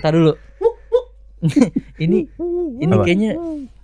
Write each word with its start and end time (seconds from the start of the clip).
Tar 0.00 0.12
dulu. 0.14 0.34
ini 2.04 2.30
ini 2.78 2.92
Apa? 2.94 3.02
kayaknya 3.02 3.34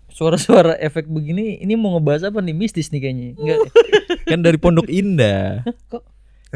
suara-suara 0.09 0.79
efek 0.79 1.11
begini 1.11 1.59
ini 1.59 1.75
mau 1.75 1.99
ngebahas 1.99 2.31
apa 2.31 2.39
nih 2.39 2.55
mistis 2.55 2.91
nih 2.95 3.01
kayaknya. 3.03 3.29
Enggak. 3.39 3.59
Kan 4.31 4.41
dari 4.47 4.59
Pondok 4.59 4.89
Indah. 4.89 5.67
Kok 5.91 6.03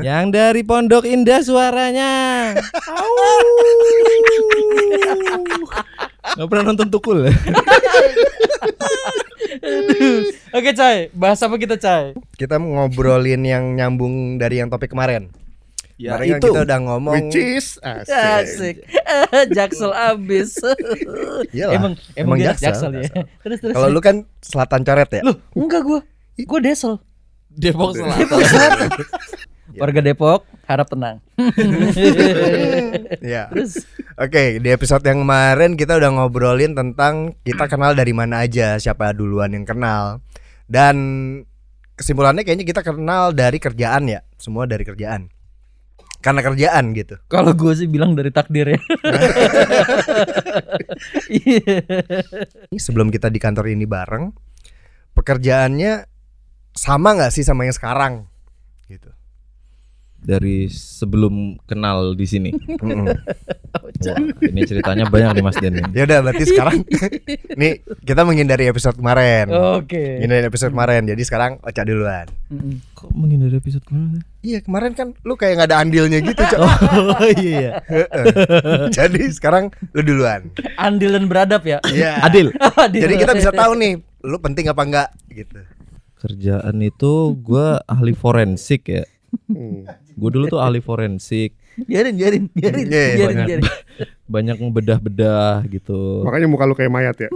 Yang 0.00 0.26
dari 0.32 0.62
Pondok 0.64 1.04
Indah 1.04 1.44
suaranya. 1.44 2.12
Gak 6.32 6.48
pernah 6.48 6.64
nonton 6.72 6.88
Tukul 6.88 7.28
ya? 7.28 7.32
Oke, 10.52 10.72
Cai. 10.72 11.12
Bahas 11.12 11.44
apa 11.44 11.60
kita, 11.60 11.76
Cai? 11.76 12.16
Kita 12.40 12.56
ngobrolin 12.56 13.44
yang 13.44 13.76
nyambung 13.76 14.40
dari 14.40 14.64
yang 14.64 14.72
topik 14.72 14.96
kemarin. 14.96 15.28
Ya, 16.02 16.18
kemarin 16.18 16.26
kan 16.26 16.38
itu. 16.42 16.48
kita 16.50 16.60
udah 16.66 16.78
ngomong 16.82 17.14
Which 17.14 17.38
is 17.38 17.66
asik. 17.78 18.10
Asik. 18.10 18.76
Jaksel 19.56 19.92
abis. 19.94 20.58
Iyalah, 21.54 21.78
emang 21.78 21.92
emang, 22.18 22.18
emang 22.18 22.36
dia 22.42 22.58
Jaksel, 22.58 22.90
Jaksel, 22.90 22.92
ya. 22.98 23.10
Terus 23.46 23.58
terus. 23.62 23.74
Kalau 23.78 23.86
lu 23.86 24.00
kan 24.02 24.16
selatan 24.42 24.82
coret 24.82 25.10
ya? 25.14 25.22
Loh, 25.22 25.38
enggak 25.54 25.86
gua. 25.86 26.00
Gua 26.42 26.58
Desel. 26.58 26.98
Depok 27.54 27.94
Selatan. 27.94 28.18
Depok 28.18 28.40
Selatan. 28.42 28.88
Warga 29.78 30.00
Depok 30.02 30.40
harap 30.66 30.90
tenang. 30.90 31.16
Iya. 33.22 33.46
Terus 33.54 33.86
Oke, 34.18 34.60
di 34.60 34.68
episode 34.68 35.00
yang 35.08 35.24
kemarin 35.24 35.78
kita 35.78 35.96
udah 35.96 36.10
ngobrolin 36.12 36.76
tentang 36.76 37.32
kita 37.46 37.64
kenal 37.64 37.96
dari 37.96 38.12
mana 38.12 38.44
aja, 38.44 38.76
siapa 38.76 39.14
duluan 39.16 39.54
yang 39.56 39.64
kenal. 39.64 40.20
Dan 40.68 40.96
kesimpulannya 41.96 42.44
kayaknya 42.44 42.66
kita 42.68 42.84
kenal 42.84 43.32
dari 43.32 43.56
kerjaan 43.56 44.10
ya, 44.12 44.20
semua 44.36 44.68
dari 44.68 44.84
kerjaan. 44.84 45.32
Karena 46.22 46.40
kerjaan 46.40 46.94
gitu. 46.94 47.18
kalau 47.26 47.50
gua 47.52 47.74
sih 47.74 47.90
bilang 47.90 48.14
dari 48.14 48.30
takdir 48.30 48.78
ya. 48.78 48.80
Sebelum 52.78 53.10
kita 53.10 53.26
di 53.28 53.42
kantor 53.42 53.74
ini 53.74 53.84
bareng, 53.84 54.30
pekerjaannya 55.18 56.06
sama 56.72 57.18
nggak 57.18 57.32
sih 57.34 57.44
sama 57.44 57.66
yang 57.66 57.74
sekarang? 57.74 58.31
Dari 60.22 60.70
sebelum 60.70 61.58
kenal 61.66 62.14
di 62.14 62.26
sini. 62.30 62.50
Wah, 64.02 64.18
ini 64.44 64.60
ceritanya 64.66 65.06
banyak 65.06 65.38
nih 65.38 65.44
Mas 65.44 65.58
Den. 65.58 65.78
Ya 65.96 66.06
udah 66.06 66.18
berarti 66.24 66.44
sekarang 66.46 66.82
nih 67.60 67.82
kita 68.02 68.22
menghindari 68.22 68.66
episode 68.70 68.98
kemarin. 68.98 69.50
Oke. 69.50 70.18
Menghindari 70.18 70.46
episode 70.46 70.72
kemarin. 70.74 71.02
Jadi 71.06 71.22
sekarang 71.22 71.52
Ocha 71.62 71.82
duluan. 71.82 72.26
Mm-mm. 72.50 72.82
Kok 72.94 73.10
menghindari 73.14 73.58
episode 73.58 73.84
kemarin? 73.86 74.22
Iya 74.42 74.58
kemarin 74.62 74.92
kan 74.98 75.08
lu 75.22 75.34
kayak 75.38 75.62
nggak 75.62 75.68
ada 75.70 75.78
andilnya 75.82 76.18
gitu 76.22 76.42
Cok. 76.42 76.60
Oh 76.62 77.30
iya. 77.38 77.78
Heeh. 77.86 78.24
Jadi 78.90 79.22
sekarang 79.30 79.70
lu 79.94 80.02
duluan. 80.02 80.50
Andil 80.78 81.14
dan 81.14 81.26
beradab 81.30 81.62
ya. 81.62 81.78
Iya. 81.86 82.22
Adil. 82.26 82.50
Adil. 82.58 83.02
Jadi 83.06 83.14
kita 83.18 83.32
bisa 83.38 83.50
tahu 83.54 83.78
nih, 83.78 84.02
lu 84.26 84.36
penting 84.42 84.66
apa 84.66 84.82
enggak 84.82 85.08
gitu. 85.30 85.62
Kerjaan 86.18 86.78
itu 86.82 87.34
gua 87.38 87.82
ahli 87.86 88.14
forensik 88.14 88.86
ya. 88.90 89.04
Hmm. 89.48 89.88
Gue 90.14 90.30
dulu 90.30 90.44
tuh 90.48 90.60
ahli 90.60 90.80
forensik. 90.82 91.56
biarin 91.88 92.14
biarin 92.16 92.44
biarin 92.52 92.84
Iya, 92.84 92.92
iya, 92.92 93.14
biarin 93.16 93.36
banyak. 93.36 93.46
biarin. 93.48 93.64
Banyak 94.32 94.56
ngebedah-bedah 94.64 95.60
gitu. 95.68 96.24
Makanya 96.24 96.48
muka 96.48 96.64
lu 96.64 96.72
kayak 96.72 96.88
mayat 96.88 97.16
ya. 97.20 97.28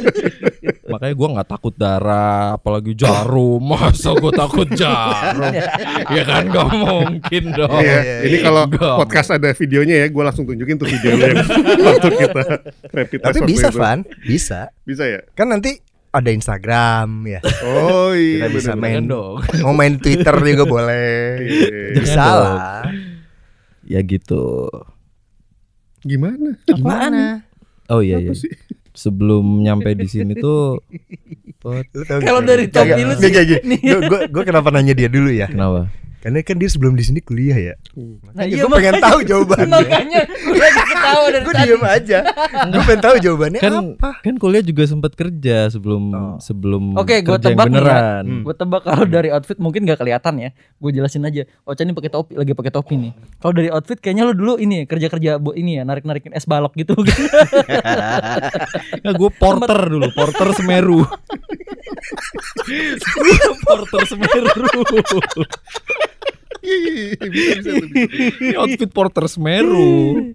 Makanya 0.96 1.12
gua 1.12 1.28
nggak 1.36 1.48
takut 1.52 1.74
darah, 1.76 2.56
apalagi 2.56 2.96
jarum. 2.96 3.60
Masa 3.60 4.16
gua 4.16 4.32
takut 4.32 4.64
jarum? 4.72 5.52
ya 6.08 6.22
kan 6.24 6.48
gak 6.48 6.72
mungkin 6.72 7.44
dong. 7.52 7.84
Iya, 7.84 8.00
iya, 8.00 8.16
ini 8.32 8.36
iya. 8.40 8.48
kalau 8.48 8.62
podcast 8.96 9.36
ada 9.36 9.52
videonya 9.52 9.94
ya, 10.00 10.06
gue 10.08 10.22
langsung 10.24 10.48
tunjukin 10.48 10.80
tuh 10.80 10.88
videonya 10.88 11.26
yang 11.36 11.44
waktu 11.84 12.08
kita 12.16 12.44
rapid 12.96 13.18
test 13.20 13.36
Tapi 13.36 13.40
bisa. 13.44 13.68
Van. 13.76 13.98
Bisa. 14.24 14.60
Bisa 14.88 15.04
ya? 15.04 15.20
Kan 15.36 15.52
nanti 15.52 15.84
ada 16.16 16.30
Instagram 16.32 17.08
ya. 17.28 17.40
Oh 17.62 18.16
iya, 18.16 18.48
Kita 18.48 18.56
bisa 18.56 18.72
main 18.74 19.04
dong. 19.04 19.44
Mau 19.60 19.76
main 19.76 20.00
Twitter 20.00 20.32
juga 20.32 20.64
boleh. 20.64 21.44
Iya. 21.44 22.00
Bisa 22.00 22.24
lah. 22.24 22.88
Ya 23.86 24.00
gitu. 24.02 24.66
Gimana? 26.02 26.56
Gimana? 26.64 27.44
Oh 27.92 28.00
iya 28.00 28.18
iya. 28.18 28.32
Sih? 28.32 28.50
Sebelum 28.96 29.60
nyampe 29.60 29.92
di 29.92 30.08
sini 30.08 30.32
tuh 30.34 30.80
Kalau 32.22 32.40
dari 32.46 32.70
topi 32.70 32.94
Nggak, 32.94 33.02
lu 33.02 33.14
sih. 33.18 33.30
gua 34.30 34.42
kenapa 34.46 34.70
nanya 34.70 34.94
dia 34.94 35.10
dulu 35.10 35.34
ya? 35.34 35.50
kenapa? 35.50 35.90
Karena 36.26 36.42
kan 36.42 36.58
dia 36.58 36.66
sebelum 36.66 36.92
di 36.92 37.06
sini 37.06 37.22
kuliah 37.22 37.54
ya. 37.54 37.74
Nah, 37.94 38.18
Makanya 38.26 38.42
iya, 38.44 38.58
gue 38.58 38.66
pengen 38.66 38.74
makanya- 38.90 39.06
tahu 39.06 39.18
jawabannya. 39.22 39.70
Makanya 39.78 40.20
gue 40.26 40.58
lagi 40.58 40.82
ketawa 40.84 41.26
dari 41.28 41.38
Gue 41.38 41.54
tadi. 41.54 41.62
diem 41.64 41.84
aja. 41.86 42.18
Gue 42.66 42.82
pengen 42.82 42.98
tahu 43.00 43.16
jawabannya 43.20 43.60
Kan 43.60 43.72
apa. 43.94 44.10
kan 44.20 44.34
kuliah 44.34 44.58
juga 44.60 44.82
sempat 44.84 45.12
kerja 45.14 45.56
sebelum 45.68 46.02
Oh. 46.08 46.34
sebelum 46.38 46.82
Oke, 46.94 47.22
gue 47.22 47.30
kerja 47.30 47.46
yang 47.46 47.54
tebak 47.54 47.64
nih 47.64 47.70
ya. 47.70 47.78
beneran. 47.78 48.24
Hmm. 48.26 48.42
Gue 48.42 48.54
tebak 48.54 48.82
kalau 48.82 49.06
dari 49.06 49.28
outfit 49.30 49.54
mungkin 49.56 49.80
gak 49.84 49.98
kelihatan 49.98 50.34
ya. 50.36 50.50
Gue 50.76 50.90
jelasin 50.90 51.22
aja. 51.22 51.46
Ocha 51.62 51.80
ini 51.80 51.92
pakai 51.92 52.10
topi, 52.10 52.34
lagi 52.34 52.52
pakai 52.52 52.72
topi 52.72 52.94
nih. 52.98 53.12
Kalau 53.38 53.54
dari 53.54 53.70
outfit 53.70 53.96
kayaknya 53.96 54.26
lu 54.26 54.34
dulu 54.34 54.54
ini 54.56 54.82
ya, 54.82 54.84
kerja-kerja 54.84 55.30
ini 55.54 55.78
ya, 55.78 55.82
narik-narikin 55.84 56.34
es 56.34 56.42
balok 56.44 56.74
gitu. 56.74 56.98
Nah, 58.98 59.12
gue 59.12 59.30
porter 59.32 59.78
dulu, 59.86 60.10
porter 60.10 60.50
Semeru. 60.52 61.06
porter 63.62 64.02
Semeru. 64.04 64.74
Iya, 66.66 67.26
bisa, 67.30 67.52
bisa, 67.62 67.70
tuh, 67.78 67.88
bisa. 67.88 68.08
Ini 68.42 68.54
outfit 68.58 68.90
porter 68.90 69.24
Semeru. 69.30 70.34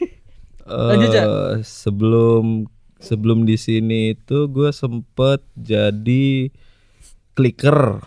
Lanjut. 0.66 1.10
Eh, 1.12 1.54
sebelum 1.62 2.66
sebelum 2.96 3.44
di 3.44 3.60
sini 3.60 4.16
itu 4.16 4.48
gue 4.48 4.72
sempet 4.72 5.44
jadi 5.54 6.50
clicker. 7.36 8.00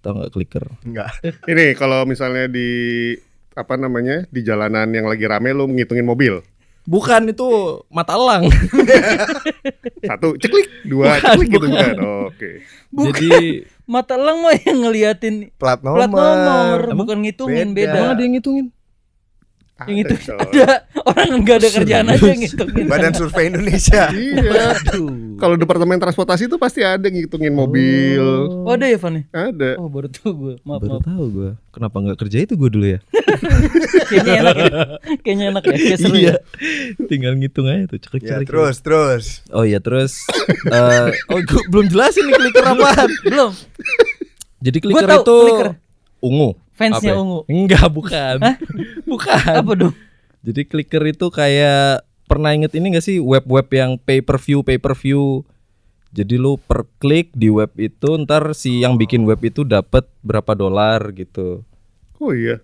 Tau 0.00 0.16
nggak 0.16 0.32
clicker? 0.32 0.64
Enggak. 0.82 1.12
Ini 1.44 1.76
kalau 1.76 2.08
misalnya 2.08 2.48
di 2.48 3.12
apa 3.52 3.76
namanya 3.76 4.24
di 4.32 4.40
jalanan 4.40 4.88
yang 4.88 5.04
lagi 5.04 5.28
rame 5.28 5.52
lu 5.52 5.68
ngitungin 5.68 6.06
mobil 6.06 6.40
Bukan 6.82 7.28
itu 7.28 7.48
mata 7.88 8.14
elang. 8.14 8.48
satu 10.10 10.34
ceklik 10.36 10.66
dua 10.84 11.12
Bukan, 11.12 11.20
ceklik 11.20 11.48
gitu 11.50 11.66
bukan. 11.66 11.76
kan 11.76 11.96
oke 12.26 12.50
Jadi 13.10 13.28
Mata 13.84 14.14
elang 14.14 14.38
mah 14.40 14.54
yang 14.54 14.78
ngeliatin 14.80 15.50
Plat 15.58 15.82
nomor. 15.82 15.98
plat 15.98 16.10
nomor, 16.10 16.80
Emang 16.88 16.98
bukan 17.04 17.18
ngitungin 17.20 17.74
beda. 17.74 17.90
beda. 17.90 17.98
emang 17.98 18.10
ada 18.14 18.22
yang 18.22 18.34
ngitungin? 18.38 18.66
Yang 19.88 19.98
itu 20.04 20.14
Ada, 20.28 20.34
ada 20.44 20.70
orang 21.06 21.28
nggak 21.40 21.56
ada 21.56 21.68
kerjaan 21.72 22.06
aja 22.12 22.32
ngitungin. 22.36 22.84
Badan 22.88 23.12
Survei 23.16 23.48
Indonesia. 23.48 24.12
iya 24.16 24.76
kalau 25.40 25.56
departemen 25.56 25.96
transportasi 25.96 26.52
itu 26.52 26.56
pasti 26.60 26.84
ada 26.84 27.08
ngitungin 27.08 27.54
mobil 27.56 28.24
Oh 28.68 28.76
ada 28.76 28.84
ya 28.84 29.00
Van 29.00 29.20
ya? 29.20 29.24
ada 29.32 29.80
Oh 29.80 29.88
baru 29.88 30.08
tahu 30.12 30.30
gue. 30.36 30.54
Maaf 30.66 30.80
Baru 30.84 31.00
maaf. 31.00 31.04
tahu 31.08 31.24
gue. 31.32 31.50
Kenapa 31.72 31.96
nggak 32.02 32.18
kerja 32.20 32.36
itu 32.44 32.54
gue 32.58 32.70
dulu 32.70 32.86
ya? 32.86 33.00
Kayaknya 34.10 34.32
enak 34.44 34.56
ya. 34.56 34.70
Kayaknya 35.24 35.44
enak 35.56 35.62
ya. 35.64 35.76
Kayak 35.80 35.98
seru 36.02 36.16
iya. 36.18 36.34
ya. 36.34 36.36
Tinggal 37.08 37.32
ngitung 37.40 37.66
aja 37.70 37.84
tuh 37.88 37.98
cekik 38.04 38.22
Ya, 38.26 38.36
terus 38.44 38.76
terus. 38.84 39.24
Oh 39.50 39.64
iya 39.64 39.80
terus 39.80 40.20
eh 40.68 41.08
oh 41.32 41.40
gua 41.40 41.62
belum 41.72 41.86
jelasin 41.88 42.28
nih 42.28 42.34
clicker 42.36 42.64
apaan. 42.68 43.10
Belum. 43.24 43.50
Jadi 44.60 44.76
tahu 44.84 44.92
itu 45.24 45.38
ungu. 46.20 46.50
Fansnya 46.80 47.12
Apa 47.12 47.20
ya? 47.20 47.20
ungu. 47.20 47.40
Enggak, 47.44 47.86
bukan. 47.92 48.36
bukan. 49.12 49.52
Apa 49.60 49.72
dong? 49.76 49.94
Jadi 50.40 50.64
clicker 50.64 51.04
itu 51.04 51.28
kayak 51.28 52.08
pernah 52.24 52.56
inget 52.56 52.72
ini 52.72 52.96
gak 52.96 53.04
sih 53.04 53.20
web-web 53.20 53.68
yang 53.68 54.00
pay 54.00 54.24
per 54.24 54.40
view 54.40 54.64
pay 54.64 54.80
per 54.80 54.96
view. 54.96 55.44
Jadi 56.10 56.40
lu 56.40 56.56
per 56.56 56.88
klik 56.98 57.30
di 57.36 57.52
web 57.52 57.70
itu 57.76 58.16
ntar 58.24 58.56
si 58.56 58.80
yang 58.80 58.96
bikin 58.96 59.28
web 59.28 59.38
itu 59.44 59.62
dapat 59.62 60.08
berapa 60.24 60.56
dolar 60.56 61.12
gitu. 61.12 61.62
oh 62.18 62.32
iya 62.34 62.58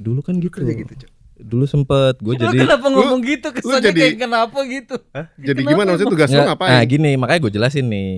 Dulu 0.00 0.24
kan 0.24 0.40
gitu. 0.40 0.64
Kerja 0.64 0.72
gitu, 0.72 0.92
Cok. 1.04 1.09
Dulu 1.40 1.64
sempet 1.64 2.14
gue 2.18 2.32
Lu 2.32 2.42
jadi 2.42 2.58
kenapa 2.62 2.86
ngomong 2.86 3.20
gitu? 3.22 3.48
Kesannya 3.50 3.80
jadi- 3.82 4.00
kayak 4.06 4.16
kenapa 4.18 4.58
gitu? 4.62 4.96
jadi 5.36 5.56
Kenapa 5.56 5.70
gimana 5.72 5.88
maksudnya 5.90 6.12
tugas 6.12 6.28
lu 6.30 6.42
ngapain 6.42 6.70
Nah 6.70 6.82
gini 6.84 7.10
makanya 7.16 7.40
gue 7.40 7.52
jelasin 7.52 7.86
nih. 7.86 8.12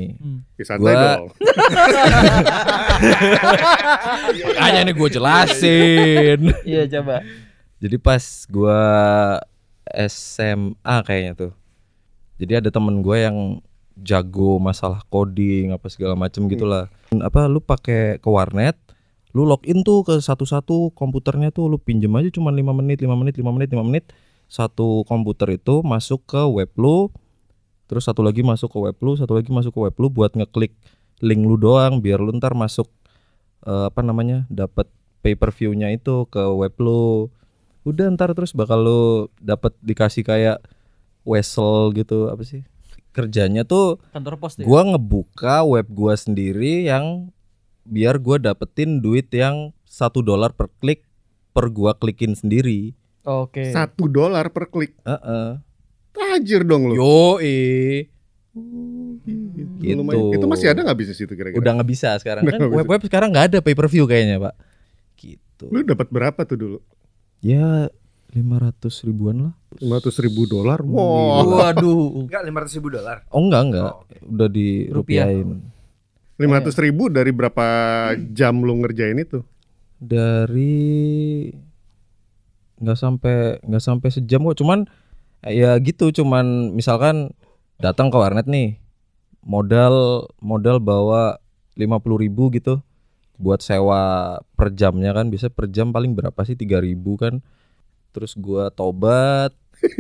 Ya, 0.55 0.65
santai 0.65 0.83
Gua- 0.85 0.99
dong 1.17 1.27
Makanya 4.49 4.81
nih 4.83 4.95
gue 4.95 5.09
jelasin. 5.11 6.39
Iya 6.63 6.83
coba. 6.91 7.17
Jadi 7.79 7.97
pas 7.99 8.23
gua 8.47 8.81
SMA 9.99 10.97
kayaknya 11.03 11.33
tuh. 11.37 11.53
Jadi 12.39 12.53
ada 12.59 12.71
temen 12.71 13.03
gue 13.03 13.17
yang 13.19 13.59
jago 13.95 14.57
masalah 14.57 15.03
coding 15.07 15.71
apa 15.71 15.87
segala 15.87 16.15
macem 16.15 16.47
gitulah. 16.49 16.87
Apa 17.13 17.47
lu 17.47 17.61
pakai 17.61 18.19
ke 18.19 18.29
warnet, 18.29 18.75
lu 19.33 19.49
login 19.49 19.81
tuh 19.81 20.05
ke 20.05 20.21
satu-satu 20.21 20.93
komputernya 20.93 21.49
tuh 21.53 21.69
lu 21.73 21.81
pinjem 21.81 22.13
aja 22.17 22.29
cuma 22.29 22.53
5 22.53 22.61
menit, 22.77 23.01
5 23.01 23.17
menit, 23.17 23.35
5 23.41 23.49
menit, 23.49 23.69
5 23.73 23.89
menit. 23.89 24.05
Satu 24.53 25.09
komputer 25.09 25.57
itu 25.57 25.81
masuk 25.81 26.29
ke 26.29 26.45
web 26.45 26.69
lu, 26.77 27.09
terus 27.89 28.05
satu 28.05 28.21
lagi 28.21 28.45
masuk 28.45 28.69
ke 28.69 28.79
web 28.79 28.97
lu, 29.01 29.17
satu 29.17 29.33
lagi 29.33 29.49
masuk 29.49 29.73
ke 29.73 29.81
web 29.81 29.97
lu 29.97 30.13
buat 30.13 30.37
ngeklik 30.37 30.77
link 31.25 31.41
lu 31.47 31.57
doang 31.57 32.05
biar 32.05 32.21
lu 32.21 32.37
ntar 32.37 32.53
masuk 32.53 32.91
eh, 33.65 33.89
apa 33.89 34.05
namanya 34.05 34.45
dapat 34.53 34.91
pay 35.25 35.39
per 35.39 35.55
view-nya 35.55 35.89
itu 35.95 36.27
ke 36.29 36.43
web 36.53 36.75
lu. 36.83 37.31
udah 37.83 38.15
ntar 38.15 38.31
terus 38.31 38.55
bakal 38.55 38.79
lu 38.79 39.03
dapat 39.43 39.75
dikasih 39.83 40.23
kayak 40.23 40.63
wesel 41.27 41.91
gitu 41.91 42.31
apa 42.31 42.47
sih 42.47 42.63
kerjanya 43.11 43.67
tuh 43.67 43.99
Kantor 44.15 44.39
pos 44.39 44.55
deh. 44.55 44.63
gua 44.63 44.87
ngebuka 44.87 45.67
web 45.67 45.91
gua 45.91 46.15
sendiri 46.15 46.87
yang 46.87 47.35
biar 47.83 48.19
gua 48.19 48.39
dapetin 48.39 48.99
duit 48.99 49.27
yang 49.31 49.71
satu 49.83 50.23
dolar 50.23 50.55
per 50.55 50.71
klik 50.79 51.03
per 51.53 51.69
gua 51.69 51.93
klikin 51.93 52.33
sendiri 52.33 52.95
Oke. 53.23 53.71
Satu 53.71 54.11
dolar 54.11 54.51
per 54.51 54.67
klik. 54.67 54.99
Heeh. 55.07 55.63
Tajir 56.11 56.67
dong 56.67 56.91
lu. 56.91 56.99
yo 56.99 57.39
Gitu. 59.23 59.95
Lumayan. 59.95 60.35
Itu 60.35 60.47
masih 60.51 60.75
ada 60.75 60.83
nggak 60.85 60.99
bisnis 60.99 61.23
itu 61.23 61.33
kira-kira? 61.33 61.57
udah 61.57 61.73
nggak 61.79 61.89
bisa 61.89 62.19
sekarang 62.19 62.43
Udah 62.45 62.59
kan 62.59 62.69
web 62.69 62.87
web 62.91 63.03
sekarang 63.07 63.31
nggak 63.33 63.47
ada 63.55 63.59
pay 63.63 63.73
per 63.73 63.87
view 63.89 64.05
kayaknya 64.05 64.43
pak 64.43 64.55
gitu 65.17 65.71
Lu 65.71 65.87
dapat 65.87 66.11
berapa 66.11 66.43
tuh 66.43 66.59
dulu? 66.59 66.79
ya 67.43 67.87
lima 68.33 68.57
ratus 68.59 69.03
ribuan 69.03 69.51
lah 69.51 69.55
500 69.79 70.25
ribu 70.27 70.47
dolar. 70.47 70.79
Wow. 70.83 71.63
Waduh. 71.63 72.27
Enggak 72.27 72.43
500 72.45 72.77
ribu 72.83 72.89
dolar. 72.93 73.17
oh 73.31 73.41
enggak 73.41 73.63
enggak 73.71 73.93
Oh, 73.93 74.03
udah 74.29 74.49
di 74.51 74.91
Rupiah. 74.91 75.27
Rupiahin 76.41 76.65
500 76.71 76.85
ribu 76.85 77.13
dari 77.13 77.31
berapa 77.31 77.67
jam 78.33 78.61
lu 78.65 78.79
ngerjain 78.83 79.21
itu? 79.21 79.45
dari 80.03 81.47
nggak 82.83 82.99
sampai 82.99 83.63
nggak 83.63 83.85
sampai 83.85 84.09
sejam 84.11 84.43
kok. 84.43 84.59
Cuman 84.59 84.91
ya 85.47 85.79
gitu 85.79 86.11
cuman 86.11 86.75
misalkan 86.75 87.31
datang 87.79 88.11
ke 88.11 88.19
warnet 88.19 88.51
nih 88.51 88.83
modal 89.47 90.27
modal 90.43 90.83
bawa 90.83 91.39
lima 91.79 92.03
ribu 92.03 92.51
gitu. 92.51 92.83
Buat 93.39 93.63
sewa 93.63 94.39
per 94.59 94.75
jamnya 94.75 95.15
kan 95.15 95.31
bisa 95.31 95.47
per 95.51 95.71
jam 95.71 95.95
paling 95.95 96.19
berapa 96.19 96.37
sih? 96.43 96.59
3000 96.59 96.99
kan. 97.15 97.35
Terus 98.11 98.35
gua 98.37 98.69
tobat. 98.75 99.55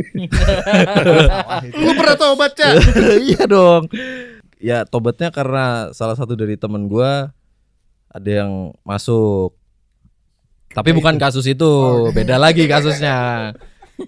Lu 1.82 1.90
pernah 1.98 2.14
tobat, 2.14 2.54
Cak? 2.54 2.78
iya 3.26 3.50
dong 3.50 3.90
ya 4.62 4.84
tobatnya 4.84 5.28
karena 5.28 5.64
salah 5.90 6.14
satu 6.14 6.32
dari 6.32 6.54
temen 6.54 6.86
gua 6.86 7.34
ada 8.08 8.30
yang 8.40 8.52
masuk 8.82 9.58
tapi 10.70 10.90
bukan 10.90 11.18
kasus 11.18 11.44
itu 11.44 11.70
beda 12.10 12.38
lagi 12.38 12.64
kasusnya 12.64 13.52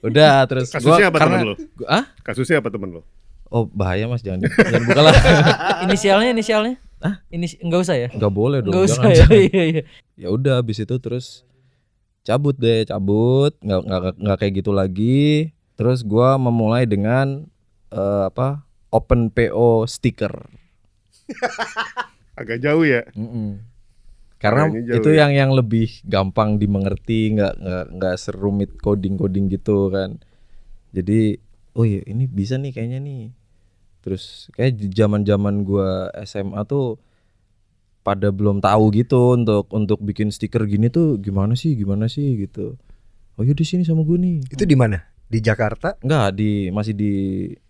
udah 0.01 0.47
terus 0.47 0.71
gua 0.73 0.97
Kasusnya 0.97 1.07
apa 1.07 1.19
karena 1.19 1.37
temen 1.37 1.47
lu? 1.47 1.55
gua- 1.75 1.91
ah 1.93 2.05
Kasusnya 2.23 2.57
apa 2.59 2.69
temen 2.69 2.89
lu? 2.91 3.01
oh 3.47 3.69
bahaya 3.69 4.07
mas 4.07 4.23
jangan 4.23 4.41
di- 4.41 4.51
jangan 4.51 4.85
buka 4.85 5.01
lah 5.03 5.15
inisialnya 5.85 6.31
inisialnya? 6.33 6.75
Ah, 6.99 7.21
ini 7.29 7.45
enggak 7.61 7.85
usah 7.85 7.97
ya? 7.97 8.09
nggak 8.09 8.33
boleh 8.33 8.59
dong 8.59 8.73
Enggak 8.73 8.85
usah 8.89 8.97
jangan, 8.97 9.13
ya. 9.13 9.19
jangan. 9.21 9.37
Iya 9.53 9.65
iya. 9.69 9.83
ya 10.17 10.29
udah 10.31 10.53
habis 10.57 10.79
itu 10.79 10.95
terus 10.97 11.45
cabut 12.23 12.57
deh 12.57 12.89
cabut 12.89 13.53
nggak 13.61 13.81
nggak 13.85 14.01
nggak 14.17 14.37
kayak 14.41 14.53
gitu 14.57 14.73
lagi 14.73 15.53
terus 15.75 16.01
gua 16.01 16.35
memulai 16.35 16.89
dengan 16.89 17.45
eh, 17.91 18.23
apa 18.25 18.64
open 18.95 19.35
PO 19.35 19.91
stiker 19.91 20.47
Agak 22.41 22.59
jauh 22.63 22.83
ya. 22.83 23.07
Mm-mm. 23.15 23.63
Karena 24.43 24.69
Kayaknya 24.69 24.83
jauh 24.91 24.97
itu 25.01 25.11
ya. 25.15 25.19
yang 25.25 25.33
yang 25.33 25.51
lebih 25.55 25.89
gampang 26.05 26.59
dimengerti, 26.61 27.33
nggak 27.39 27.55
nggak 27.63 27.85
nggak 27.97 28.15
serumit 28.19 28.71
coding 28.83 29.15
coding 29.17 29.47
gitu 29.49 29.89
kan. 29.89 30.19
Jadi, 30.93 31.39
oh 31.79 31.87
iya 31.87 32.03
ini 32.05 32.27
bisa 32.29 32.59
nih 32.59 32.75
kayaknya 32.75 32.99
nih. 33.01 33.23
Terus 34.05 34.53
kayak 34.53 34.77
di 34.77 34.87
zaman 34.93 35.25
zaman 35.25 35.65
gua 35.65 36.11
SMA 36.27 36.61
tuh 36.69 37.01
pada 38.05 38.29
belum 38.29 38.61
tahu 38.61 38.93
gitu 38.93 39.33
untuk 39.33 39.73
untuk 39.73 39.97
bikin 40.05 40.29
stiker 40.29 40.69
gini 40.69 40.93
tuh 40.93 41.17
gimana 41.17 41.57
sih 41.57 41.73
gimana 41.73 42.05
sih 42.11 42.37
gitu. 42.37 42.77
Oh 43.41 43.43
iya 43.43 43.57
di 43.57 43.65
sini 43.65 43.83
sama 43.83 44.05
gue 44.05 44.19
nih. 44.21 44.37
Itu 44.53 44.69
di 44.69 44.77
mana? 44.77 45.01
Di 45.27 45.41
Jakarta, 45.41 45.97
Enggak 46.05 46.37
di 46.37 46.69
masih 46.69 46.93
di 46.95 47.13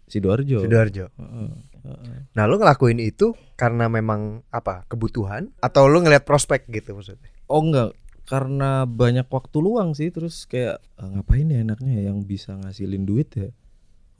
Sidoarjo. 0.09 0.61
Sidoarjo. 0.65 1.09
Heeh, 1.17 1.51
heeh. 1.85 2.19
Nah, 2.37 2.45
lu 2.45 2.61
ngelakuin 2.61 3.01
itu 3.01 3.33
karena 3.57 3.89
memang 3.89 4.45
apa? 4.53 4.85
Kebutuhan 4.89 5.51
atau 5.61 5.89
lu 5.89 6.05
ngelihat 6.05 6.29
prospek 6.29 6.69
gitu 6.69 6.95
maksudnya? 6.97 7.29
Oh 7.49 7.61
enggak, 7.65 7.93
karena 8.29 8.85
banyak 8.89 9.29
waktu 9.29 9.57
luang 9.61 9.93
sih 9.97 10.09
terus 10.13 10.45
kayak 10.49 10.81
"Ah, 10.97 11.09
ngapain 11.09 11.49
ya 11.49 11.61
enaknya 11.65 12.01
ya 12.01 12.13
yang 12.13 12.25
bisa 12.25 12.57
ngasilin 12.57 13.05
duit 13.05 13.29
ya. 13.37 13.49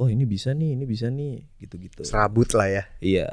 Oh 0.01 0.11
ini 0.11 0.27
bisa 0.27 0.51
nih, 0.53 0.75
ini 0.75 0.85
bisa 0.85 1.07
nih, 1.07 1.47
gitu-gitu. 1.63 2.03
Serabut 2.03 2.51
lah 2.57 2.67
ya. 2.67 2.85
Iya. 2.99 3.29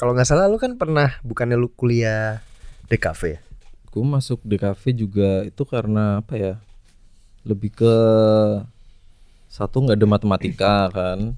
Kalau 0.00 0.16
nggak 0.16 0.24
salah 0.24 0.48
lu 0.48 0.56
kan 0.56 0.80
pernah 0.80 1.20
bukannya 1.20 1.60
lu 1.60 1.68
kuliah 1.76 2.40
DKV 2.88 3.20
ya? 3.36 3.40
Gue 3.92 4.00
masuk 4.00 4.40
DKV 4.48 4.82
juga 4.96 5.44
itu 5.44 5.60
karena 5.68 6.24
apa 6.24 6.40
ya? 6.40 6.54
Lebih 7.44 7.68
ke 7.84 7.94
satu 9.50 9.82
nggak 9.82 9.98
ada 9.98 10.06
matematika 10.06 10.74
kan. 10.88 11.34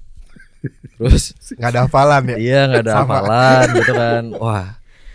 Terus 0.95 1.33
Nggak 1.57 1.71
ada 1.73 1.81
hafalan 1.83 2.23
ya? 2.29 2.37
iya 2.37 2.59
nggak 2.69 2.83
ada 2.85 2.93
Sama. 2.93 3.03
hafalan 3.09 3.65
gitu 3.73 3.91
kan. 3.91 4.23
Wah 4.37 4.67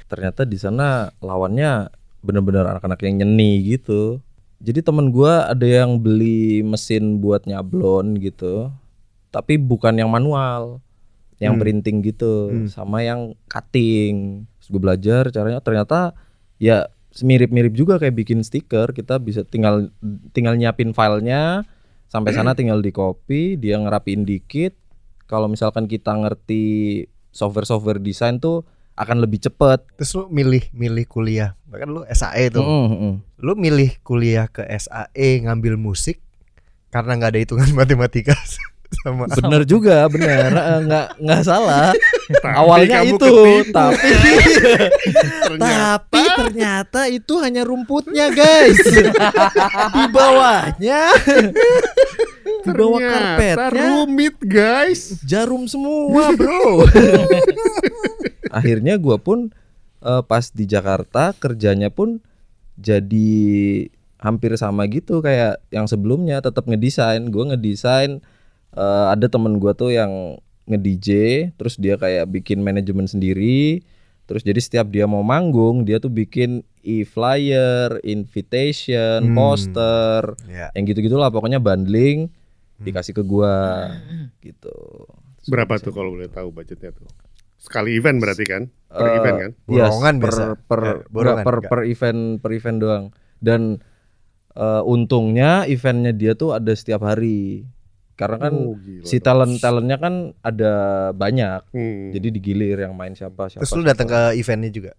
ternyata 0.08 0.42
di 0.42 0.56
sana 0.56 1.12
lawannya 1.20 1.92
bener-bener 2.20 2.66
anak-anak 2.66 2.98
yang 3.06 3.22
nyeni 3.22 3.62
gitu. 3.62 4.18
Jadi 4.58 4.82
temen 4.82 5.08
gua 5.08 5.46
ada 5.46 5.62
yang 5.62 5.96
beli 5.96 6.66
mesin 6.66 7.22
buat 7.22 7.46
nyablon 7.46 8.18
gitu, 8.18 8.74
tapi 9.30 9.54
bukan 9.54 9.94
yang 9.94 10.10
manual, 10.10 10.82
yang 11.38 11.54
Hmm. 11.54 11.62
printing 11.62 12.02
gitu, 12.02 12.50
Hmm. 12.50 12.66
sama 12.66 13.06
yang 13.06 13.38
cutting. 13.46 14.42
Terus 14.58 14.68
gue 14.68 14.80
belajar 14.82 15.30
caranya 15.30 15.62
ternyata 15.62 16.10
ya 16.58 16.90
mirip-mirip 17.22 17.70
juga 17.70 18.02
kayak 18.02 18.18
bikin 18.18 18.42
stiker. 18.42 18.90
Kita 18.90 19.22
bisa 19.22 19.46
tinggal 19.46 19.94
tinggal 20.34 20.58
nyiapin 20.58 20.90
filenya, 20.90 21.62
sampai 22.08 22.32
sana 22.34 22.56
tinggal 22.56 22.80
di 22.80 22.90
copy, 22.90 23.60
dia 23.60 23.76
ngerapiin 23.78 24.24
dikit. 24.24 24.74
Kalau 25.28 25.46
misalkan 25.46 25.84
kita 25.84 26.16
ngerti 26.16 27.04
software-software 27.30 28.00
desain 28.00 28.40
tuh 28.40 28.64
akan 28.98 29.22
lebih 29.22 29.44
cepet. 29.44 29.84
Terus 29.94 30.10
lu 30.18 30.24
milih 30.32 30.64
milih 30.74 31.04
kuliah, 31.06 31.54
bahkan 31.68 31.88
lu 31.92 32.02
SAE 32.10 32.50
tuh. 32.50 32.64
Mm, 32.64 32.84
mm, 32.88 32.98
mm. 32.98 33.14
Lu 33.44 33.52
milih 33.54 33.90
kuliah 34.02 34.50
ke 34.50 34.66
SAE 34.66 35.46
ngambil 35.46 35.78
musik 35.78 36.18
karena 36.88 37.20
nggak 37.20 37.30
ada 37.36 37.40
hitungan 37.40 37.70
matematika 37.78 38.34
sama 38.90 39.28
Bener 39.28 39.62
juga, 39.62 40.08
bener, 40.08 40.48
Eh, 40.48 40.78
nggak 40.82 41.06
nggak 41.20 41.42
salah. 41.42 41.92
Tapi 42.28 42.56
Awalnya 42.56 42.98
itu, 43.04 43.20
ketipu. 43.20 43.70
tapi 43.70 44.08
Ternyata 45.44 46.00
tapi 46.00 46.20
ternyata 46.26 47.00
itu 47.06 47.34
hanya 47.38 47.62
rumputnya 47.62 48.28
guys. 48.28 48.80
di 49.92 50.04
bawahnya, 50.16 51.02
di 52.64 52.70
bawah 52.70 53.00
karpetnya 53.00 53.68
rumit 53.76 54.36
guys. 54.40 55.20
jarum 55.22 55.64
semua 55.64 56.32
bro. 56.32 56.88
Akhirnya 58.50 58.96
gua 58.96 59.16
pun 59.16 59.52
eh, 60.00 60.22
pas 60.24 60.48
di 60.48 60.64
Jakarta 60.64 61.32
kerjanya 61.34 61.92
pun 61.92 62.20
jadi 62.74 63.38
hampir 64.18 64.54
sama 64.56 64.86
gitu 64.86 65.20
kayak 65.20 65.60
yang 65.68 65.84
sebelumnya 65.84 66.40
tetap 66.40 66.64
ngedesain. 66.64 67.28
Gua 67.28 67.52
ngedesain 67.52 68.24
eh, 68.72 69.06
ada 69.08 69.26
temen 69.26 69.56
gua 69.56 69.72
tuh 69.72 69.90
yang 69.90 70.36
nge-DJ 70.64 71.08
terus 71.54 71.74
dia 71.74 71.94
kayak 71.94 72.28
bikin 72.28 72.60
manajemen 72.60 73.04
sendiri. 73.04 73.80
Terus 74.24 74.42
jadi 74.42 74.60
setiap 74.60 74.86
dia 74.88 75.04
mau 75.04 75.22
manggung 75.22 75.82
dia 75.82 75.96
tuh 75.96 76.10
bikin 76.10 76.60
e-flyer, 76.82 77.96
invitation, 78.02 79.24
Hmm. 79.24 79.34
poster, 79.34 80.36
ya. 80.44 80.68
yang 80.72 80.84
gitu-gitulah 80.84 81.28
pokoknya 81.28 81.56
bundling 81.56 82.28
dikasih 82.78 83.12
ke 83.12 83.22
gua 83.22 83.88
gitu. 84.38 84.72
Berapa 85.46 85.80
tuh 85.80 85.90
kalau 85.90 86.12
boleh 86.12 86.28
tahu 86.28 86.48
budgetnya 86.50 86.92
tuh? 86.92 87.08
Sekali 87.56 87.96
event 87.96 88.20
berarti 88.20 88.44
kan? 88.44 88.62
Per 88.86 89.02
Eh, 89.02 89.16
event 89.18 89.36
kan? 89.38 89.50
Yes, 89.66 89.90
Borongan 89.90 90.14
per 90.14 90.28
biasa. 90.28 90.42
per 90.62 90.80
Eh, 90.80 90.96
borongan, 91.08 91.42
per 91.42 91.56
per 91.64 91.80
event 91.84 92.20
per 92.38 92.50
event 92.52 92.78
doang. 92.78 93.04
Dan 93.38 93.80
eh, 94.54 94.82
untungnya 94.84 95.64
eventnya 95.64 96.12
dia 96.12 96.34
tuh 96.34 96.52
ada 96.52 96.70
setiap 96.70 97.00
hari. 97.00 97.64
Karena 98.18 98.36
kan 98.40 98.50
Oh, 98.52 98.74
gila 98.74 99.06
si 99.06 99.16
dong. 99.16 99.24
talent 99.24 99.54
talentnya 99.56 99.96
kan 99.96 100.14
ada 100.40 100.72
banyak. 101.12 101.62
Hmm. 101.70 102.10
Jadi 102.10 102.28
digilir 102.32 102.78
yang 102.80 102.92
main 102.92 103.14
siapa 103.14 103.46
siapa. 103.46 103.62
Terus 103.62 103.72
lu 103.72 103.82
datang 103.82 104.06
ke 104.06 104.20
eventnya 104.34 104.68
juga. 104.68 104.92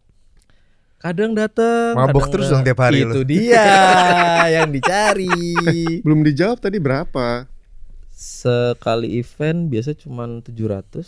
kadang 0.98 1.32
datang 1.32 1.96
Mabok 1.96 2.12
kadang 2.22 2.32
terus 2.34 2.48
dong 2.50 2.60
tiap 2.62 2.76
hari 2.78 3.00
Itu 3.02 3.24
lu. 3.24 3.24
dia 3.24 3.64
yang 4.56 4.68
dicari. 4.70 5.32
belum 6.00 6.24
dijawab 6.26 6.60
tadi 6.60 6.76
berapa? 6.78 7.48
Sekali 8.10 9.16
event 9.16 9.68
biasa 9.68 9.96
cuman 9.96 10.40
700. 10.42 11.08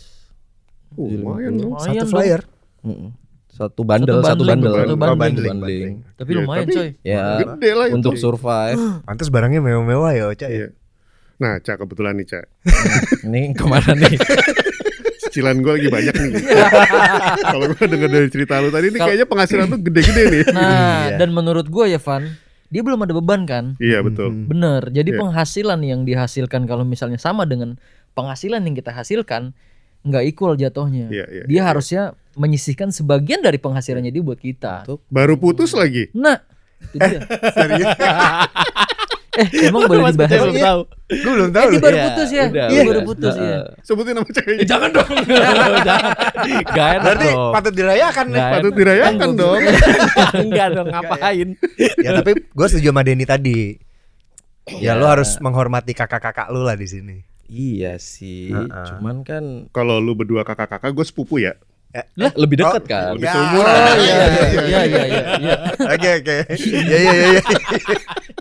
Oh, 0.92 1.08
lumayan 1.08 1.52
dong. 1.54 1.72
Lumayan 1.72 1.84
Satu 1.84 1.96
dong. 1.98 2.08
flyer. 2.10 2.40
Mm-mm. 2.82 3.10
Satu 3.48 3.80
bundle, 3.82 4.16
Satu 4.18 4.28
satu 4.30 4.42
bundling, 4.42 4.60
bundle, 4.62 4.72
satu 4.74 4.88
Oh, 4.88 4.96
bundling. 4.96 5.20
bundling, 5.20 5.52
Bundling. 5.52 5.94
Tapi 6.14 6.30
lumayan 6.34 6.64
tapi- 6.64 6.72
coy. 6.74 6.88
Ya, 7.04 7.24
Gede 7.38 7.70
lah 7.70 7.86
itu. 7.86 7.94
untuk 7.94 8.14
survive. 8.16 8.80
Pantes 9.02 9.28
barangnya 9.28 9.60
mewah-mewah 9.60 10.10
ya, 10.10 10.24
Oca 10.26 10.40
ya. 10.42 10.56
Iya. 10.56 10.68
Nah, 11.42 11.58
Cak 11.58 11.82
kebetulan 11.82 12.14
nih, 12.14 12.26
Cak. 12.30 12.44
Ini 13.26 13.50
ke 13.50 13.66
mana 13.66 13.98
nih? 13.98 14.14
Cicilan 15.26 15.58
gue 15.58 15.72
lagi 15.74 15.88
banyak 15.90 16.14
nih. 16.14 16.32
Kalau 17.50 17.66
gue 17.66 17.82
denger 17.82 18.10
dari 18.10 18.28
cerita 18.30 18.62
lu 18.62 18.70
tadi 18.70 18.94
ini 18.94 18.98
Kal- 19.02 19.10
kayaknya 19.10 19.26
penghasilan 19.26 19.66
tuh 19.66 19.80
gede-gede 19.82 20.22
nih. 20.30 20.44
Nah, 20.54 20.62
Iya. 21.10 21.18
dan 21.18 21.34
menurut 21.34 21.66
gue 21.66 21.84
ya 21.90 21.98
Van, 21.98 22.30
dia 22.70 22.82
belum 22.84 23.02
ada 23.02 23.12
beban 23.12 23.42
kan. 23.42 23.64
Iya 23.82 24.06
betul. 24.06 24.30
Hmm. 24.30 24.46
Bener. 24.46 24.86
Jadi 24.88 25.10
Iya. 25.10 25.18
penghasilan 25.18 25.80
yang 25.82 26.06
dihasilkan 26.06 26.62
kalau 26.64 26.86
misalnya 26.86 27.18
sama 27.18 27.42
dengan 27.42 27.74
penghasilan 28.14 28.62
yang 28.62 28.76
kita 28.76 28.94
hasilkan 28.94 29.50
nggak 30.02 30.24
equal 30.28 30.54
jatuhnya. 30.54 31.10
Iya, 31.10 31.26
iya, 31.26 31.42
dia 31.48 31.58
iya. 31.58 31.62
harusnya 31.64 32.02
menyisihkan 32.34 32.90
sebagian 32.90 33.40
dari 33.40 33.58
penghasilannya 33.58 34.10
dia 34.10 34.22
buat 34.22 34.38
kita. 34.38 34.86
Baru 35.08 35.34
putus 35.36 35.72
lagi. 35.72 36.06
Nah, 36.12 36.38
itu 36.84 36.96
dia. 36.98 37.20
Serius? 37.56 37.88
eh 39.32 39.48
emang 39.64 39.88
boleh 39.88 40.12
dibahas? 40.12 40.28
belum 40.34 40.56
tahu. 40.58 40.80
Gue 41.08 41.32
belum 41.32 41.48
Eh, 41.48 41.54
tahu 41.54 41.66
loh. 41.66 41.80
baru 41.80 41.94
Iya, 41.94 42.04
putus 42.06 42.28
ya? 42.30 42.44
udah, 42.46 42.66
Iya, 42.68 42.82
baru 42.84 43.00
putus 43.02 43.34
ya. 43.34 43.44
Heeh. 43.44 43.62
Sebutin 43.80 44.12
nama 44.12 44.22
Eh, 44.22 44.34
ceweknya. 44.34 44.64
jangan 44.66 44.90
dong. 44.92 45.10
jangan. 45.80 46.10
Gak 46.68 46.88
enak 46.90 47.02
Berarti 47.02 47.28
dong. 47.30 47.50
patut 47.50 47.72
dirayakan 47.72 48.26
nih. 48.28 48.42
Patut 48.50 48.72
dirayakan 48.74 49.28
dong. 49.32 49.60
Enggak 50.38 50.68
dong, 50.70 50.86
ngapain? 50.86 51.48
ya 51.96 52.10
tapi 52.14 52.30
gue 52.44 52.66
setuju 52.68 52.88
sama 52.88 53.02
Denny 53.02 53.24
tadi. 53.24 53.60
Ya 54.74 54.94
lu 54.94 55.04
harus 55.04 55.36
menghormati 55.38 55.90
kakak-kakak 55.90 56.46
lu 56.48 56.62
lah 56.62 56.76
di 56.76 56.86
sini. 56.86 57.16
Iya 57.46 57.96
sih, 57.96 58.48
Heeh. 58.48 58.68
cuman 58.86 59.20
kan 59.22 59.44
Kalau 59.70 59.96
lu 59.96 60.12
berdua 60.12 60.40
kakak-kakak, 60.40 60.88
gue 60.88 61.02
sepupu 61.02 61.36
ya. 61.36 61.56
Lebih 62.34 62.56
dekat 62.58 62.82
Oh, 62.82 62.88
kan. 62.88 63.12
Lebih 63.14 63.28
Ya. 63.28 63.34
seumuran. 63.34 63.72
Oh 63.72 63.96
iya 63.96 64.16
iya 64.16 64.24
iya 64.26 64.80
iya 64.82 65.02
iya. 65.04 65.22
iya. 65.36 65.56
Oke 65.92 66.10
oke. 66.18 66.36
Ya 66.88 66.98
ya 66.98 67.12
ya 67.12 67.26
ya. 67.28 67.42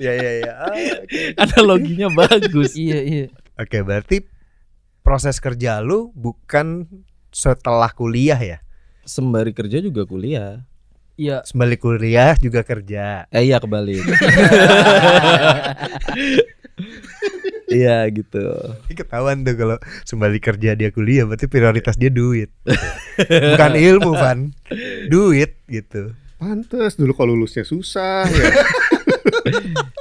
Ya 0.02 0.14
ya 0.18 0.32
ya. 0.40 0.52
Ah, 0.58 0.74
Oke. 0.74 1.20
Analoginya 1.38 2.08
bagus. 2.10 2.74
Iya 2.74 3.00
iya. 3.00 3.26
Oke, 3.54 3.84
berarti 3.84 4.26
proses 5.02 5.38
kerja 5.38 5.78
lu 5.78 6.10
bukan 6.14 6.90
setelah 7.30 7.92
kuliah 7.92 8.40
ya? 8.40 8.58
Sembari 9.04 9.52
kerja 9.52 9.78
juga 9.78 10.04
kuliah. 10.04 10.66
Iya. 11.16 11.46
Sembali 11.46 11.78
kuliah 11.78 12.34
juga 12.36 12.66
kerja. 12.66 13.30
Eh 13.30 13.46
iya 13.46 13.62
kebalik. 13.62 14.02
Iya 17.72 18.04
gitu. 18.12 18.44
Ini 18.86 18.94
ketahuan 18.94 19.42
tuh 19.42 19.56
kalau 19.56 19.78
sembali 20.04 20.38
kerja 20.38 20.76
dia 20.76 20.92
kuliah 20.92 21.24
berarti 21.24 21.48
prioritas 21.48 21.96
dia 21.96 22.12
duit. 22.12 22.52
Bukan 23.18 23.72
ilmu, 23.74 24.12
Van. 24.14 24.52
Duit 25.08 25.56
gitu. 25.66 26.12
Pantes 26.36 26.98
dulu 26.98 27.14
kalau 27.14 27.32
lulusnya 27.32 27.64
susah 27.64 28.28
ya. 28.28 28.52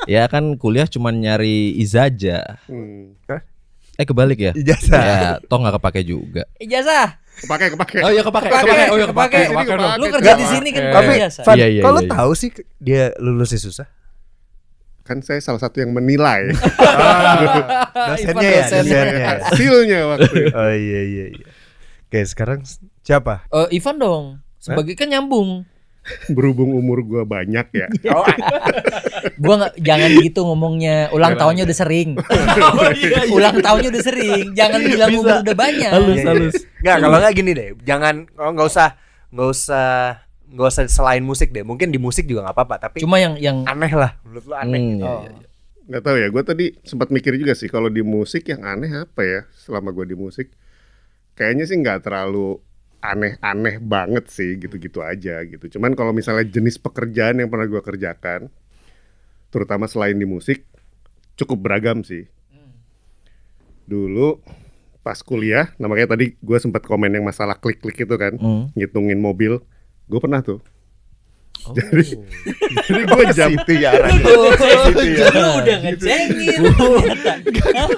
Ya 0.07 0.27
kan 0.27 0.57
kuliah 0.57 0.87
cuman 0.87 1.23
nyari 1.23 1.77
izaja. 1.77 2.59
Hmm. 2.67 3.15
Eh 3.95 4.03
kebalik 4.03 4.41
ya? 4.41 4.53
Ijazah. 4.57 4.97
Ya, 4.97 5.31
toh 5.45 5.61
nggak 5.61 5.77
kepake 5.77 6.03
juga. 6.03 6.49
Ijazah. 6.57 7.21
Kepake, 7.41 7.73
kepake. 7.73 7.99
Oh 8.01 8.11
iya 8.11 8.21
kepake, 8.21 8.49
Kepake, 8.49 8.65
kepake. 8.65 8.85
Oh 8.91 8.97
iya 8.97 9.07
kepake, 9.07 9.39
kepake. 9.49 9.71
kepake. 9.71 9.97
Lu 9.97 10.05
Kepake, 10.05 10.15
kerja 10.19 10.33
di 10.33 10.41
kepake. 10.41 10.55
sini 10.57 10.69
kan 10.73 10.83
Tapi. 10.91 11.13
Van, 11.45 11.57
Iya, 11.57 11.67
iya, 11.69 11.83
kalau 11.85 12.01
iya. 12.01 12.11
tahu 12.11 12.31
sih 12.33 12.51
dia 12.77 13.03
lulusnya 13.17 13.61
susah. 13.61 13.87
Kan 15.11 15.27
saya 15.27 15.43
salah 15.43 15.59
satu 15.59 15.83
yang 15.83 15.91
menilai 15.91 16.55
Dosennya 18.15 18.47
ya, 18.47 18.63
dosen. 18.63 18.79
dosennya. 18.87 19.27
hasilnya 19.43 19.99
waktu 20.07 20.31
itu. 20.31 20.55
Oh 20.63 20.71
iya 20.71 21.01
iya 21.03 21.27
iya. 21.35 21.47
Oke, 22.07 22.23
sekarang 22.23 22.63
siapa? 23.03 23.43
Eh, 23.51 23.75
Ivan 23.75 23.99
dong. 23.99 24.25
Sebagai 24.63 24.95
kan 24.95 25.11
nyambung. 25.11 25.67
Berhubung 26.31 26.75
umur 26.75 27.03
gua 27.03 27.23
banyak 27.27 27.67
ya. 27.71 27.87
Oh, 28.11 28.23
Gua 29.37 29.55
nggak 29.61 29.75
jangan 29.83 30.11
gitu 30.23 30.41
ngomongnya. 30.43 31.11
Ulang 31.11 31.35
tahunnya 31.35 31.67
udah 31.67 31.77
sering. 31.77 32.15
Ulang 33.31 33.59
tahunnya 33.59 33.89
udah 33.91 34.03
sering. 34.03 34.55
Jangan 34.55 34.81
bilang 34.81 35.11
Bisa. 35.11 35.21
umur 35.23 35.37
udah 35.43 35.57
banyak. 35.59 35.91
Halus, 35.91 36.15
Iya, 36.15 36.23
iya. 36.23 36.31
halus. 36.31 36.55
Nggak, 36.83 36.97
kalau 37.03 37.17
nggak 37.19 37.35
gini 37.35 37.51
deh. 37.53 37.69
Jangan 37.83 38.15
oh, 38.39 38.51
nggak 38.55 38.69
usah 38.71 38.89
nggak 39.31 39.49
usah 39.51 39.91
nggak 40.51 40.69
usah 40.69 40.85
selain 40.87 41.23
musik 41.23 41.51
deh. 41.51 41.63
Mungkin 41.63 41.89
di 41.89 41.97
musik 41.97 42.27
juga 42.27 42.45
nggak 42.45 42.57
apa-apa, 42.57 42.77
tapi 42.81 42.99
Cuma 43.01 43.17
yang 43.17 43.39
yang 43.39 43.63
aneh 43.65 43.93
lah. 43.93 44.19
Menurut 44.23 44.45
lu 44.45 44.55
aneh. 44.55 44.77
Hmm, 44.77 44.91
gitu. 44.91 44.99
iya, 44.99 45.09
Oh. 45.09 45.21
iya, 45.21 45.31
iya. 45.33 45.47
Nggak 45.91 46.03
tahu 46.03 46.17
ya, 46.17 46.29
gue 46.29 46.43
tadi 46.45 46.67
sempat 46.83 47.09
mikir 47.11 47.35
juga 47.35 47.53
sih 47.53 47.67
kalau 47.67 47.87
di 47.87 47.99
musik 48.01 48.47
yang 48.47 48.63
aneh 48.63 48.91
apa 48.95 49.23
ya 49.23 49.41
selama 49.57 49.91
gue 49.91 50.07
di 50.07 50.15
musik. 50.15 50.55
Kayaknya 51.35 51.65
sih 51.65 51.77
nggak 51.77 51.99
terlalu 52.03 52.59
aneh-aneh 53.01 53.81
banget 53.81 54.29
sih 54.29 54.55
gitu-gitu 54.55 55.01
aja 55.01 55.41
gitu. 55.43 55.67
Cuman 55.73 55.95
kalau 55.95 56.13
misalnya 56.13 56.45
jenis 56.45 56.77
pekerjaan 56.77 57.39
yang 57.39 57.49
pernah 57.49 57.65
gue 57.65 57.81
kerjakan, 57.81 58.53
terutama 59.49 59.87
selain 59.87 60.15
di 60.15 60.29
musik, 60.29 60.63
cukup 61.35 61.59
beragam 61.59 62.05
sih. 62.05 62.29
Dulu 63.85 64.39
pas 65.01 65.17
kuliah, 65.19 65.73
nah 65.75 65.89
makanya 65.89 66.15
tadi 66.15 66.37
gue 66.37 66.59
sempat 66.61 66.85
komen 66.85 67.11
yang 67.11 67.25
masalah 67.25 67.57
klik-klik 67.57 67.97
itu 67.99 68.15
kan, 68.15 68.37
Hmm. 68.37 68.69
ngitungin 68.77 69.19
mobil, 69.19 69.65
gue 70.11 70.21
pernah 70.21 70.43
tuh. 70.43 70.59
Jadi, 71.61 72.17
jadi 72.89 73.03
gue 73.05 73.25
jam 73.37 73.51
Situ 73.53 73.73
ya 73.79 73.93
arahnya. 73.93 74.25
Oh, 74.33 74.49
Gitu 74.57 75.05
ya. 75.13 75.29
lu 75.29 75.49
udah 75.61 75.77
ngecengin 75.85 76.61
ternyata. 76.73 77.33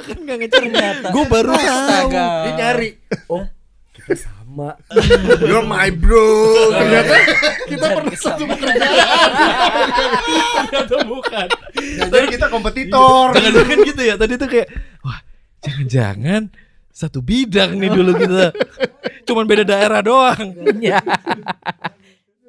Kan 0.03 0.19
nggak 0.27 0.39
ngecengin 0.45 0.73
ternyata. 0.75 1.07
Gue 1.15 1.25
baru 1.31 1.55
tahu. 1.57 2.09
Dia 2.13 2.53
nyari. 2.59 2.91
Oh, 3.31 3.47
kita 3.95 4.13
sama. 4.19 4.77
You're 5.49 5.65
my 5.65 5.89
bro. 5.95 6.29
ternyata 6.77 7.15
kita 7.71 7.87
pernah 7.97 8.17
satu 8.19 8.43
Ternyata 10.69 10.97
bukan. 11.09 11.47
Jadi 12.13 12.27
kita 12.35 12.47
kompetitor. 12.53 13.33
Jangan-jangan 13.33 13.79
gitu 13.89 14.03
ya. 14.03 14.15
Tadi 14.21 14.35
tuh 14.37 14.49
kayak 14.51 14.69
wah, 15.07 15.23
jangan-jangan 15.65 16.51
satu 16.93 17.25
bidang 17.25 17.75
nih 17.75 17.89
dulu 17.89 18.13
kita. 18.15 18.53
Cuman 19.25 19.49
beda 19.49 19.65
daerah 19.65 20.05
doang. 20.05 20.53
Iya. 20.79 21.01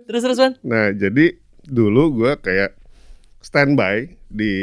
Terus 0.03 0.21
terus 0.21 0.37
Van. 0.37 0.53
Nah, 0.61 0.91
jadi 0.91 1.39
dulu 1.63 2.21
gua 2.21 2.35
kayak 2.35 2.75
standby 3.39 4.11
di 4.27 4.53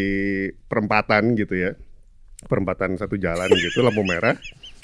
perempatan 0.69 1.33
gitu 1.35 1.57
ya. 1.57 1.73
Perempatan 2.41 2.97
satu 2.97 3.17
jalan 3.17 3.49
gitu, 3.53 3.81
lampu 3.81 4.01
merah. 4.01 4.37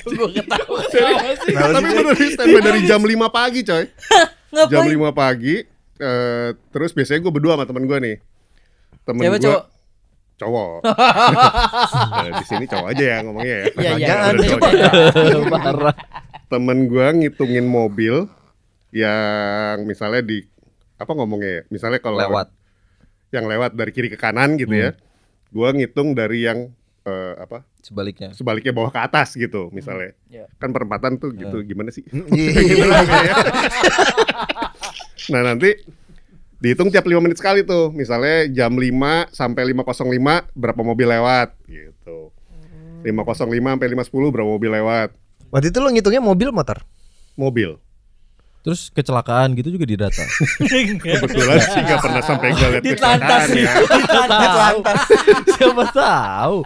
Gue 0.05 0.29
ketawa. 0.33 0.81
Tapi 0.87 1.89
bener 1.89 2.15
nih 2.15 2.31
standby 2.33 2.61
dari 2.63 2.81
jam 2.85 3.01
5 3.01 3.11
pagi, 3.29 3.61
coy. 3.65 3.85
Jam 4.71 4.85
Ngapain? 4.87 5.13
5 5.13 5.13
pagi. 5.13 5.57
eh, 5.97 6.53
terus 6.69 6.93
biasanya 6.93 7.25
gue 7.25 7.33
berdua 7.33 7.57
sama 7.57 7.65
temen 7.65 7.89
gue 7.89 7.99
nih. 8.01 8.17
Temen 9.09 9.21
gua- 9.41 9.65
cowok. 10.37 10.85
Di 12.41 12.45
sini 12.45 12.65
cowok 12.69 12.87
aja 12.93 13.05
ya 13.05 13.17
ngomongnya 13.25 13.57
ya. 13.57 13.67
Iya 13.77 13.91
iya. 13.97 14.07
Jangan. 14.09 14.35
Temen 16.53 16.79
gue 16.87 17.07
ngitungin 17.25 17.67
mobil 17.67 18.31
yang 18.95 19.83
misalnya 19.85 20.23
di 20.23 20.47
apa 20.97 21.13
ngomongnya 21.13 21.51
ya? 21.51 21.63
Misalnya 21.69 22.01
kalau 22.01 22.23
Lewat. 22.23 22.49
yang 23.35 23.51
lewat 23.51 23.75
dari 23.75 23.91
kiri 23.91 24.09
ke 24.09 24.17
kanan 24.17 24.55
gitu 24.57 24.73
ya. 24.73 24.95
Gua 25.51 25.75
ngitung 25.75 26.15
dari 26.15 26.47
yang 26.47 26.71
eh, 27.05 27.35
apa? 27.37 27.67
Sebaliknya. 27.83 28.31
Sebaliknya 28.33 28.73
bawah 28.73 28.95
ke 28.95 29.01
atas 29.03 29.35
gitu 29.35 29.69
misalnya. 29.75 30.15
Ya. 30.31 30.47
Kan 30.63 30.71
perempatan 30.71 31.19
tuh 31.19 31.35
gitu 31.35 31.61
gimana 31.67 31.91
sih? 31.91 32.07
Iya. 32.31 32.87
Nah, 35.27 35.43
nanti 35.43 35.75
dihitung 36.67 36.91
tiap 36.91 37.03
5 37.03 37.15
menit 37.21 37.39
sekali 37.39 37.63
tuh. 37.63 37.89
Misalnya 37.89 38.51
jam 38.51 38.75
5 38.75 38.91
sampai 39.31 39.63
5.05 39.71 40.03
berapa 40.53 40.81
mobil 40.81 41.07
lewat 41.07 41.55
gitu. 41.65 42.35
5.05 43.01 43.07
sampai 43.71 43.87
5.10 43.89 44.35
berapa 44.35 44.49
mobil 44.49 44.71
lewat? 44.73 45.15
Waktu 45.49 45.71
itu 45.71 45.79
lo 45.79 45.89
ngitungnya 45.89 46.19
mobil 46.19 46.51
motor. 46.51 46.83
Mobil. 47.35 47.79
Terus 48.61 48.91
kecelakaan 48.91 49.55
gitu 49.55 49.71
juga 49.71 49.87
didata. 49.87 50.27
Kebetulan 50.99 51.63
sih 51.63 51.81
gak 51.81 52.03
pernah 52.03 52.19
sampai 52.21 52.51
gue 52.51 52.67
lihat 52.69 52.83
Ditelantas 52.83 53.41
kecelakaan 53.47 53.47
sih. 53.47 53.63
ya. 53.63 53.73
Ditelantas. 54.35 55.01
Siapa 55.55 55.85
tahu. 55.87 56.57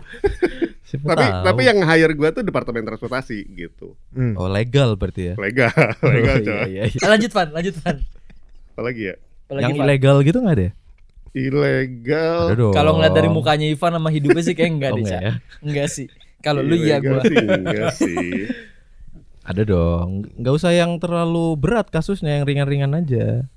Siapa 0.80 1.06
Tapi 1.06 1.22
tahu. 1.22 1.44
tapi 1.44 1.60
yang 1.62 1.78
hire 1.84 2.14
gue 2.16 2.28
tuh 2.32 2.40
departemen 2.40 2.82
transportasi 2.82 3.38
gitu. 3.52 4.00
Hmm. 4.10 4.32
Oh 4.34 4.48
legal 4.48 4.96
berarti 4.96 5.22
ya. 5.22 5.34
Legal, 5.36 5.68
legal 6.08 6.34
Oh, 6.34 6.42
coy. 6.42 6.50
iya, 6.50 6.64
iya, 6.66 6.82
iya. 6.88 7.04
Lanjut 7.04 7.30
Van, 7.30 7.48
lanjut 7.52 7.74
Van. 7.78 7.96
Apalagi 8.72 9.02
ya? 9.04 9.14
Apalagi, 9.50 9.64
Yang 9.66 9.76
ilegal 9.82 10.16
gitu 10.22 10.38
nggak 10.38 10.54
ada? 10.54 10.64
ya? 10.64 10.72
Ilegal. 11.30 12.42
Kalau 12.70 12.92
ngeliat 12.94 13.10
dari 13.12 13.26
mukanya 13.26 13.66
Ivan 13.66 13.92
sama 13.94 14.08
hidupnya 14.08 14.42
sih 14.42 14.54
kayak 14.54 14.70
enggak 14.72 14.90
Oh, 14.90 14.96
deh, 14.96 15.02
enggak 15.04 15.20
ya? 15.20 15.32
Enggak 15.60 15.88
sih. 15.90 16.06
Kalau 16.38 16.62
lu 16.62 16.74
iya 16.74 16.98
Ilegal 16.98 17.10
gua. 17.12 17.22
sih 17.22 17.36
enggak 17.36 17.88
sih. 17.94 18.26
Ada 19.50 19.62
dong. 19.64 20.08
Nggak 20.36 20.54
usah 20.54 20.70
yang 20.70 20.94
terlalu 20.96 21.58
berat 21.58 21.86
kasusnya, 21.88 22.38
yang 22.38 22.46
ringan-ringan 22.46 22.94
aja. 22.94 23.50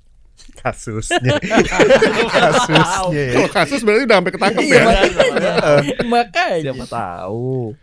Kasusnya. 0.57 1.38
Kasusnya. 2.33 3.13
ya. 3.13 3.33
Kalau 3.38 3.50
kasus 3.53 3.81
berarti 3.81 4.03
udah 4.03 4.17
sampai 4.17 4.33
ketangkep 4.33 4.62
Iya, 4.63 4.73
ya. 4.73 4.81
makanya. 4.83 5.51
makanya. 6.17 6.63
Siapa 6.65 6.85
tahu. 6.88 7.77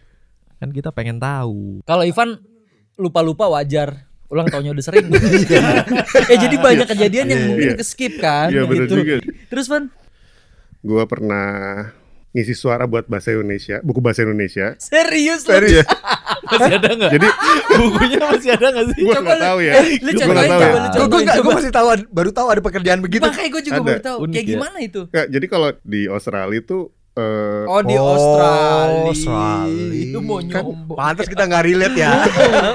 Kan 0.58 0.68
kita 0.70 0.90
pengen 0.90 1.16
tahu. 1.16 1.80
Kalau 1.82 2.02
Ivan 2.02 2.42
lupa-lupa 2.94 3.46
wajar. 3.48 4.09
Ulang 4.30 4.46
tahunnya 4.46 4.72
udah 4.72 4.84
sering. 4.84 5.06
ya 6.24 6.36
jadi 6.38 6.56
banyak 6.56 6.86
kejadian 6.86 7.26
yang 7.26 7.40
mungkin 7.48 7.68
Iya. 7.68 7.76
ke 7.76 7.84
skip 7.84 8.14
kan 8.16 8.48
Iya 8.48 8.62
gitu. 8.64 8.94
juga. 8.96 9.14
Terus 9.46 9.66
Van, 9.66 9.90
Gua 10.80 11.04
pernah 11.04 11.48
ngisi 12.30 12.54
suara 12.54 12.86
buat 12.86 13.04
bahasa 13.04 13.34
Indonesia, 13.34 13.82
buku 13.82 13.98
bahasa 13.98 14.22
Indonesia. 14.22 14.78
serius 14.78 15.44
lu? 15.44 15.52
Serius. 15.52 15.84
masih 16.40 16.74
ada 16.74 16.88
nggak? 16.88 17.10
Jadi 17.12 17.28
bukunya 17.76 18.18
masih 18.22 18.50
ada 18.50 18.66
nggak 18.70 18.84
sih? 18.88 18.96
gue 18.96 19.10
Coba 19.10 19.20
nggak 19.20 19.40
tahu 19.44 19.58
ya. 19.60 19.72
Lu 19.76 20.10
Gue 20.10 20.24
nggak 20.24 20.46
tahu 20.46 20.60
ya. 20.62 20.72
Gue 20.96 21.06
coba. 21.36 21.50
masih 21.52 21.70
tahu 21.70 21.86
baru 22.08 22.30
tahu 22.30 22.46
ada 22.48 22.60
pekerjaan 22.60 23.00
begitu. 23.00 23.26
Makanya 23.26 23.50
gue 23.50 23.62
juga 23.62 23.76
Ada. 23.76 23.84
baru 23.84 24.00
tahu. 24.00 24.16
Unik 24.20 24.32
Kayak 24.32 24.46
ya. 24.46 24.52
gimana 24.54 24.76
itu? 24.80 25.00
Nggak, 25.06 25.26
jadi 25.28 25.46
kalau 25.46 25.68
di 25.82 26.00
Australia 26.06 26.56
itu 26.56 26.78
eh, 27.12 27.62
Oh 27.66 27.80
di 27.80 27.94
Oh, 27.94 28.06
Australia. 28.08 29.08
Australia. 29.08 30.10
Lu 30.10 30.20
mau 30.20 30.38
Kan 30.40 30.62
nyombong. 30.62 30.96
Pantas 30.96 31.26
kita 31.26 31.44
nggak 31.44 31.64
relate 31.64 31.96
ya. 31.96 32.12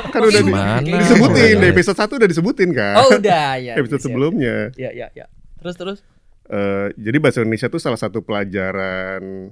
kan 0.05 0.21
udah 0.21 0.41
di- 0.41 0.53
disebutin 1.01 1.55
di 1.55 1.65
iya. 1.65 1.71
episode 1.71 1.97
1 1.97 2.17
udah 2.17 2.29
disebutin 2.29 2.69
kan. 2.71 2.95
Oh 2.97 3.07
udah 3.13 3.47
ya. 3.57 3.73
episode 3.79 3.99
siap. 3.99 4.07
sebelumnya. 4.09 4.69
Ya 4.75 4.91
ya 4.91 5.07
ya. 5.11 5.25
Terus 5.57 5.75
terus. 5.75 5.99
Eh, 6.45 6.87
jadi 6.93 7.17
bahasa 7.17 7.41
Indonesia 7.41 7.67
tuh 7.67 7.79
salah 7.79 7.97
satu 7.97 8.21
pelajaran 8.21 9.49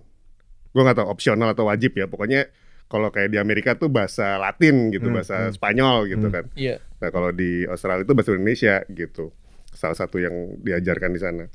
gue 0.70 0.82
nggak 0.82 0.98
tahu 0.98 1.08
opsional 1.08 1.50
atau 1.50 1.66
wajib 1.66 1.94
ya. 1.94 2.06
Pokoknya 2.06 2.50
kalau 2.86 3.10
kayak 3.10 3.30
di 3.30 3.38
Amerika 3.38 3.74
tuh 3.74 3.90
bahasa 3.90 4.38
Latin 4.38 4.90
gitu, 4.90 5.08
Hmm, 5.08 5.18
bahasa 5.18 5.38
hmm. 5.44 5.54
Spanyol 5.54 5.96
gitu 6.08 6.28
Hmm. 6.28 6.34
kan. 6.34 6.46
Iya. 6.54 6.78
Nah 7.00 7.10
kalau 7.10 7.30
di 7.30 7.66
Australia 7.66 8.04
itu 8.04 8.14
bahasa 8.14 8.32
Indonesia 8.32 8.76
gitu. 8.88 9.34
Salah 9.70 9.98
satu 9.98 10.18
yang 10.18 10.34
diajarkan 10.60 11.10
di 11.10 11.20
sana. 11.20 11.46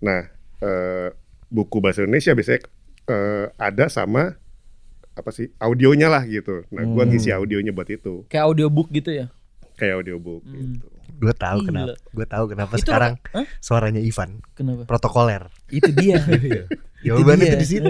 Nah 0.00 0.20
eh, 0.60 1.08
buku 1.48 1.76
bahasa 1.78 2.02
Indonesia 2.02 2.32
biasanya 2.32 2.60
eh, 3.04 3.46
ada 3.56 3.88
sama 3.88 4.36
apa 5.12 5.30
sih 5.30 5.50
audionya 5.56 6.06
lah 6.06 6.22
gitu. 6.22 6.62
Nah 6.68 6.84
gue 6.84 6.94
Hmm. 6.96 7.08
ngisi 7.08 7.30
audionya 7.30 7.70
buat 7.70 7.88
itu 7.88 8.22
Kayak 8.26 8.44
audiobook 8.46 8.88
gitu 8.90 9.10
ya. 9.10 9.26
kayak 9.74 9.98
audiobook 9.98 10.42
Hmm. 10.42 10.76
gitu. 10.76 10.86
gue 11.18 11.34
tahu 11.34 11.58
Gila. 11.58 11.68
kenapa. 11.68 11.92
Gue 12.08 12.26
tahu 12.28 12.44
kenapa 12.46 12.72
Itu 12.72 12.80
sekarang 12.80 13.12
Hah? 13.28 13.46
suaranya 13.58 13.98
Ivan 13.98 14.38
Kenapa? 14.52 14.86
protokoler. 14.86 15.50
Itu 15.66 15.90
dia. 15.90 16.22
Jawabannya 17.00 17.42
dia. 17.42 17.52
tuh 17.54 17.58
di 17.58 17.68
situ. 17.68 17.88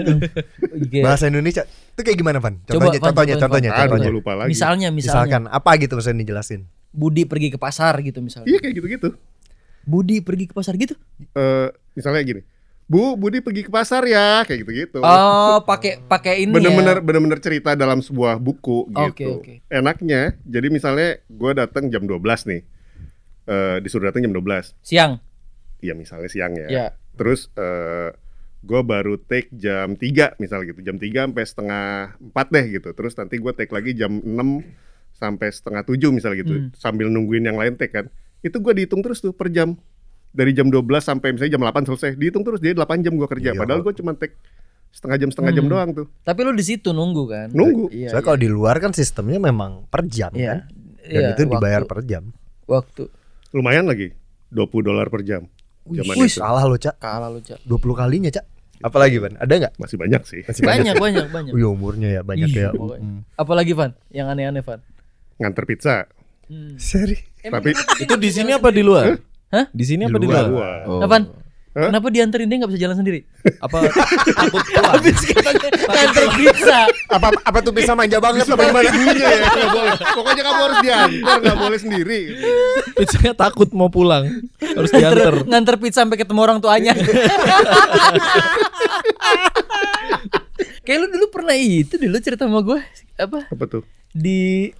Iya. 0.89 1.03
Bahasa 1.03 1.25
Indonesia 1.27 1.61
itu 1.65 2.01
kayak 2.01 2.15
gimana, 2.15 2.37
Van? 2.37 2.57
Coba, 2.59 2.89
Contohnya, 2.89 2.89
Van, 2.95 3.05
contohnya, 3.05 3.35
contohnya, 3.37 3.69
Aduh 3.71 3.81
contohnya. 3.91 4.09
lupa 4.09 4.31
lagi. 4.33 4.49
Misalnya, 4.49 4.89
misalnya. 4.89 5.29
Misalkan 5.29 5.41
apa 5.45 5.69
gitu 5.77 5.93
maksudnya 5.93 6.21
dijelasin? 6.23 6.61
Budi 6.89 7.23
pergi 7.25 7.47
ke 7.49 7.57
pasar 7.57 7.93
gitu 8.01 8.17
misalnya. 8.17 8.49
Iya 8.49 8.59
kayak 8.59 8.73
gitu-gitu. 8.75 9.09
Budi 9.83 10.21
pergi 10.21 10.45
ke 10.45 10.53
pasar 10.53 10.73
gitu. 10.73 10.97
Eh, 11.31 11.67
misalnya 11.93 12.21
gini, 12.23 12.41
Bu, 12.89 13.13
Budi 13.13 13.37
pergi 13.37 13.61
ke 13.61 13.69
pasar 13.69 14.01
ya, 14.01 14.41
kayak 14.41 14.65
gitu-gitu. 14.65 14.97
Oh, 14.99 15.61
pakai 15.61 16.01
pakai 16.01 16.41
ini 16.41 16.49
bener-bener 16.49 16.97
ya. 16.97 17.03
bener-bener 17.05 17.37
cerita 17.37 17.77
dalam 17.77 18.01
sebuah 18.01 18.41
buku 18.41 18.89
gitu. 18.89 19.37
oke. 19.37 19.53
Enaknya, 19.69 20.33
jadi 20.41 20.73
misalnya 20.73 21.21
gue 21.29 21.51
datang 21.53 21.85
jam 21.87 22.01
12 22.01 22.49
nih, 22.49 22.61
eh 23.45 23.77
disuruh 23.79 24.09
datang 24.09 24.25
jam 24.25 24.33
12, 24.33 24.73
Siang. 24.81 25.21
ya 25.79 25.93
misalnya 25.93 26.27
siang 26.27 26.57
ya. 26.57 26.67
Ya. 26.67 26.85
Terus 27.13 27.53
eh 27.53 28.09
gue 28.59 28.81
baru 28.81 29.21
take 29.21 29.53
jam 29.53 29.93
3 29.93 30.41
misalnya 30.41 30.73
gitu, 30.73 30.81
jam 30.81 30.97
3 30.97 31.29
sampai 31.29 31.43
setengah 31.45 31.85
4 32.33 32.47
deh 32.49 32.65
gitu. 32.73 32.89
Terus 32.91 33.13
nanti 33.15 33.37
gue 33.37 33.53
take 33.53 33.69
lagi 33.69 33.93
jam 33.93 34.17
6 34.17 34.65
sampai 35.13 35.47
setengah 35.53 35.85
7 35.85 36.09
misalnya 36.09 36.37
gitu, 36.41 36.55
Hmm. 36.57 36.69
sambil 36.73 37.05
nungguin 37.05 37.45
yang 37.45 37.55
lain 37.55 37.77
take 37.77 37.93
kan. 37.93 38.09
Itu 38.41 38.57
gue 38.59 38.73
dihitung 38.73 39.05
terus 39.05 39.21
tuh 39.21 39.29
per 39.29 39.53
jam. 39.53 39.77
Dari 40.29 40.51
jam 40.51 40.67
12 40.67 40.85
sampai 40.99 41.33
misalnya 41.33 41.57
jam 41.57 41.63
8 41.63 41.85
selesai, 41.85 42.09
dihitung 42.13 42.43
terus 42.43 42.59
dia 42.59 42.71
8 42.71 42.85
jam 43.01 43.13
gue 43.13 43.25
kerja. 43.27 43.51
Iya. 43.51 43.59
Padahal 43.59 43.81
gue 43.81 43.93
cuma 43.93 44.13
take 44.13 44.37
setengah 44.89 45.17
jam 45.17 45.29
setengah 45.29 45.51
jam 45.51 45.65
Hmm. 45.65 45.71
doang 45.71 45.89
tuh. 45.91 46.05
Tapi 46.19 46.39
lu 46.41 46.51
di 46.51 46.61
situ 46.61 46.89
nunggu 46.89 47.23
kan? 47.25 47.47
Nunggu. 47.49 47.89
Iya. 47.89 48.09
Soalnya 48.09 48.25
kalau 48.25 48.39
di 48.39 48.47
luar 48.47 48.77
kan 48.77 48.91
sistemnya 48.91 49.37
memang 49.39 49.85
per 49.85 50.05
jam 50.05 50.29
Iya. 50.31 50.49
kan. 50.55 50.59
Dan 50.99 51.21
Iya, 51.23 51.29
itu 51.33 51.41
dibayar 51.43 51.81
waktu, 51.81 51.89
per 51.89 51.99
jam. 52.03 52.23
waktu. 52.65 53.03
Lumayan 53.49 53.85
lagi, 53.85 54.13
20 54.47 54.81
dolar 54.83 55.09
per 55.09 55.21
jam. 55.21 55.49
Zaman 55.83 56.13
Wih, 56.15 56.29
itu. 56.29 56.37
salah 56.37 56.61
lo, 56.61 56.77
Cak. 56.77 57.01
Kalah 57.01 57.33
lu, 57.33 57.41
Cak. 57.41 57.57
20 57.63 57.97
kalinya, 57.97 58.29
Cak. 58.29 58.45
Apalagi, 58.79 59.17
Van? 59.17 59.33
Ada 59.35 59.53
nggak? 59.57 59.73
Masih 59.75 59.97
banyak 59.97 60.21
sih. 60.23 60.41
Masih 60.45 60.61
Banyak, 60.63 60.95
banyak, 60.95 61.25
banyak. 61.27 61.51
Wih, 61.51 61.65
umurnya 61.65 62.09
ya 62.11 62.21
banyak 62.21 62.47
Iya, 62.47 62.69
ya. 62.69 62.77
Hmm. 62.77 63.25
Apalagi 63.33 63.73
Van? 63.73 63.91
Yang 64.07 64.27
aneh-aneh 64.29 64.61
Van? 64.61 64.79
Nganter 65.35 65.63
pizza. 65.65 66.05
Hmm. 66.45 66.77
Seri. 66.77 67.17
Tapi 67.41 67.73
Itu 67.99 68.15
di 68.15 68.29
sini 68.29 68.53
apa 68.53 68.69
di 68.69 68.81
luar? 68.81 69.17
Hah? 69.49 69.65
Di 69.69 69.83
sini 69.83 70.03
Di 70.03 70.07
apa 70.07 70.17
di 70.17 70.27
luar. 70.27 70.45
luar? 70.45 70.77
Oh. 70.85 71.01
Apaan? 71.01 71.23
Hah? 71.69 71.85
Kenapa 71.85 72.09
dianterin 72.09 72.49
dia 72.49 72.57
nggak 72.57 72.71
bisa 72.73 72.81
jalan 72.81 72.97
sendiri? 72.97 73.19
Apa 73.59 73.77
takut 74.35 74.61
pulang? 74.63 74.93
Habis 74.95 75.21
katanya 75.21 75.69
nganter 75.85 76.25
pizza. 76.33 76.79
apa 77.07 77.27
apa 77.39 77.57
tuh 77.61 77.69
bisa 77.71 77.93
manja 77.93 78.17
banget 78.17 78.41
apa 78.43 78.57
Seperti 78.57 78.73
gimana? 78.73 78.89
ibunya 78.89 79.27
ya, 79.27 79.37
nggak 79.47 79.69
boleh. 79.69 79.93
Pokoknya 80.11 80.43
kamu 80.43 80.59
harus 80.59 80.79
diantar, 80.81 81.37
nggak 81.39 81.57
boleh 81.59 81.77
sendiri. 81.79 82.19
Pizzanya 82.95 83.33
takut 83.35 83.69
mau 83.71 83.85
pulang. 83.87 84.25
Harus 84.59 84.89
diantar. 84.91 85.33
nganter 85.45 85.75
pizza 85.77 86.01
sampai 86.01 86.17
ketemu 86.17 86.39
orang 86.41 86.57
tuanya. 86.59 86.93
Kayak 90.81 90.99
lu 90.99 91.11
dulu 91.11 91.25
pernah 91.29 91.53
itu 91.53 91.95
dulu 91.95 92.17
cerita 92.17 92.43
sama 92.43 92.61
gue 92.61 92.79
apa 93.15 93.45
Apa 93.45 93.63
tuh? 93.67 93.83
di 94.09 94.73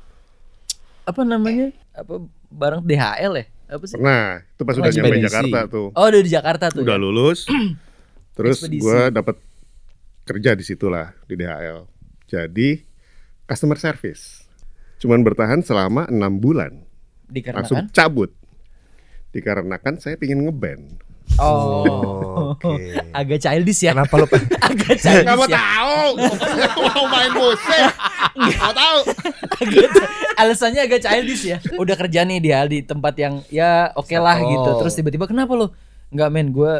apa 1.05 1.21
namanya 1.21 1.69
apa 1.93 2.17
barang 2.49 2.81
DHL 2.81 3.33
ya 3.35 3.45
apa 3.69 3.83
sih? 3.85 3.95
Pernah. 3.95 4.41
Itu 4.43 4.61
pas 4.65 4.75
udah 4.75 4.91
nyampe. 4.91 5.21
Jakarta 5.21 5.59
tuh. 5.69 5.87
Oh 5.93 6.05
udah 6.09 6.21
di 6.25 6.31
Jakarta 6.33 6.65
tuh. 6.73 6.81
Udah 6.81 6.97
ya? 6.97 7.01
lulus. 7.01 7.45
Terus 8.37 8.65
gue 8.65 8.99
dapat 9.13 9.35
kerja 10.25 10.57
di 10.57 10.63
situ 10.65 10.89
lah 10.89 11.13
di 11.29 11.37
DHL. 11.37 11.85
Jadi 12.29 12.81
customer 13.45 13.77
service. 13.77 14.45
Cuman 14.99 15.23
bertahan 15.23 15.61
selama 15.61 16.09
enam 16.09 16.37
bulan. 16.41 16.83
Langsung 17.29 17.85
Dikarenakan. 17.85 17.93
cabut. 17.93 18.31
Dikarenakan 19.29 19.95
saya 20.01 20.17
pingin 20.17 20.43
ngeband. 20.45 21.01
Oh. 21.37 21.85
Oke. 22.51 22.97
Agak 23.19 23.37
childish 23.39 23.81
ya. 23.81 23.91
Kenapa 23.93 24.13
lo 24.15 24.25
Agak 24.67 24.95
Gak 24.97 25.35
mau 25.35 25.45
childish 25.45 25.49
ya. 25.49 25.59
tahu. 25.59 25.97
Nggak 26.17 26.75
mau 26.87 27.03
main 27.05 27.31
musik. 27.31 27.83
Gak 28.33 28.73
tahu. 28.73 28.99
Agak- 29.59 29.93
alasannya 30.35 30.81
agak 30.81 31.01
childish 31.01 31.43
ya. 31.45 31.57
Udah 31.75 31.95
kerja 31.95 32.23
nih 32.23 32.39
dia 32.39 32.59
di 32.63 32.79
tempat 32.79 33.13
yang 33.15 33.43
ya 33.47 33.91
oke 33.93 34.13
lah 34.13 34.35
Settle. 34.35 34.51
gitu. 34.51 34.69
Terus 34.79 34.93
tiba-tiba 34.95 35.25
kenapa 35.25 35.51
lo? 35.53 35.75
Enggak 36.09 36.29
men, 36.29 36.49
gue 36.49 36.73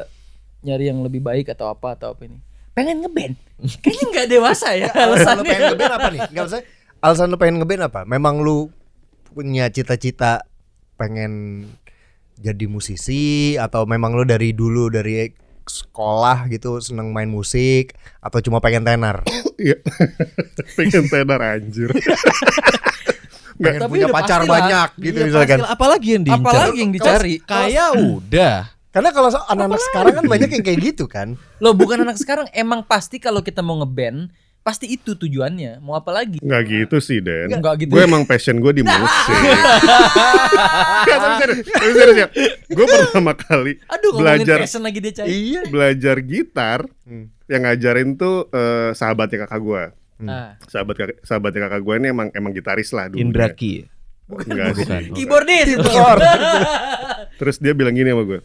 nyari 0.59 0.85
yang 0.87 0.99
lebih 0.99 1.19
baik 1.19 1.47
atau 1.49 1.67
apa 1.67 1.93
atau 1.93 2.11
apa 2.11 2.23
ini. 2.23 2.39
Pengen 2.71 3.03
ngeband. 3.03 3.35
Kayaknya 3.83 4.05
nggak 4.09 4.27
dewasa 4.29 4.67
ya 4.71 4.87
alasan 4.89 5.03
lu 5.03 5.11
alasannya. 5.11 5.43
pengen 5.45 5.63
ngeband 5.69 5.93
apa 5.93 6.07
nih? 6.09 6.21
Enggak 6.31 6.45
usah. 6.47 6.59
Alasan 6.99 7.27
lu 7.27 7.37
pengen 7.37 7.55
ngeband 7.59 7.81
apa? 7.85 8.01
Memang 8.03 8.39
lu 8.39 8.71
punya 9.29 9.67
cita-cita 9.67 10.47
pengen 10.95 11.63
jadi 12.39 12.65
musisi 12.65 13.55
atau 13.55 13.83
memang 13.83 14.15
lu 14.15 14.23
dari 14.23 14.51
dulu 14.51 14.87
dari 14.87 15.27
sekolah 15.69 16.49
gitu 16.49 16.81
seneng 16.81 17.09
main 17.09 17.25
musik 17.25 17.93
atau 18.19 18.41
cuma 18.41 18.57
pengen 18.59 18.83
tenar? 18.83 19.21
Iya. 19.59 19.75
Pengen 20.79 21.11
tenar 21.11 21.43
anjir. 21.43 21.91
Pengen 23.59 23.81
Tapi 23.83 23.91
punya 23.91 24.07
pacar 24.07 24.39
pastilah. 24.39 24.55
banyak 24.55 24.89
gitu 25.03 25.17
Iya, 25.19 25.25
misalkan. 25.27 25.59
Apalagi 25.67 26.07
yang 26.15 26.23
diincar? 26.23 26.47
Apalagi 26.47 26.77
yang 26.79 26.91
dicari. 26.95 27.33
Kayak 27.43 27.89
udah. 27.99 28.57
Karena 28.89 29.09
kalau 29.11 29.29
so- 29.29 29.43
anak-anak 29.45 29.81
sekarang 29.83 30.13
kan 30.15 30.25
banyak 30.25 30.49
yang 30.49 30.63
kayak 30.63 30.79
gitu 30.81 31.05
kan. 31.05 31.35
Lo 31.59 31.75
bukan 31.75 32.01
anak 32.01 32.15
sekarang 32.15 32.47
emang 32.55 32.87
pasti 32.87 33.19
kalau 33.19 33.43
kita 33.43 33.59
mau 33.59 33.75
ngeband 33.77 34.31
pasti 34.69 34.85
itu 34.85 35.17
tujuannya. 35.17 35.81
Mau 35.81 35.97
apa 35.97 36.13
lagi? 36.13 36.37
Nggak 36.37 36.61
gitu 36.69 37.01
sih 37.01 37.17
Den. 37.17 37.49
Enggak 37.49 37.81
gitu. 37.81 37.97
Gue 37.97 38.05
emang 38.05 38.21
passion 38.21 38.61
gue 38.61 38.69
di 38.69 38.85
musik. 38.85 39.01
Nggak, 40.99 41.17
tapi 41.17 41.33
serius, 41.41 42.15
ya. 42.15 42.27
Gue 42.69 42.85
pertama 42.85 43.33
kali 43.33 43.81
Aduh 43.89 44.13
belajar 44.13 44.61
passion 44.61 44.85
lagi 44.85 45.01
dia 45.01 45.13
cari. 45.17 45.29
Iya. 45.33 45.61
belajar 45.65 46.15
gitar 46.21 46.85
Hmm. 47.09 47.25
yang 47.49 47.65
ngajarin 47.65 48.13
tuh 48.13 48.45
eh, 48.53 48.93
sahabatnya 48.93 49.49
kakak 49.49 49.61
gue. 49.65 49.83
Nah, 50.21 50.61
Sahabat 50.69 50.93
kakak, 50.93 51.17
sahabatnya 51.25 51.65
kakak 51.65 51.81
gue 51.81 51.95
ini 51.97 52.07
emang 52.13 52.29
emang 52.37 52.53
gitaris 52.53 52.93
lah 52.93 53.09
dulu. 53.09 53.17
Indra 53.17 53.49
Ki. 53.49 53.89
Enggak 54.29 54.77
sih. 54.77 54.85
Bukan. 54.85 55.01
keyboardis 55.17 55.67
itu. 55.73 55.89
Terus 57.41 57.57
dia 57.57 57.73
bilang 57.73 57.97
gini 57.97 58.13
sama 58.13 58.29
gue. 58.29 58.39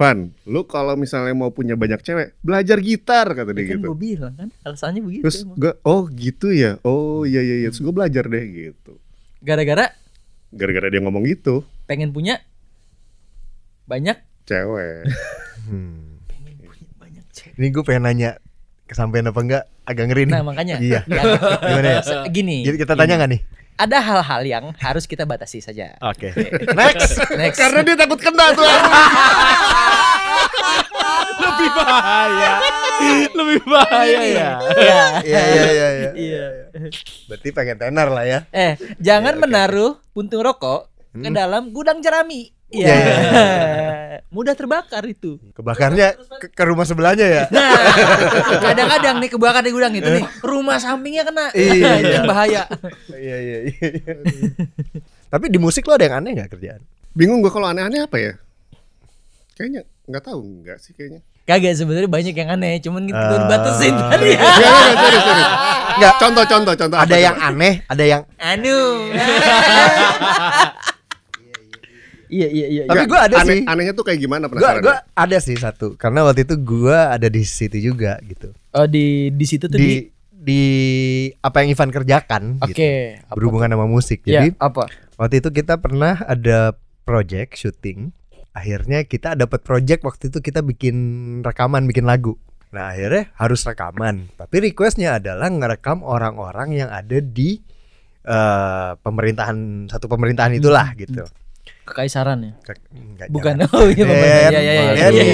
Van, 0.00 0.18
lu 0.44 0.64
kalau 0.64 0.96
misalnya 0.96 1.36
mau 1.36 1.52
punya 1.52 1.76
banyak 1.76 2.00
cewek, 2.00 2.32
belajar 2.40 2.80
gitar 2.80 3.28
kata 3.28 3.52
dia 3.52 3.68
kan 3.68 3.76
gitu. 3.76 3.86
gue 3.86 3.98
bilang 3.98 4.32
kan 4.32 4.48
alasannya 4.64 5.04
begitu. 5.04 5.22
Terus 5.22 5.44
emang. 5.44 5.56
gue, 5.60 5.72
oh 5.84 6.02
gitu 6.08 6.48
ya, 6.50 6.80
oh 6.80 7.22
iya 7.22 7.44
iya 7.44 7.56
iya. 7.58 7.68
Terus 7.68 7.84
gue 7.84 7.92
belajar 7.92 8.24
deh 8.24 8.40
gitu. 8.40 8.96
Gara-gara 9.38 9.92
Gara-gara 10.50 10.88
dia 10.88 10.98
ngomong 10.98 11.22
gitu, 11.22 11.62
pengen 11.84 12.10
punya 12.10 12.40
banyak 13.84 14.16
cewek. 14.44 15.04
Hmm. 15.60 16.16
pengen 16.24 16.56
punya 16.56 16.88
banyak 16.96 17.24
cewek. 17.30 17.54
Ini 17.54 17.66
gue 17.68 17.82
pengen 17.84 18.02
nanya 18.02 18.30
kesampaian 18.88 19.28
apa 19.28 19.38
enggak 19.38 19.64
agak 19.84 20.04
ngeri 20.08 20.22
nih. 20.24 20.32
Nah 20.32 20.42
makanya 20.42 20.74
Iya. 20.80 21.04
ya, 21.04 21.22
Gimana 21.60 21.88
ya? 21.92 22.02
gini. 22.26 22.64
Jadi 22.64 22.76
kita 22.80 22.96
tanya 22.96 23.20
nggak 23.20 23.30
nih? 23.30 23.40
Ada 23.80 23.96
hal-hal 23.96 24.42
yang 24.44 24.64
harus 24.76 25.08
kita 25.08 25.24
batasi 25.24 25.58
saja. 25.58 25.96
Oke. 26.04 26.28
Next. 26.76 27.16
Next. 27.32 27.56
Karena 27.56 27.80
dia 27.80 27.96
takut 27.96 28.20
kena 28.20 28.52
tuh. 28.52 28.68
Lebih 31.40 31.68
bahaya. 31.72 32.52
Lebih 33.32 33.60
bahaya 33.64 34.20
ya. 34.20 34.50
Iya. 34.76 35.02
Iya 35.24 35.40
iya 35.40 35.64
iya 35.66 35.88
iya. 35.90 36.10
Iya. 36.12 36.44
Berarti 37.24 37.48
pengen 37.50 37.76
tenar 37.76 38.12
lah 38.12 38.24
ya. 38.24 38.38
Eh, 38.52 38.76
jangan 39.00 39.34
Iya, 39.34 39.40
oke, 39.40 39.44
menaruh 39.48 39.92
puntung 40.12 40.44
rokok 40.44 40.92
ke 41.10 41.26
Hmm. 41.26 41.34
dalam 41.34 41.72
gudang 41.72 41.98
jerami. 41.98 42.52
Iya, 42.70 42.86
iya, 42.86 42.94
Iya. 42.94 44.18
mudah 44.34 44.54
terbakar 44.54 45.02
itu. 45.04 45.42
Kebakarnya 45.52 46.14
ke, 46.38 46.46
ke 46.48 46.62
rumah 46.62 46.84
sebelahnya 46.84 47.26
ya. 47.26 47.42
Nah, 47.50 47.74
kadang-kadang 48.62 49.18
nih 49.18 49.28
kebakar 49.28 49.58
di 49.60 49.70
gudang 49.70 49.90
itu 49.90 50.06
nih, 50.06 50.22
rumah 50.40 50.78
sampingnya 50.78 51.22
kena. 51.24 51.50
Iya. 51.50 51.90
itu 51.98 52.12
yang 52.14 52.26
bahaya. 52.26 52.62
Iya 53.10 53.36
iya 53.38 53.58
iya. 53.66 53.88
Tapi 55.26 55.46
di 55.46 55.58
musik 55.58 55.82
lo 55.84 55.94
ada 55.94 56.04
yang 56.04 56.16
aneh 56.16 56.30
nggak 56.32 56.50
kerjaan? 56.52 56.78
Bingung 57.10 57.38
gua 57.38 57.50
kalau 57.50 57.66
aneh-aneh 57.66 58.00
apa 58.00 58.16
ya? 58.16 58.32
Kayaknya 59.52 59.82
nggak 60.06 60.22
tahu 60.24 60.38
nggak 60.62 60.78
sih 60.78 60.92
kayaknya. 60.92 61.20
Kagak 61.42 61.74
sebenarnya 61.74 62.06
banyak 62.06 62.30
yang 62.32 62.50
aneh, 62.52 62.78
cuman 62.78 63.02
gitu 63.04 63.18
Ah. 63.18 63.34
dibatasin 63.36 63.90
tadi. 63.90 64.30
Enggak, 64.30 64.54
enggak, 64.54 64.90
sorry, 64.94 65.18
sorry. 65.18 65.44
Nggak. 65.98 66.12
Contoh, 66.16 66.44
contoh, 66.46 66.74
contoh. 66.78 66.96
Ada 66.96 67.10
apa 67.10 67.18
yang 67.18 67.34
coba? 67.34 67.48
aneh, 67.50 67.74
ada 67.84 68.04
yang. 68.06 68.22
Anu. 68.38 68.78
Iya 72.30 72.48
iya 72.48 72.66
iya. 72.70 72.82
Tapi 72.86 73.10
gua 73.10 73.26
ada 73.26 73.42
aneh, 73.42 73.60
sih. 73.60 73.60
Anehnya 73.66 73.92
tuh 73.92 74.06
kayak 74.06 74.22
gimana 74.22 74.46
penasaran? 74.46 74.80
gua 74.80 74.96
ada 75.12 75.36
sih 75.42 75.58
satu. 75.58 75.98
Karena 75.98 76.22
waktu 76.22 76.46
itu 76.46 76.54
gua 76.62 77.10
ada 77.10 77.26
di 77.26 77.42
situ 77.42 77.76
juga 77.82 78.16
gitu. 78.22 78.54
Oh 78.70 78.86
di 78.86 79.34
di 79.34 79.44
situ 79.44 79.66
tuh 79.66 79.74
di, 79.76 79.82
Di 79.82 79.94
di 80.40 80.62
apa 81.44 81.60
yang 81.60 81.76
Ivan 81.76 81.90
kerjakan 81.92 82.42
Oke. 82.64 82.72
gitu. 82.72 82.82
apa 83.28 83.34
Berhubungan 83.36 83.68
sama 83.74 83.86
musik. 83.90 84.24
tuh? 84.24 84.32
Ya, 84.32 84.46
Jadi 84.46 84.56
apa? 84.56 84.88
waktu 85.20 85.42
itu 85.44 85.48
kita 85.52 85.76
pernah 85.76 86.16
ada 86.24 86.72
project 87.04 87.58
syuting. 87.60 88.14
Akhirnya 88.56 89.04
kita 89.04 89.36
dapat 89.36 89.60
project 89.62 90.00
waktu 90.02 90.32
itu 90.32 90.38
kita 90.40 90.64
bikin 90.64 90.96
rekaman, 91.44 91.84
bikin 91.86 92.08
lagu. 92.08 92.38
Nah 92.70 92.94
akhirnya 92.94 93.30
harus 93.34 93.66
rekaman. 93.66 94.30
Tapi 94.38 94.70
requestnya 94.70 95.18
adalah 95.18 95.50
ngerekam 95.50 96.06
orang-orang 96.06 96.78
yang 96.78 96.90
ada 96.90 97.18
di 97.18 97.58
eh, 98.24 98.90
pemerintahan 98.96 99.90
satu 99.90 100.06
pemerintahan 100.06 100.54
itulah 100.56 100.94
gitu. 100.94 101.26
Kekaisaran 101.90 102.38
ya? 102.40 102.52
Ke- 102.62 102.78
enggak, 102.90 103.26
Bukan. 103.28 103.54
Oh 103.68 103.86
iya 103.86 104.04
Iya 104.06 104.14
iya 104.48 104.60
iya. 104.62 104.72
Iya 104.94 105.08
iya 105.10 105.24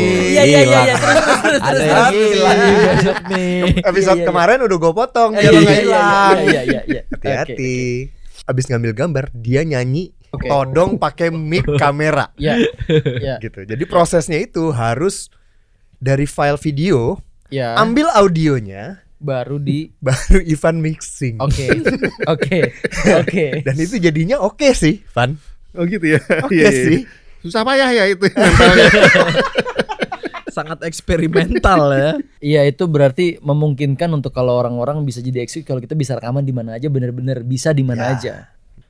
iya 0.42 0.60
iya. 0.62 0.80
iya. 0.82 0.94
Terus 0.96 1.20
terus 1.20 1.60
Ada 1.60 1.82
yang 1.84 2.14
hilang 2.32 2.58
Iya, 2.58 3.12
nih 3.28 3.56
iya. 3.70 3.84
Episode 3.84 4.12
Iya, 4.12 4.22
iya. 4.22 4.26
kemarin 4.26 4.58
udah 4.60 4.76
gue 4.76 4.92
potong 4.92 5.30
Iya 5.32 5.40
biar 5.42 5.52
lo 5.52 5.54
iya 5.54 5.62
nggak 5.62 5.76
iya, 5.76 5.84
hilang. 5.84 6.36
Iya 6.40 6.62
iya 6.62 6.80
iya. 6.84 7.02
Hati-hati. 7.06 7.78
Abis 8.44 8.64
ngambil 8.66 8.92
gambar 8.92 9.24
dia 9.32 9.60
nyanyi 9.62 10.04
Oke. 10.28 10.46
todong 10.46 10.96
pakai 10.96 11.28
mic 11.28 11.68
kamera 11.82 12.32
Iya. 12.34 12.56
Iya. 12.88 13.34
gitu. 13.38 13.62
Jadi 13.62 13.84
prosesnya 13.84 14.36
itu 14.36 14.70
harus 14.70 15.28
dari 15.96 16.24
file 16.24 16.56
video 16.56 17.20
Iya. 17.46 17.76
ambil 17.76 18.10
audionya 18.10 19.00
Baru 19.16 19.56
di 19.56 19.88
baru 20.04 20.44
Ivan 20.44 20.76
mixing. 20.78 21.40
Oke. 21.40 21.72
Oke. 22.26 22.58
Oke. 23.24 23.46
Dan 23.64 23.76
itu 23.76 23.96
jadinya 23.96 24.36
oke 24.38 24.68
sih, 24.70 25.00
Van. 25.08 25.40
Oh 25.76 25.84
gitu 25.84 26.06
ya. 26.06 26.20
Oke 26.42 26.54
Iya, 26.54 26.68
iya. 26.68 26.84
sih. 26.84 26.98
Susah 27.40 27.62
payah 27.62 27.90
ya 27.90 28.04
itu. 28.08 28.26
Sangat 30.48 30.80
eksperimental 30.82 31.80
ya. 31.92 32.10
Iya 32.40 32.60
itu 32.64 32.84
berarti 32.84 33.36
memungkinkan 33.38 34.08
untuk 34.10 34.32
kalau 34.32 34.56
orang-orang 34.56 35.00
bisa 35.02 35.20
jadi 35.20 35.40
eksis 35.40 35.62
kalau 35.62 35.78
kita 35.78 35.92
bisa 35.92 36.16
rekaman 36.16 36.42
di 36.42 36.52
mana 36.52 36.74
aja 36.74 36.88
bener-bener 36.88 37.40
bisa 37.40 37.70
di 37.70 37.84
mana 37.84 38.08
Ya. 38.08 38.12
aja. 38.12 38.34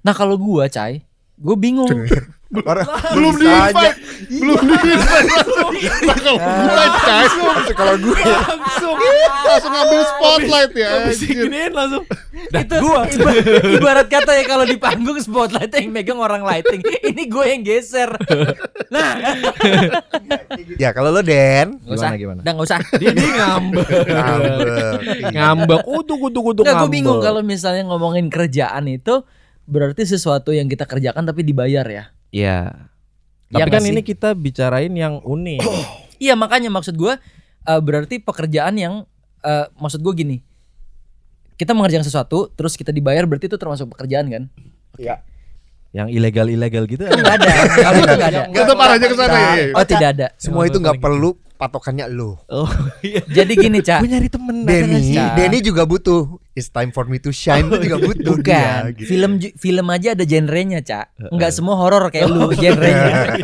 Nah 0.01 0.15
kalau 0.15 0.39
gua 0.39 0.67
cai, 0.67 1.03
gue 1.37 1.57
bingung. 1.57 1.91
Orang 2.57 2.87
Belum 3.11 3.35
di 3.35 3.45
aja. 3.45 3.91
Belum 4.31 4.57
di 4.57 4.77
Kalau 6.15 6.39
gua 6.39 6.85
cai 6.97 7.27
Kalau 7.75 7.95
gue 7.99 8.21
langsung 8.23 8.97
langsung 9.43 9.73
ambil 9.75 10.03
spotlight 10.07 10.73
ya. 10.73 10.89
anjir. 11.03 11.27
Giniin 11.43 11.73
langsung. 11.73 12.05
itu 12.47 12.77
iba- 13.13 13.35
ibarat 13.75 14.07
kata 14.07 14.31
ya 14.33 14.45
kalau 14.45 14.63
di 14.63 14.77
panggung 14.77 15.19
spotlight 15.19 15.69
yang 15.71 15.91
megang 15.91 16.17
orang 16.17 16.41
lighting, 16.41 16.81
ini 17.03 17.27
gue 17.27 17.45
yang 17.47 17.63
geser. 17.63 18.15
Nah, 18.87 19.19
ya 20.77 20.93
kalau 20.93 21.11
lo 21.11 21.21
Den 21.21 21.83
nggak 21.83 21.93
usah, 21.93 22.09
Gimana, 22.09 22.17
gimana? 22.17 22.41
Udah 22.41 22.53
nggak 22.55 22.69
usah. 22.69 22.81
Dia 22.95 23.11
ngambek. 23.11 23.89
ngambek. 24.07 24.67
Ngambek. 25.35 25.79
Kutuk 25.83 26.19
kutuk 26.23 26.43
kutuk 26.45 26.63
Nggak, 26.63 26.75
gue 26.75 26.81
ngambek. 26.81 26.95
bingung 26.95 27.19
kalau 27.19 27.41
misalnya 27.43 27.83
ngomongin 27.85 28.27
kerjaan 28.29 28.87
itu 28.87 29.27
berarti 29.67 30.07
sesuatu 30.07 30.55
yang 30.55 30.71
kita 30.71 30.87
kerjakan 30.87 31.27
tapi 31.27 31.43
dibayar 31.43 31.85
ya. 31.85 32.05
Iya. 32.31 32.59
Iya 33.47 33.63
Tapi 33.63 33.69
nggak 33.71 33.83
kan 33.83 33.85
ini 33.91 34.01
kita 34.03 34.29
bicarain 34.35 34.95
yang 34.95 35.21
unik. 35.21 35.63
Iya 36.17 36.33
makanya 36.33 36.73
maksud 36.73 36.97
gue 36.97 37.13
eh, 37.69 37.81
berarti 37.85 38.17
pekerjaan 38.17 38.73
yang 38.81 39.05
eh, 39.45 39.69
maksud 39.77 40.01
gue 40.01 40.13
gini. 40.17 40.37
Kita 41.61 41.77
mengerjakan 41.77 42.09
sesuatu 42.09 42.49
terus 42.57 42.73
kita 42.73 42.89
dibayar 42.89 43.29
berarti 43.29 43.53
itu 43.53 43.61
termasuk 43.61 43.93
pekerjaan 43.93 44.33
kan? 44.33 44.45
Iya. 44.97 45.21
yang 45.93 46.09
ilegal-ilegal 46.09 46.89
gitu. 46.89 47.05
Enggak 47.05 47.41
ada. 47.41 47.49
Kalau 47.69 48.01
itu 48.01 48.15
enggak 48.17 48.31
ada. 48.33 48.43
Tetap 48.49 48.77
arahnya 48.81 49.07
ke 49.09 49.17
sana 49.17 49.37
ya. 49.37 49.53
ya. 49.53 49.65
Oh 49.77 49.85
tidak 49.85 50.09
ada. 50.17 50.27
Semua 50.41 50.65
itu 50.69 50.77
nggak 50.81 51.01
perlu 51.05 51.37
patokannya 51.57 52.07
lo. 52.07 52.39
Oh 52.47 52.69
iya. 53.01 53.25
Jadi 53.25 53.53
gini 53.57 53.81
Cak. 53.81 54.05
Gue 54.05 54.09
nyari 54.09 54.29
temen. 54.29 54.63
Denny. 54.63 55.17
Denny 55.17 55.59
juga 55.61 55.83
butuh. 55.83 56.39
It's 56.53 56.69
time 56.69 56.89
for 56.89 57.05
me 57.05 57.19
to 57.19 57.33
shine 57.33 57.67
itu 57.67 57.77
juga 57.83 57.97
butuh. 57.99 58.33
Bukan. 58.37 58.45
dia, 58.45 58.93
gitu. 58.93 59.09
Film 59.09 59.41
film 59.41 59.87
aja 59.89 60.13
ada 60.13 60.23
genrenya, 60.23 60.81
Cak. 60.81 61.17
Enggak 61.29 61.51
semua 61.53 61.77
horor 61.77 62.09
kayak 62.09 62.29
lu 62.29 62.49
genrenya. 62.53 63.41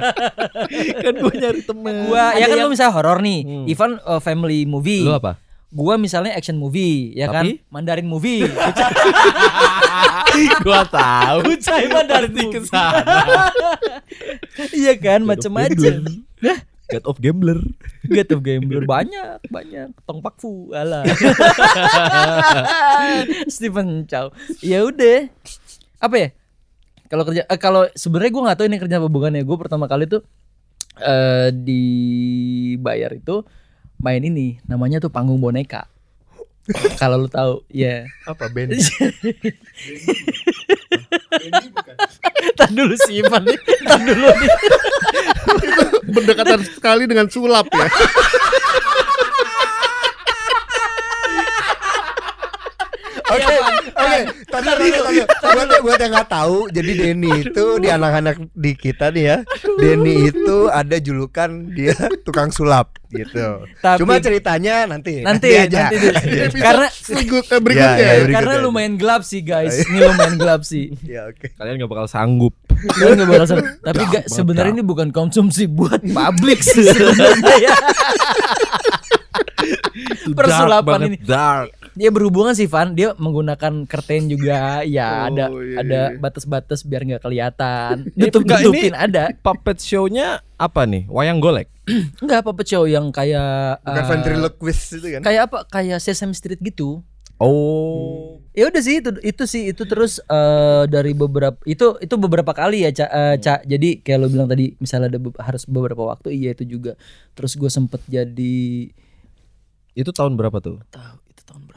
kan 1.04 1.14
gue 1.14 1.34
nyari 1.36 1.60
temen. 1.62 1.94
gua 2.08 2.34
ya 2.34 2.44
kan 2.44 2.56
yang- 2.56 2.66
lu 2.66 2.72
misalnya 2.72 2.92
horor 2.92 3.18
nih. 3.20 3.38
Hmm. 3.44 3.64
Ivan 3.68 3.90
uh, 4.02 4.20
family 4.20 4.64
movie. 4.64 5.04
Lu 5.04 5.14
apa? 5.14 5.36
Gua 5.70 5.94
misalnya 5.94 6.34
action 6.34 6.58
movie, 6.58 7.14
ya 7.14 7.30
kan? 7.30 7.46
Tapi? 7.46 7.62
Mandarin 7.70 8.08
movie. 8.10 8.42
Gua 10.66 10.82
tahu. 10.82 11.54
Ucai 11.54 11.86
Mandarin 11.86 12.32
movie. 12.34 12.50
ke 12.50 12.58
sana. 12.66 13.06
Iya 14.76 14.98
kan, 14.98 15.22
God 16.90 17.04
of. 17.06 17.16
Gambler. 17.22 17.58
God 18.14 18.28
of 18.34 18.40
Gambler. 18.42 18.82
Banyak, 18.84 19.46
banyak. 19.46 19.88
Tong 20.04 20.20
Pak 20.20 20.34
Fu, 20.42 20.74
alah. 20.74 21.06
Stephen 23.54 24.04
Chow. 24.10 24.34
Ya 24.60 24.82
udah. 24.82 25.30
Apa 26.02 26.16
ya? 26.18 26.28
Kalau 27.10 27.26
kerja 27.26 27.42
eh, 27.46 27.58
kalau 27.58 27.86
sebenarnya 27.94 28.30
gue 28.30 28.42
nggak 28.46 28.58
tahu 28.58 28.66
ini 28.70 28.78
kerja 28.78 28.96
apa 28.98 29.08
bukannya. 29.10 29.42
Gue 29.42 29.58
pertama 29.58 29.90
kali 29.90 30.06
tuh 30.06 30.22
eh 31.00 31.54
dibayar 31.54 33.14
itu 33.14 33.46
main 34.02 34.20
ini 34.20 34.58
namanya 34.66 34.98
tuh 34.98 35.12
panggung 35.12 35.38
boneka. 35.38 35.86
kalau 37.00 37.26
lu 37.26 37.28
tahu, 37.30 37.64
ya. 37.72 38.06
Apa 38.28 38.46
Ben? 41.48 41.72
Tar 42.58 42.70
dulu 42.72 42.94
sih 43.08 43.24
Ivan 43.24 43.42
nih. 43.48 43.58
Tar 43.88 44.00
dulu 44.04 44.28
nih. 44.28 44.50
Berdekatan 46.10 46.60
sekali 46.68 47.08
dengan 47.08 47.26
sulap 47.32 47.68
ya. 47.72 47.88
Oke, 53.30 53.54
oke. 53.92 54.18
Tadi. 54.44 54.88
Buat 55.40 55.68
buat 55.80 55.98
yang 55.98 56.12
nggak 56.12 56.28
tahu, 56.28 56.58
jadi 56.68 56.90
Denny 56.96 57.30
itu 57.44 57.64
di 57.76 57.88
anak-anak 57.88 58.36
di 58.50 58.72
kita 58.74 59.08
nih 59.08 59.24
ya. 59.24 59.36
Denny 59.76 60.28
itu 60.28 60.56
ada 60.68 60.96
julukan 60.96 61.48
dia 61.68 61.94
tukang 62.20 62.50
sulap 62.50 62.98
gitu. 63.08 63.66
Tapi- 63.76 63.98
Cuma 63.98 64.18
ceritanya 64.18 64.86
nanti. 64.86 65.20
Nanti, 65.20 65.48
aja. 65.52 65.90
nanti. 65.90 65.98
Episode 66.40 66.62
Karena 66.66 66.86
berikut, 67.08 67.42
eh, 67.44 67.60
berikutnya 67.60 67.86
Ya, 67.88 67.96
ya, 67.96 68.06
ya. 68.08 68.10
berikutnya. 68.20 68.34
karena 68.36 68.54
lumayan 68.60 68.94
gelap 68.96 69.22
sih 69.22 69.40
guys. 69.40 69.74
Ini 69.84 69.98
lumayan 70.00 70.34
gelap 70.36 70.60
sih. 70.62 70.94
Ya 71.02 71.26
oke. 71.26 71.46
Kalian 71.52 71.74
gak 71.78 71.90
bakal 71.90 72.06
sanggup. 72.06 72.54
Nggak 72.70 73.28
bakal 73.28 73.46
sama- 73.46 73.66
Tapi 73.80 74.02
gak, 74.08 74.24
sebenarnya 74.26 74.72
ini 74.72 74.84
bukan 74.84 75.08
konsumsi 75.10 75.66
buat 75.66 75.98
publik 76.16 76.60
sih 76.60 76.86
sebenarnya 76.88 77.54
ya. 77.60 77.74
Persulapan 80.30 80.70
Dark 80.72 80.86
banget, 80.86 81.08
ini. 81.10 81.18
Dark. 81.20 81.68
Dia 81.92 82.08
berhubungan 82.08 82.52
sih 82.52 82.64
Van, 82.64 82.92
dia 82.92 83.12
menggunakan 83.14 83.84
kerten 83.84 84.26
juga. 84.26 84.82
Ya 84.82 85.26
Oh, 85.26 85.28
ada 85.28 85.44
iya, 85.58 85.76
ada 85.78 86.00
iya. 86.08 86.18
batas-batas 86.18 86.82
biar 86.82 87.02
nggak 87.02 87.20
kelihatan. 87.20 88.06
Nutupin 88.18 88.70
ini- 88.70 88.94
ada. 88.94 89.34
Puppet 89.36 89.78
show-nya 89.78 90.42
apa 90.54 90.84
nih? 90.84 91.06
Wayang 91.06 91.38
golek. 91.38 91.66
Enggak 92.22 92.46
apa 92.46 92.62
show 92.62 92.84
yang 92.84 93.10
kayak 93.10 93.80
Bukan 93.80 93.96
eh, 93.96 94.06
ventriloquist 94.06 94.84
itu 94.94 95.06
kan? 95.10 95.20
kayak 95.20 95.42
apa? 95.50 95.58
Kayak 95.66 95.98
Sesame 95.98 96.32
Street 96.32 96.60
gitu. 96.60 97.02
Oh. 97.36 98.36
Ya 98.52 98.68
udah 98.68 98.78
sih 98.78 99.00
itu 99.00 99.10
itu 99.22 99.42
sih 99.44 99.62
itu 99.68 99.82
terus 99.84 100.20
eh, 100.20 100.84
dari 100.86 101.10
beberapa 101.10 101.56
itu 101.64 101.96
itu 101.96 102.14
beberapa 102.14 102.52
kali 102.52 102.84
ya 102.84 102.92
Cak. 102.92 103.10
Eh, 103.10 103.36
Cak. 103.40 103.60
Jadi 103.64 103.88
kayak 103.98 104.18
lo 104.18 104.28
bilang 104.28 104.46
tadi 104.46 104.76
misalnya 104.76 105.08
ada 105.08 105.18
be- 105.18 105.34
harus 105.36 105.64
beberapa 105.64 106.04
waktu 106.04 106.30
iya 106.30 106.52
itu 106.52 106.68
juga. 106.68 106.94
Terus 107.32 107.56
gue 107.56 107.66
sempet 107.68 108.04
jadi 108.06 108.92
Itu 109.90 110.12
tahun 110.12 110.38
berapa 110.38 110.60
tuh? 110.60 110.78
tahu 110.86 111.16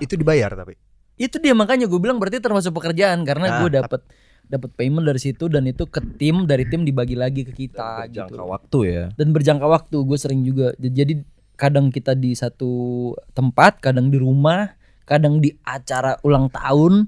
itu 0.03 0.13
dibayar 0.19 0.51
tapi. 0.53 0.75
Itu 1.15 1.37
dia 1.39 1.53
makanya 1.53 1.85
gue 1.87 1.99
bilang 2.01 2.17
berarti 2.17 2.41
termasuk 2.41 2.73
pekerjaan 2.73 3.21
karena 3.23 3.47
Nah, 3.47 3.57
gue 3.63 3.69
dapat 3.79 4.01
dapat 4.43 4.69
payment 4.75 5.07
dari 5.07 5.21
situ 5.21 5.47
dan 5.47 5.63
itu 5.63 5.87
ke 5.87 6.03
tim 6.19 6.43
dari 6.43 6.67
tim 6.67 6.83
dibagi 6.83 7.15
lagi 7.15 7.47
ke 7.47 7.53
kita 7.55 8.11
Jangka 8.11 8.35
gitu. 8.35 8.43
waktu 8.43 8.79
ya. 8.85 9.03
Dan 9.15 9.31
berjangka 9.31 9.65
waktu 9.65 9.97
gue 10.03 10.17
sering 10.19 10.43
juga 10.43 10.75
jadi 10.77 11.23
kadang 11.55 11.93
kita 11.93 12.17
di 12.17 12.33
satu 12.35 13.13
tempat, 13.31 13.79
kadang 13.79 14.09
di 14.09 14.17
rumah, 14.19 14.73
kadang 15.05 15.39
di 15.39 15.53
acara 15.63 16.17
ulang 16.25 16.49
tahun. 16.49 17.07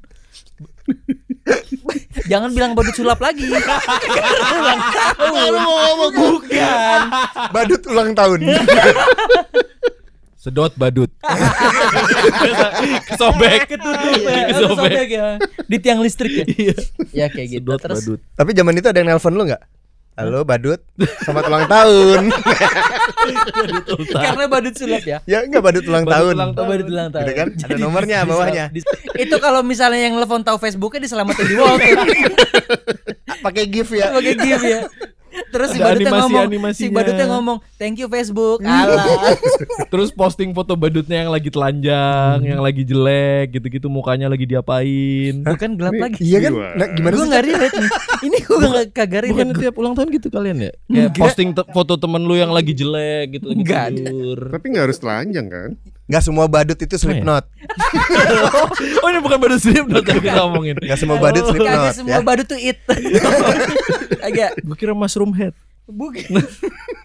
Jangan 2.31 2.53
bilang 2.53 2.73
badut 2.73 2.95
sulap 2.95 3.19
lagi. 3.21 3.45
ulang 4.61 4.81
tahun. 4.93 5.49
Lu 5.51 5.59
mau 5.59 5.75
ngomong 5.75 6.13
Bukan. 6.13 6.99
Badut 7.51 7.81
ulang 7.89 8.11
tahun. 8.15 8.39
Sedot 10.45 10.69
badut. 10.77 11.09
Kesobek. 13.09 13.65
ketutup 13.73 14.21
ya, 14.21 14.45
Kesobek. 14.53 15.09
ya. 15.09 15.27
Di 15.65 15.77
tiang 15.81 16.05
listrik 16.05 16.45
ya. 16.45 16.45
ya 17.09 17.25
kayak 17.33 17.47
gitu. 17.49 17.65
Sedot 17.65 17.81
Terus 17.81 17.97
badut. 18.05 18.19
Tapi 18.37 18.49
zaman 18.53 18.77
itu 18.77 18.85
ada 18.85 18.97
yang 19.01 19.09
nelpon 19.09 19.33
lu 19.33 19.49
nggak? 19.49 19.63
Halo 20.15 20.47
Badut, 20.47 20.79
selamat 21.27 21.43
ulang 21.51 21.65
tahun. 21.67 22.31
karena 24.15 24.47
badut 24.47 24.71
sulap 24.71 25.03
ya. 25.03 25.19
ya 25.27 25.43
enggak 25.43 25.59
Badut 25.59 25.83
ulang 25.83 26.07
Badut 26.07 26.15
tahun. 26.15 26.33
ulang 26.39 26.51
Oh, 26.55 26.63
badut 26.63 26.87
ulang 26.87 27.09
tahun. 27.11 27.25
Gitu 27.25 27.33
kan? 27.35 27.47
Ada 27.51 27.67
Jadi 27.67 27.81
nomornya 27.83 28.17
di- 28.17 28.29
bawahnya. 28.31 28.65
di- 28.71 28.87
itu 29.19 29.35
kalau 29.43 29.59
misalnya 29.59 29.99
yang 29.99 30.15
telepon 30.15 30.39
tahu 30.39 30.55
Facebooknya 30.55 31.03
diselamatin 31.03 31.43
di 31.43 31.55
wall. 31.59 31.75
Pakai 33.43 33.67
gift 33.67 33.91
ya. 33.91 34.07
Sebagai 34.07 34.33
gift 34.39 34.63
ya. 34.63 34.79
Terus 35.45 35.69
si 35.69 35.77
Ada 35.77 35.85
badutnya 35.87 36.11
ngomong, 36.11 36.29
si 36.29 36.35
animasi-animasinya. 36.45 36.95
badutnya 36.95 37.25
ngomong, 37.27 37.57
thank 37.75 37.95
you 37.95 38.07
Facebook. 38.07 38.59
Alah. 38.61 39.05
Terus 39.91 40.09
posting 40.09 40.51
foto 40.51 40.73
badutnya 40.73 41.17
yang 41.17 41.29
lagi 41.29 41.47
telanjang, 41.47 42.37
yang 42.41 42.59
lagi 42.59 42.81
jelek, 42.81 43.53
gitu-gitu 43.53 43.87
mukanya 43.87 44.27
lagi 44.27 44.43
diapain. 44.43 45.41
Bukan 45.41 45.69
gelap 45.75 45.93
lagi. 45.93 46.19
Iya 46.19 46.37
kan? 46.41 46.51
Nah, 46.75 46.87
gimana 46.91 47.13
Gue 47.13 47.21
sih? 47.21 47.29
nggak 47.29 47.43
relate 47.43 47.75
nih. 47.75 47.91
Ini 48.21 48.37
gue 48.39 48.57
nggak 48.57 48.85
kagak 48.91 49.21
relate. 49.23 49.33
Bukan 49.33 49.49
tiap 49.59 49.75
ulang 49.75 49.93
tahun 49.93 50.09
gitu 50.11 50.27
kalian 50.29 50.57
ya? 50.59 50.71
Kayak 50.85 51.11
posting 51.15 51.49
te- 51.51 51.69
foto 51.69 51.93
temen 51.95 52.21
lu 52.21 52.35
yang 52.35 52.51
lagi 52.51 52.71
jelek 52.71 53.39
gitu 53.39 53.45
lagi 53.49 53.63
tidur. 53.63 54.39
Tapi 54.51 54.65
nggak 54.69 54.83
harus 54.87 54.99
telanjang 54.99 55.47
kan? 55.47 55.69
Nggak 56.05 56.23
semua 56.23 56.45
badut 56.45 56.77
itu 56.77 56.95
Slipknot. 57.01 57.49
oh 59.01 59.07
ini 59.09 59.19
bukan 59.25 59.37
badut 59.41 59.57
strip 59.57 59.89
yang 59.89 60.05
kita 60.05 60.37
ngomongin. 60.37 60.77
Nggak 60.77 60.99
semua 61.01 61.17
badut 61.17 61.43
Slipknot 61.49 61.97
semua 61.97 62.17
ya. 62.17 62.21
badut 62.21 62.45
tuh 62.45 62.59
it. 62.61 62.77
Agak 64.27 64.61
Gue 64.61 64.77
kira 64.77 64.93
mushroom 64.93 65.33
head. 65.33 65.57
bukan. 65.89 66.45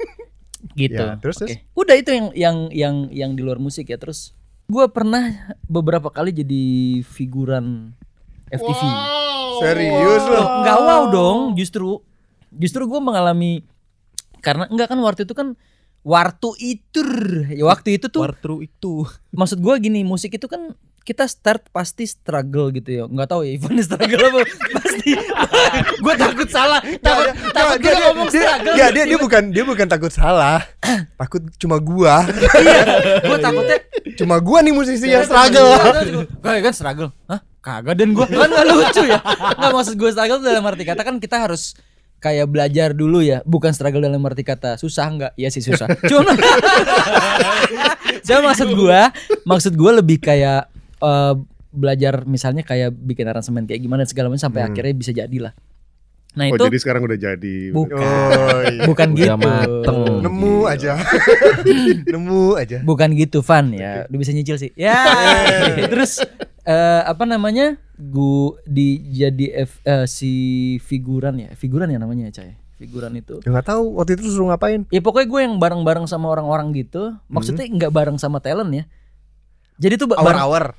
gitu. 0.81 1.01
Ya, 1.01 1.17
terus, 1.17 1.41
Oke. 1.41 1.65
Udah 1.73 1.97
itu 1.97 2.11
yang 2.13 2.27
yang 2.37 2.57
yang 2.73 2.97
yang 3.09 3.31
di 3.33 3.41
luar 3.41 3.57
musik 3.57 3.89
ya. 3.89 3.97
Terus 3.97 4.37
gue 4.69 4.85
pernah 4.93 5.57
beberapa 5.65 6.13
kali 6.13 6.37
jadi 6.37 6.65
figuran 7.09 7.97
FTV. 8.53 8.83
Serius 9.61 10.25
Loh, 10.29 10.41
loh. 10.41 10.47
nggak 10.65 10.79
wow 10.81 11.03
dong, 11.09 11.39
justru 11.57 12.01
justru 12.53 12.85
gue 12.85 13.01
mengalami 13.01 13.65
karena 14.41 14.67
enggak 14.69 14.89
kan 14.93 14.99
waktu 15.05 15.29
itu 15.29 15.35
kan 15.37 15.57
waktu 16.01 16.51
itu 16.59 17.01
ya 17.53 17.65
waktu 17.69 18.01
itu 18.01 18.09
tuh 18.09 18.25
Wartru 18.25 18.65
itu. 18.65 19.05
maksud 19.39 19.61
gue 19.61 19.75
gini 19.81 20.01
musik 20.05 20.37
itu 20.37 20.49
kan 20.49 20.73
kita 21.01 21.25
start 21.25 21.65
pasti 21.73 22.05
struggle 22.05 22.69
gitu 22.77 22.91
ya 22.93 23.05
nggak 23.09 23.29
tahu 23.33 23.41
ya 23.43 23.57
Ivan 23.57 23.81
struggle 23.87 24.21
apa 24.21 24.41
pasti 24.79 25.11
gue 26.05 26.15
takut 26.15 26.49
salah 26.53 26.81
takut 27.01 27.33
Nggak, 27.33 27.55
takut 27.57 27.79
dia, 27.81 27.83
dia 27.83 27.93
dia, 27.97 28.05
ngomong 28.07 28.29
dia, 28.29 28.41
struggle 28.45 28.75
ya, 28.77 28.87
dia, 28.93 29.05
dia 29.09 29.19
bukan 29.19 29.43
dia 29.51 29.65
bukan 29.65 29.87
takut 29.89 30.13
salah. 30.13 30.61
takut 31.21 31.43
cuma 31.57 31.77
gua. 31.81 32.25
gue 33.29 33.39
takutnya 33.41 33.79
Cuma 34.17 34.37
gua 34.41 34.61
nih 34.61 34.73
musisi 34.77 35.09
yang 35.09 35.25
struggle. 35.25 35.77
Kayak 36.45 36.63
kan 36.71 36.75
struggle 36.77 37.11
Hah? 37.29 37.41
Kagak 37.61 38.01
dan 38.01 38.17
gue 38.17 38.25
Kan 38.25 38.49
gak 38.49 38.67
lucu 38.73 39.03
ya 39.05 39.21
Gak 39.57 39.71
maksud 39.73 39.95
gue 40.01 40.11
struggle 40.13 40.41
dalam 40.41 40.65
arti 40.65 40.85
kata 40.89 41.05
kan 41.05 41.21
kita 41.21 41.45
harus 41.45 41.77
Kayak 42.21 42.47
belajar 42.53 42.89
dulu 42.93 43.25
ya 43.25 43.41
Bukan 43.49 43.73
struggle 43.73 44.05
dalam 44.05 44.21
arti 44.29 44.45
kata 44.45 44.77
Susah 44.77 45.09
nggak? 45.09 45.33
Iya 45.41 45.49
sih 45.49 45.65
susah. 45.65 45.89
Cuma 46.11 46.31
Cuma 48.29 48.41
maksud 48.53 48.69
gue 48.77 49.01
Maksud 49.49 49.73
gue 49.75 49.93
lebih 50.05 50.21
kayak 50.21 50.69
eh, 51.01 51.35
Belajar 51.73 52.29
misalnya 52.29 52.61
kayak 52.61 52.93
Bikin 52.93 53.25
aransemen 53.25 53.65
kayak 53.65 53.81
gimana 53.81 54.05
segala 54.05 54.29
macam 54.29 54.53
Sampai 54.53 54.69
akhirnya 54.69 54.95
bisa 54.95 55.17
jadilah 55.17 55.57
Nah 56.31 56.47
Oh 56.47 56.55
itu 56.55 56.62
jadi 56.64 56.79
sekarang 56.79 57.03
udah 57.03 57.19
jadi. 57.19 57.57
Bukan 57.75 57.99
Oh, 57.99 58.61
iya. 58.62 58.83
Bukan 58.87 59.09
Udah 59.11 59.19
gitu 59.19 59.37
mateng. 59.37 59.99
Nemu 60.23 60.55
aja. 60.64 60.93
Nemu 62.14 62.43
aja. 62.55 62.79
Bukan 62.81 63.09
gitu 63.14 63.43
Van 63.43 63.66
ya 63.71 64.07
Udah 64.07 64.19
bisa 64.19 64.31
nyicil 64.31 64.57
sih 64.57 64.71
Ya 64.75 64.95
Terus 65.90 66.23
eh, 66.62 67.03
Apa 67.03 67.27
namanya 67.27 67.77
Gu 67.97 68.57
di 68.62 69.03
jadi 69.11 69.66
F, 69.66 69.83
eh, 69.83 70.07
si 70.07 70.33
figuran 70.79 71.37
ya 71.37 71.51
Figuran 71.53 71.90
ya 71.90 71.99
namanya 71.99 72.31
ya 72.31 72.55
Figuran 72.79 73.12
itu 73.12 73.43
Ya 73.43 73.51
nggak 73.51 73.66
tahu 73.66 73.99
waktu 73.99 74.16
itu 74.16 74.31
suruh 74.31 74.55
ngapain. 74.55 74.87
Ya 74.88 75.03
pokoknya 75.03 75.27
gue 75.29 75.40
yang 75.45 75.55
bareng-bareng 75.59 76.07
sama 76.07 76.31
orang-orang 76.31 76.73
gitu 76.73 77.12
Maksudnya 77.27 77.66
nggak 77.66 77.93
bareng 77.93 78.16
sama 78.16 78.38
talent 78.38 78.71
ya 78.71 78.85
Jadi 79.81 79.95
tuh 79.99 80.07
ba- 80.09 80.21
bareng. 80.23 80.40
Hah? 80.47 80.71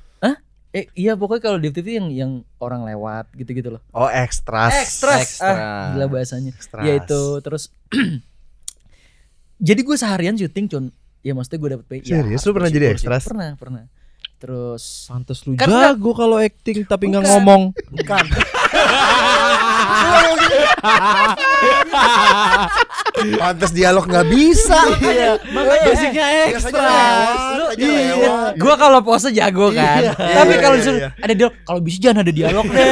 Eh 0.72 0.88
iya 0.96 1.12
pokoknya 1.20 1.42
kalau 1.44 1.58
di 1.60 1.68
TV 1.68 2.00
yang 2.00 2.08
yang 2.08 2.32
orang 2.56 2.88
lewat 2.88 3.28
gitu-gitu 3.36 3.76
loh 3.76 3.82
Oh, 3.92 4.08
ekstras. 4.08 4.72
Ekstras 4.72 5.44
ah, 5.44 5.92
Gila 5.92 6.08
bahasanya 6.08 6.56
Ekstras. 6.56 6.84
Ya 6.88 6.96
itu 6.96 7.22
terus 7.44 7.68
Jadi 9.68 9.80
gue 9.84 9.96
seharian 10.00 10.32
syuting 10.34 10.66
Con 10.72 10.84
Ya 11.22 11.36
maksudnya 11.36 11.60
gue 11.60 11.70
dapet 11.76 11.86
pay 11.86 12.00
ya, 12.00 12.24
Serius? 12.24 12.40
harus 12.40 12.48
Lu 12.48 12.52
pernah 12.56 12.70
jadi 12.72 12.86
ekstras? 12.96 13.22
Pernah 13.28 13.52
pernah 13.60 13.84
Terus 14.40 15.06
Pantes 15.06 15.38
lu 15.46 15.54
Kan 15.54 15.70
jago 15.70 16.10
kalau 16.18 16.42
acting 16.42 16.82
tapi 16.82 17.14
nggak 17.14 17.30
ngomong. 17.30 17.70
Bukan. 17.94 18.24
Pantes 23.12 23.70
dialog 23.70 24.04
nggak 24.08 24.26
bisa. 24.28 24.78
Iya. 24.98 25.30
Makanya 25.52 25.82
basicnya. 25.86 26.26
Lu, 27.58 27.64
aja 27.70 27.86
lewat. 27.86 28.52
Gua 28.58 28.74
kalau 28.80 29.00
pose 29.04 29.28
jago 29.30 29.70
kan. 29.70 30.00
Iya, 30.00 30.12
Tapi 30.16 30.52
iya, 30.56 30.62
kalau 30.62 30.76
iya, 30.76 30.82
disuruh 30.82 31.00
iya. 31.00 31.10
ada 31.20 31.34
dialog, 31.36 31.54
kalau 31.62 31.80
bisa 31.80 31.98
jangan 32.00 32.18
ada 32.24 32.32
dialog 32.32 32.66
deh. 32.66 32.82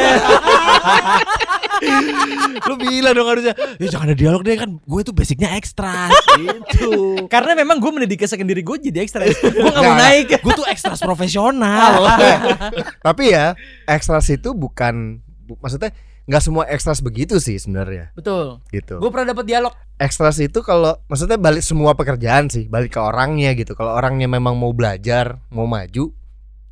lu 2.68 2.76
bilang 2.76 3.16
dong 3.16 3.24
harusnya, 3.24 3.54
ya 3.80 3.86
jangan 3.88 4.12
ada 4.12 4.18
dialog 4.18 4.42
deh 4.44 4.56
kan. 4.56 4.70
Gue 4.84 5.00
itu 5.00 5.12
basicnya 5.16 5.56
ekstras 5.56 6.12
gitu. 6.36 7.16
Karena 7.32 7.56
memang 7.56 7.80
gue 7.80 7.90
mendedikasikan 7.90 8.44
diri 8.44 8.60
gue 8.60 8.76
jadi 8.76 9.00
ekstra. 9.00 9.24
Gue 9.26 9.70
gak 9.72 9.82
mau 9.82 9.96
naik. 9.96 10.40
Gue 10.44 10.52
tuh 10.54 10.68
ekstras 10.68 11.00
profesional. 11.00 12.04
Tapi 13.06 13.32
ya, 13.32 13.56
ekstras 13.88 14.28
itu 14.28 14.52
bukan 14.52 15.24
bu- 15.48 15.58
maksudnya 15.58 15.90
nggak 16.30 16.42
semua 16.46 16.62
ekstras 16.70 17.02
begitu 17.02 17.42
sih 17.42 17.58
sebenarnya 17.58 18.14
Betul. 18.14 18.62
gitu. 18.70 19.02
Gue 19.02 19.10
pernah 19.10 19.34
dapat 19.34 19.50
dialog. 19.50 19.74
Ekstras 19.98 20.38
itu 20.38 20.62
kalau 20.62 20.94
maksudnya 21.10 21.34
balik 21.34 21.60
semua 21.60 21.92
pekerjaan 21.92 22.46
sih, 22.46 22.70
balik 22.70 22.94
ke 22.94 23.00
orangnya 23.02 23.50
gitu. 23.52 23.74
Kalau 23.74 23.98
orangnya 23.98 24.30
memang 24.30 24.54
mau 24.54 24.70
belajar, 24.70 25.42
mau 25.50 25.66
maju, 25.66 26.14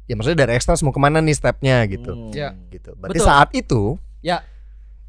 ya 0.06 0.14
maksudnya 0.14 0.46
dari 0.46 0.54
ekstras 0.54 0.80
mau 0.80 0.94
ke 0.94 1.00
mana 1.02 1.18
nih 1.18 1.34
stepnya 1.34 1.82
gitu. 1.90 2.14
Hmm. 2.14 2.30
Ya. 2.30 2.54
Gitu. 2.70 2.94
Berarti 2.94 3.18
Betul. 3.18 3.26
saat 3.26 3.50
itu 3.50 3.82
Ya. 4.22 4.46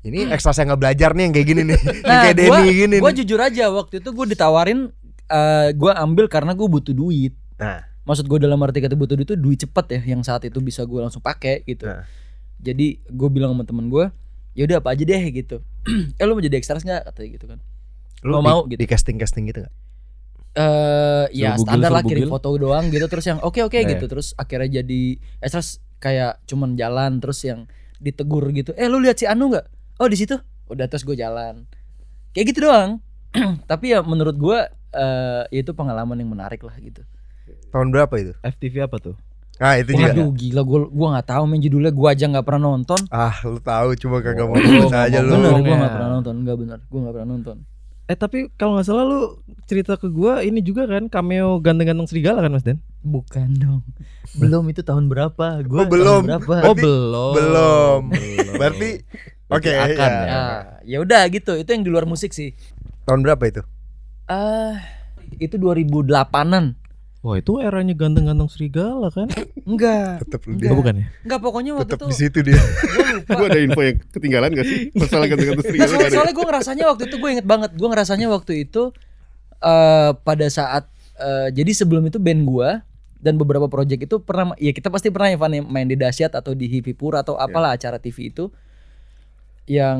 ini 0.01 0.25
ekstras 0.27 0.57
yang 0.57 0.73
nggak 0.73 0.81
belajar 0.81 1.09
nih 1.13 1.23
yang 1.29 1.33
kayak 1.37 1.47
gini 1.47 1.61
nih, 1.69 1.79
yang 1.85 2.01
Nah, 2.09 2.21
kayak 2.25 2.35
gue 2.35 2.49
Denny 2.49 2.71
gini. 2.73 2.97
gue 2.97 3.11
jujur 3.21 3.39
aja 3.39 3.65
waktu 3.69 4.01
itu 4.01 4.09
gue 4.09 4.25
ditawarin 4.27 4.79
eh 5.29 5.69
gue 5.77 5.91
ambil 5.93 6.25
karena 6.25 6.57
gue 6.57 6.65
butuh 6.65 6.91
duit. 6.91 7.37
Nah, 7.61 7.85
Maksud 8.01 8.25
gue 8.25 8.41
dalam 8.41 8.57
arti 8.65 8.81
kata 8.81 8.97
butuh 8.97 9.13
duit 9.13 9.29
itu 9.29 9.37
duit 9.37 9.61
cepet 9.61 9.85
ya 9.93 10.17
yang 10.17 10.25
saat 10.25 10.41
itu 10.41 10.57
bisa 10.57 10.81
gue 10.81 10.97
langsung 10.97 11.21
pakai 11.21 11.61
gitu. 11.63 11.85
Nah. 11.85 12.01
Jadi 12.57 12.97
gue 13.05 13.29
bilang 13.29 13.53
sama 13.53 13.61
temen 13.63 13.85
gue, 13.87 14.09
ya 14.59 14.67
udah 14.67 14.77
apa 14.77 14.91
aja 14.91 15.03
deh 15.05 15.23
gitu. 15.31 15.63
eh 16.19 16.23
lu 16.27 16.35
mau 16.35 16.43
jadi 16.43 16.59
ekstras 16.59 16.83
nggak 16.83 17.07
katanya 17.07 17.29
gitu 17.33 17.45
kan? 17.47 17.59
lu 18.19 18.35
Mau 18.35 18.41
di, 18.41 18.45
mau 18.45 18.59
gitu. 18.67 18.75
di 18.75 18.85
casting 18.85 19.15
casting 19.15 19.47
gitu 19.47 19.63
nggak? 19.63 19.73
eh 20.51 21.25
ya 21.31 21.53
Suruh 21.53 21.63
standar 21.63 21.87
bugil, 21.87 21.95
lah 21.95 22.03
kirim 22.03 22.23
bugil. 22.25 22.33
foto 22.33 22.47
doang 22.53 22.85
gitu 22.89 23.05
terus 23.05 23.23
yang 23.23 23.39
oke 23.39 23.61
oke 23.61 23.77
Eh. 23.77 23.85
gitu 23.87 24.05
terus 24.05 24.35
akhirnya 24.35 24.81
jadi 24.81 25.01
eh 25.15 25.47
terus 25.47 25.69
kayak 25.97 26.43
cuman 26.43 26.73
jalan 26.73 27.17
terus 27.17 27.39
yang 27.41 27.69
ditegur 27.97 28.49
gitu 28.49 28.73
eh 28.73 28.85
lu 28.85 28.97
lihat 28.97 29.15
si 29.15 29.23
Anu 29.23 29.47
nggak 29.47 29.65
oh 29.97 30.07
di 30.07 30.17
situ 30.17 30.35
udah 30.67 30.85
terus 30.85 31.03
gue 31.03 31.13
jalan 31.13 31.63
kayak 32.31 32.49
gitu 32.49 32.65
doang 32.65 32.99
tapi 33.71 33.93
ya 33.93 34.01
menurut 34.01 34.35
gue 34.35 34.59
eh 34.89 35.43
itu 35.53 35.71
pengalaman 35.71 36.17
yang 36.17 36.29
menarik 36.29 36.59
lah 36.59 36.75
gitu 36.75 37.05
Tahun 37.69 37.85
berapa 37.87 38.09
itu? 38.15 38.33
FTV 38.41 38.81
apa 38.83 38.97
tuh? 38.97 39.13
Nah 39.59 39.75
itu 39.75 39.91
juga. 39.91 40.09
waduh 40.09 40.29
gila 40.31 40.61
gue 40.63 40.79
gua 40.89 41.07
nggak 41.13 41.27
tahu 41.27 41.43
main 41.43 41.59
judulnya 41.59 41.91
gue 41.91 42.07
aja 42.07 42.25
nggak 42.25 42.41
pernah 42.41 42.61
nonton 42.69 42.99
Ah 43.09 43.35
lu 43.43 43.59
tahu 43.59 43.91
cuma 43.93 44.17
kagak 44.19 44.43
mau 44.43 44.55
nulis 44.55 44.87
aja 44.89 45.19
lu. 45.19 45.35
bener 45.35 45.51
gue 45.57 45.75
nggak 45.75 45.93
pernah 45.93 46.09
nonton 46.11 46.35
nggak 46.39 46.57
bener 46.57 46.79
gue 46.81 46.99
nggak 46.99 47.13
pernah 47.13 47.29
nonton 47.29 47.57
Eh 48.05 48.15
tapi 48.15 48.49
kalau 48.51 48.73
nggak 48.73 48.87
salah 48.87 49.03
lu 49.03 49.37
cerita 49.65 49.93
ke 49.93 50.07
gua 50.07 50.41
ini 50.41 50.59
juga 50.59 50.87
kan 50.87 51.05
cameo 51.05 51.59
ganteng-ganteng 51.59 52.07
serigala 52.07 52.39
kan 52.39 52.49
Mas 52.49 52.63
Den? 52.63 52.79
bukan 52.99 53.51
dong 53.53 53.81
belum 54.33 54.63
itu 54.65 54.81
tahun 54.81 55.05
berapa 55.05 55.61
gue 55.61 55.75
Oh, 55.75 55.85
belum. 55.85 56.21
berapa 56.25 56.53
Oh 56.63 56.73
belum. 56.73 57.33
belum. 57.35 58.01
Berarti 58.55 58.89
oke 59.45 59.69
akan 59.69 60.09
ya. 60.09 60.23
ya. 60.23 60.25
ya 60.25 60.41
ya 60.81 60.97
udah 60.99 61.21
gitu 61.27 61.53
itu 61.53 61.67
yang 61.67 61.83
di 61.83 61.91
luar 61.91 62.05
musik 62.05 62.31
sih 62.31 62.55
Tahun 63.03 63.19
berapa 63.19 63.43
itu? 63.43 63.61
Ah, 64.25 64.77
itu 65.35 65.57
2008-an. 65.57 66.78
Wah 67.19 67.35
itu 67.35 67.59
eranya 67.59 67.91
ganteng-ganteng 67.99 68.47
serigala 68.47 69.11
kan? 69.11 69.27
Enggak. 69.67 70.23
Tetap 70.23 70.39
Enggak. 70.47 70.63
dia. 70.63 70.71
Oh, 70.71 70.77
bukan 70.79 70.93
ya? 71.03 71.05
Enggak 71.27 71.39
pokoknya 71.43 71.71
waktu 71.75 71.91
Tetap 71.91 71.99
itu 71.99 72.07
di 72.07 72.15
situ 72.15 72.39
dia. 72.47 72.61
gue 72.95 73.07
lupa. 73.19 73.31
Gue 73.35 73.47
ada 73.51 73.59
info 73.59 73.81
yang 73.83 73.97
ketinggalan 74.07 74.49
gak 74.55 74.67
sih? 74.67 74.79
Masalah 74.95 75.25
Nah, 75.27 75.29
ganti-ganti 75.35 75.63
serigala 75.67 75.83
soalnya, 75.83 75.99
gak 75.99 76.07
ada. 76.07 76.15
soalnya 76.15 76.33
gue 76.39 76.45
ngerasanya 76.47 76.83
waktu 76.87 77.03
itu 77.11 77.15
gue 77.19 77.29
inget 77.35 77.47
banget. 77.47 77.71
Gue 77.75 77.87
ngerasanya 77.91 78.27
waktu 78.31 78.53
itu 78.63 78.83
eh 79.59 80.11
pada 80.15 80.47
saat 80.47 80.87
eh, 81.19 81.47
jadi 81.51 81.71
sebelum 81.75 82.07
itu 82.07 82.15
band 82.23 82.47
gue 82.47 82.69
dan 83.19 83.35
beberapa 83.35 83.67
project 83.67 84.07
itu 84.07 84.15
pernah 84.23 84.55
ya 84.55 84.71
kita 84.71 84.87
pasti 84.87 85.11
pernah 85.11 85.27
ya 85.27 85.35
Van, 85.35 85.51
ya, 85.51 85.59
main 85.59 85.91
di 85.91 85.99
Dasyat 85.99 86.39
atau 86.39 86.55
di 86.55 86.71
Hipipur 86.71 87.19
atau 87.19 87.35
apalah 87.35 87.75
acara 87.75 87.99
TV 87.99 88.31
itu 88.31 88.47
yang 89.69 89.99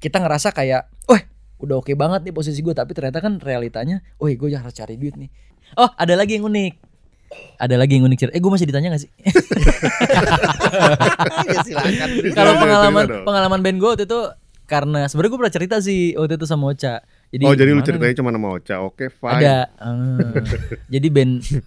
kita 0.00 0.18
ngerasa 0.18 0.50
kayak, 0.50 0.88
wah 1.06 1.20
udah 1.60 1.78
oke 1.78 1.92
banget 1.94 2.26
nih 2.26 2.34
posisi 2.34 2.58
gue 2.64 2.72
tapi 2.72 2.96
ternyata 2.96 3.20
kan 3.20 3.38
realitanya, 3.38 4.00
oh 4.18 4.26
gue 4.26 4.48
harus 4.50 4.72
cari 4.72 4.96
duit 4.96 5.14
nih. 5.20 5.28
Oh 5.74 5.90
ada 5.98 6.14
lagi 6.14 6.38
yang 6.38 6.46
unik, 6.46 6.72
ada 7.58 7.74
lagi 7.74 7.98
yang 7.98 8.06
unik 8.06 8.18
cerita. 8.22 8.34
Eh 8.38 8.40
gue 8.40 8.52
masih 8.52 8.66
ditanya 8.70 8.94
gak 8.94 9.02
sih? 9.02 9.10
ya 11.50 11.58
silakan. 11.66 12.08
Kalau 12.32 12.52
pengalaman 12.60 13.04
pengalaman 13.26 13.60
band 13.60 13.76
gue 13.82 13.90
waktu 13.90 14.04
itu 14.06 14.20
karena 14.66 15.06
sebenarnya 15.06 15.30
gue 15.30 15.40
pernah 15.42 15.54
cerita 15.54 15.76
sih 15.82 16.14
waktu 16.14 16.38
itu 16.38 16.46
sama 16.46 16.70
Ocha. 16.70 17.02
Jadi 17.34 17.42
oh 17.42 17.54
jadi 17.58 17.70
lu 17.74 17.82
ceritanya 17.82 18.14
cuma 18.18 18.30
nama 18.30 18.54
Ocha. 18.54 18.78
Oke, 18.82 19.10
fine. 19.10 19.42
ada 19.42 19.54
eh, 19.82 20.46
jadi 20.94 21.08
band 21.10 21.32
eh, 21.50 21.60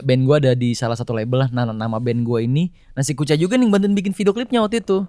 band 0.00 0.22
gua 0.24 0.36
ada 0.40 0.52
di 0.56 0.72
salah 0.72 0.96
satu 0.96 1.12
label 1.12 1.44
lah 1.44 1.48
nah 1.52 1.68
nama 1.68 2.00
band 2.00 2.24
gua 2.24 2.40
ini 2.40 2.72
nasi 2.96 3.12
kuca 3.12 3.36
juga 3.36 3.60
nih 3.60 3.68
bantuin 3.68 3.92
bikin 3.92 4.16
video 4.16 4.32
klipnya 4.32 4.64
waktu 4.64 4.80
itu 4.80 5.04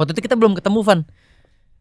waktu 0.00 0.16
itu 0.16 0.20
kita 0.24 0.40
belum 0.40 0.56
ketemu 0.56 0.80
Van 0.80 1.00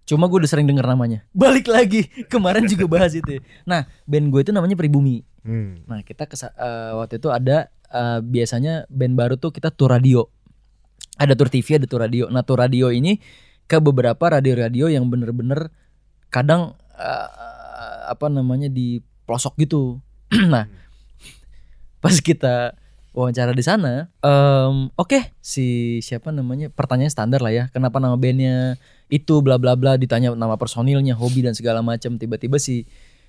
cuma 0.09 0.25
gue 0.25 0.41
udah 0.41 0.49
sering 0.49 0.65
denger 0.65 0.81
namanya. 0.83 1.21
Balik 1.29 1.69
lagi. 1.69 2.09
Kemarin 2.25 2.65
juga 2.65 2.89
bahas 2.89 3.13
itu. 3.13 3.37
Nah 3.63 3.85
band 4.09 4.33
gue 4.33 4.41
itu 4.41 4.49
namanya 4.49 4.73
Pribumi. 4.73 5.21
Hmm. 5.39 5.85
nah 5.87 6.01
kita 6.01 6.27
kesa- 6.27 6.51
eh, 6.51 6.91
waktu 6.97 7.21
itu 7.21 7.29
ada 7.29 7.69
eh, 7.87 8.19
biasanya 8.19 8.89
band 8.89 9.13
baru 9.13 9.37
tuh 9.37 9.53
kita 9.53 9.69
tour 9.69 9.93
radio. 9.93 10.25
Ada 11.15 11.37
tour 11.37 11.47
TV 11.47 11.77
ada 11.77 11.85
tour 11.85 12.01
radio. 12.01 12.25
Nah 12.27 12.41
tour 12.41 12.57
radio 12.57 12.89
ini 12.89 13.21
ke 13.69 13.77
beberapa 13.77 14.33
radio-radio 14.33 14.89
yang 14.89 15.05
bener-bener 15.07 15.69
kadang 16.27 16.73
eh, 16.97 17.29
apa 18.09 18.25
namanya 18.27 18.65
di 18.67 18.97
pelosok 19.29 19.61
gitu. 19.61 20.01
Nah 20.49 20.65
pas 21.99 22.15
kita 22.15 22.73
wawancara 23.11 23.51
di 23.51 23.59
sana 23.59 24.07
em, 24.23 24.87
oke 24.95 25.35
si 25.43 25.99
siapa 25.99 26.31
namanya 26.31 26.71
pertanyaan 26.71 27.11
standar 27.11 27.43
lah 27.43 27.51
ya 27.51 27.63
kenapa 27.69 27.99
nama 27.99 28.15
bandnya 28.15 28.79
itu 29.09 29.41
bla 29.41 29.57
bla 29.57 29.73
bla 29.73 29.97
ditanya 29.97 30.31
nama 30.37 30.55
personilnya 30.55 31.17
hobi 31.17 31.41
dan 31.41 31.57
segala 31.57 31.81
macam 31.81 32.15
tiba-tiba 32.15 32.61
si 32.61 32.85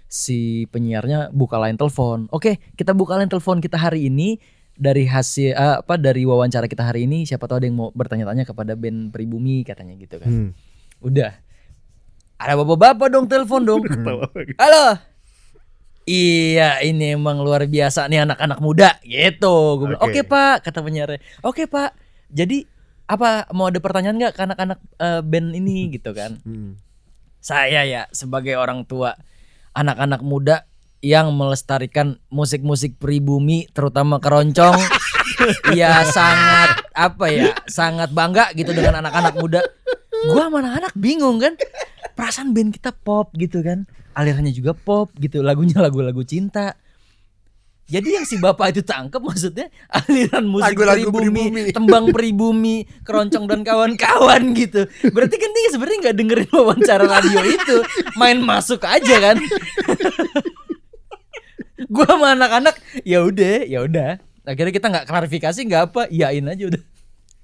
si 0.06 0.68
penyiarnya 0.68 1.32
buka 1.32 1.56
line 1.56 1.80
telepon 1.80 2.28
oke 2.28 2.60
kita 2.76 2.92
buka 2.92 3.16
line 3.16 3.32
telepon 3.32 3.58
kita 3.58 3.80
hari 3.80 4.12
ini 4.12 4.36
dari 4.76 5.08
hasil 5.08 5.56
eh, 5.56 5.76
apa 5.80 5.96
dari 5.96 6.24
wawancara 6.24 6.68
kita 6.68 6.84
hari 6.84 7.04
ini 7.08 7.24
siapa 7.24 7.48
tahu 7.48 7.60
ada 7.60 7.66
yang 7.68 7.76
mau 7.80 7.88
bertanya-tanya 7.92 8.44
kepada 8.44 8.76
band 8.76 9.12
pribumi 9.12 9.64
katanya 9.64 9.96
gitu 9.96 10.20
kan 10.20 10.28
Hmm. 10.28 10.50
udah 11.00 11.32
ada 12.40 12.56
bapak-bapak 12.56 13.08
dong 13.12 13.28
telepon 13.28 13.60
dong 13.68 13.84
lagi. 13.84 14.56
Halo. 14.56 14.96
Iya, 16.08 16.80
ini 16.82 17.12
emang 17.14 17.44
luar 17.44 17.68
biasa 17.68 18.08
nih 18.08 18.24
anak-anak 18.24 18.58
muda 18.64 18.96
gitu. 19.04 19.76
Gue 19.76 19.92
bilang, 19.92 20.02
Oke. 20.02 20.24
"Oke, 20.24 20.26
Pak," 20.26 20.64
kata 20.64 20.80
penyiarnya. 20.80 21.20
"Oke, 21.44 21.68
Pak. 21.68 21.92
Jadi 22.32 22.64
apa 23.10 23.50
mau 23.50 23.66
ada 23.66 23.82
pertanyaan 23.82 24.16
nggak 24.22 24.34
ke 24.38 24.40
anak-anak 24.46 24.78
eh, 25.02 25.22
band 25.26 25.48
ini 25.58 25.90
gitu 25.90 26.14
kan?" 26.14 26.38
Hmm. 26.46 26.78
Saya 27.42 27.82
ya 27.82 28.06
sebagai 28.14 28.54
orang 28.54 28.86
tua 28.86 29.18
anak-anak 29.74 30.22
muda 30.22 30.70
yang 31.00 31.32
melestarikan 31.32 32.20
musik-musik 32.28 33.00
pribumi 33.00 33.64
terutama 33.72 34.20
keroncong 34.20 34.76
ya 35.78 36.04
sangat 36.04 36.84
apa 36.92 37.26
ya 37.32 37.50
sangat 37.64 38.12
bangga 38.12 38.52
gitu 38.52 38.76
dengan 38.76 39.00
anak-anak 39.00 39.34
muda 39.40 39.60
gua 40.28 40.52
sama 40.52 40.60
anak-anak 40.60 40.92
bingung 41.00 41.40
kan 41.40 41.56
perasaan 42.12 42.52
band 42.52 42.76
kita 42.76 42.92
pop 42.92 43.32
gitu 43.40 43.64
kan 43.64 43.88
alirannya 44.12 44.52
juga 44.52 44.76
pop 44.76 45.08
gitu 45.16 45.40
lagunya 45.40 45.80
lagu-lagu 45.80 46.20
cinta 46.20 46.76
jadi 47.90 48.22
yang 48.22 48.24
si 48.24 48.38
bapak 48.38 48.70
itu 48.70 48.86
tangkep 48.86 49.18
maksudnya 49.18 49.66
aliran 49.90 50.46
musik 50.46 50.78
Lagu-lagu 50.78 51.10
pribumi, 51.10 51.50
pribumi. 51.50 51.62
tembang 51.76 52.04
pribumi, 52.14 52.76
keroncong 53.02 53.50
dan 53.50 53.66
kawan-kawan 53.66 54.54
gitu. 54.54 54.86
Berarti 55.10 55.36
kan 55.42 55.50
dia 55.50 55.70
sebenarnya 55.74 55.98
nggak 56.06 56.16
dengerin 56.22 56.50
wawancara 56.54 57.04
radio 57.10 57.42
itu, 57.42 57.76
main 58.14 58.38
masuk 58.38 58.86
aja 58.86 59.16
kan. 59.18 59.36
gua 61.90 62.06
sama 62.06 62.38
anak-anak 62.38 62.78
ya 63.02 63.26
udah, 63.26 63.66
ya 63.66 63.82
udah. 63.82 64.22
Akhirnya 64.46 64.70
kita 64.70 64.86
nggak 64.86 65.06
klarifikasi 65.10 65.58
nggak 65.66 65.82
apa, 65.90 66.06
iyain 66.14 66.46
aja 66.46 66.70
udah. 66.70 66.82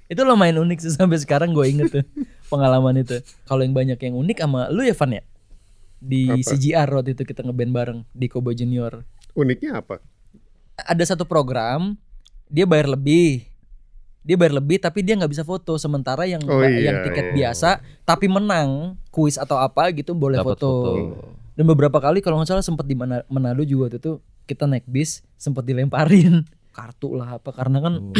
Itu 0.06 0.22
lumayan 0.22 0.62
unik 0.62 0.78
sih 0.78 0.94
sampai 0.94 1.18
sekarang 1.18 1.50
gue 1.50 1.66
inget 1.66 1.90
tuh 1.90 2.06
pengalaman 2.46 3.02
itu. 3.02 3.18
Kalau 3.42 3.66
yang 3.66 3.74
banyak 3.74 3.98
yang 3.98 4.14
unik 4.14 4.38
sama 4.38 4.70
lu 4.70 4.86
ya 4.86 4.94
Van 4.94 5.10
ya? 5.10 5.22
Di 5.98 6.30
Apa? 6.30 6.54
CGR 6.54 6.88
waktu 6.94 7.18
itu 7.18 7.26
kita 7.26 7.42
ngeband 7.42 7.72
bareng 7.74 7.98
di 8.14 8.30
Kobo 8.30 8.54
Junior 8.54 9.02
Uniknya 9.34 9.82
apa? 9.82 9.98
Ada 10.78 11.02
satu 11.02 11.24
program 11.24 11.96
dia 12.46 12.64
bayar 12.64 12.88
lebih 12.88 13.42
dia 14.20 14.34
bayar 14.34 14.58
lebih 14.58 14.76
tapi 14.76 15.00
dia 15.00 15.14
nggak 15.14 15.30
bisa 15.30 15.42
foto 15.42 15.74
sementara 15.76 16.26
yang 16.26 16.42
Oh 16.44 16.58
iya, 16.60 16.90
yang 16.90 16.96
tiket 17.02 17.30
iya. 17.30 17.34
biasa 17.46 17.68
tapi 18.02 18.26
menang 18.26 18.94
kuis 19.08 19.38
atau 19.38 19.56
apa 19.56 19.88
gitu 19.90 20.12
boleh 20.12 20.36
Dapat 20.36 20.58
foto. 20.58 20.70
foto. 20.70 20.92
dan 21.54 21.64
beberapa 21.64 21.96
kali 21.96 22.20
kalau 22.20 22.36
nggak 22.36 22.50
salah 22.50 22.60
sempat 22.60 22.84
di 22.84 22.92
Mana- 22.92 23.24
Manado 23.26 23.62
juga 23.62 23.86
waktu 23.86 23.98
itu 23.98 24.18
kita 24.44 24.66
naik 24.66 24.84
bis 24.84 25.22
sempat 25.34 25.62
dilemparin 25.62 26.42
kartu 26.76 27.14
lah 27.14 27.38
apa 27.38 27.50
karena 27.50 27.78
kan 27.80 27.94
Oh. 28.02 28.12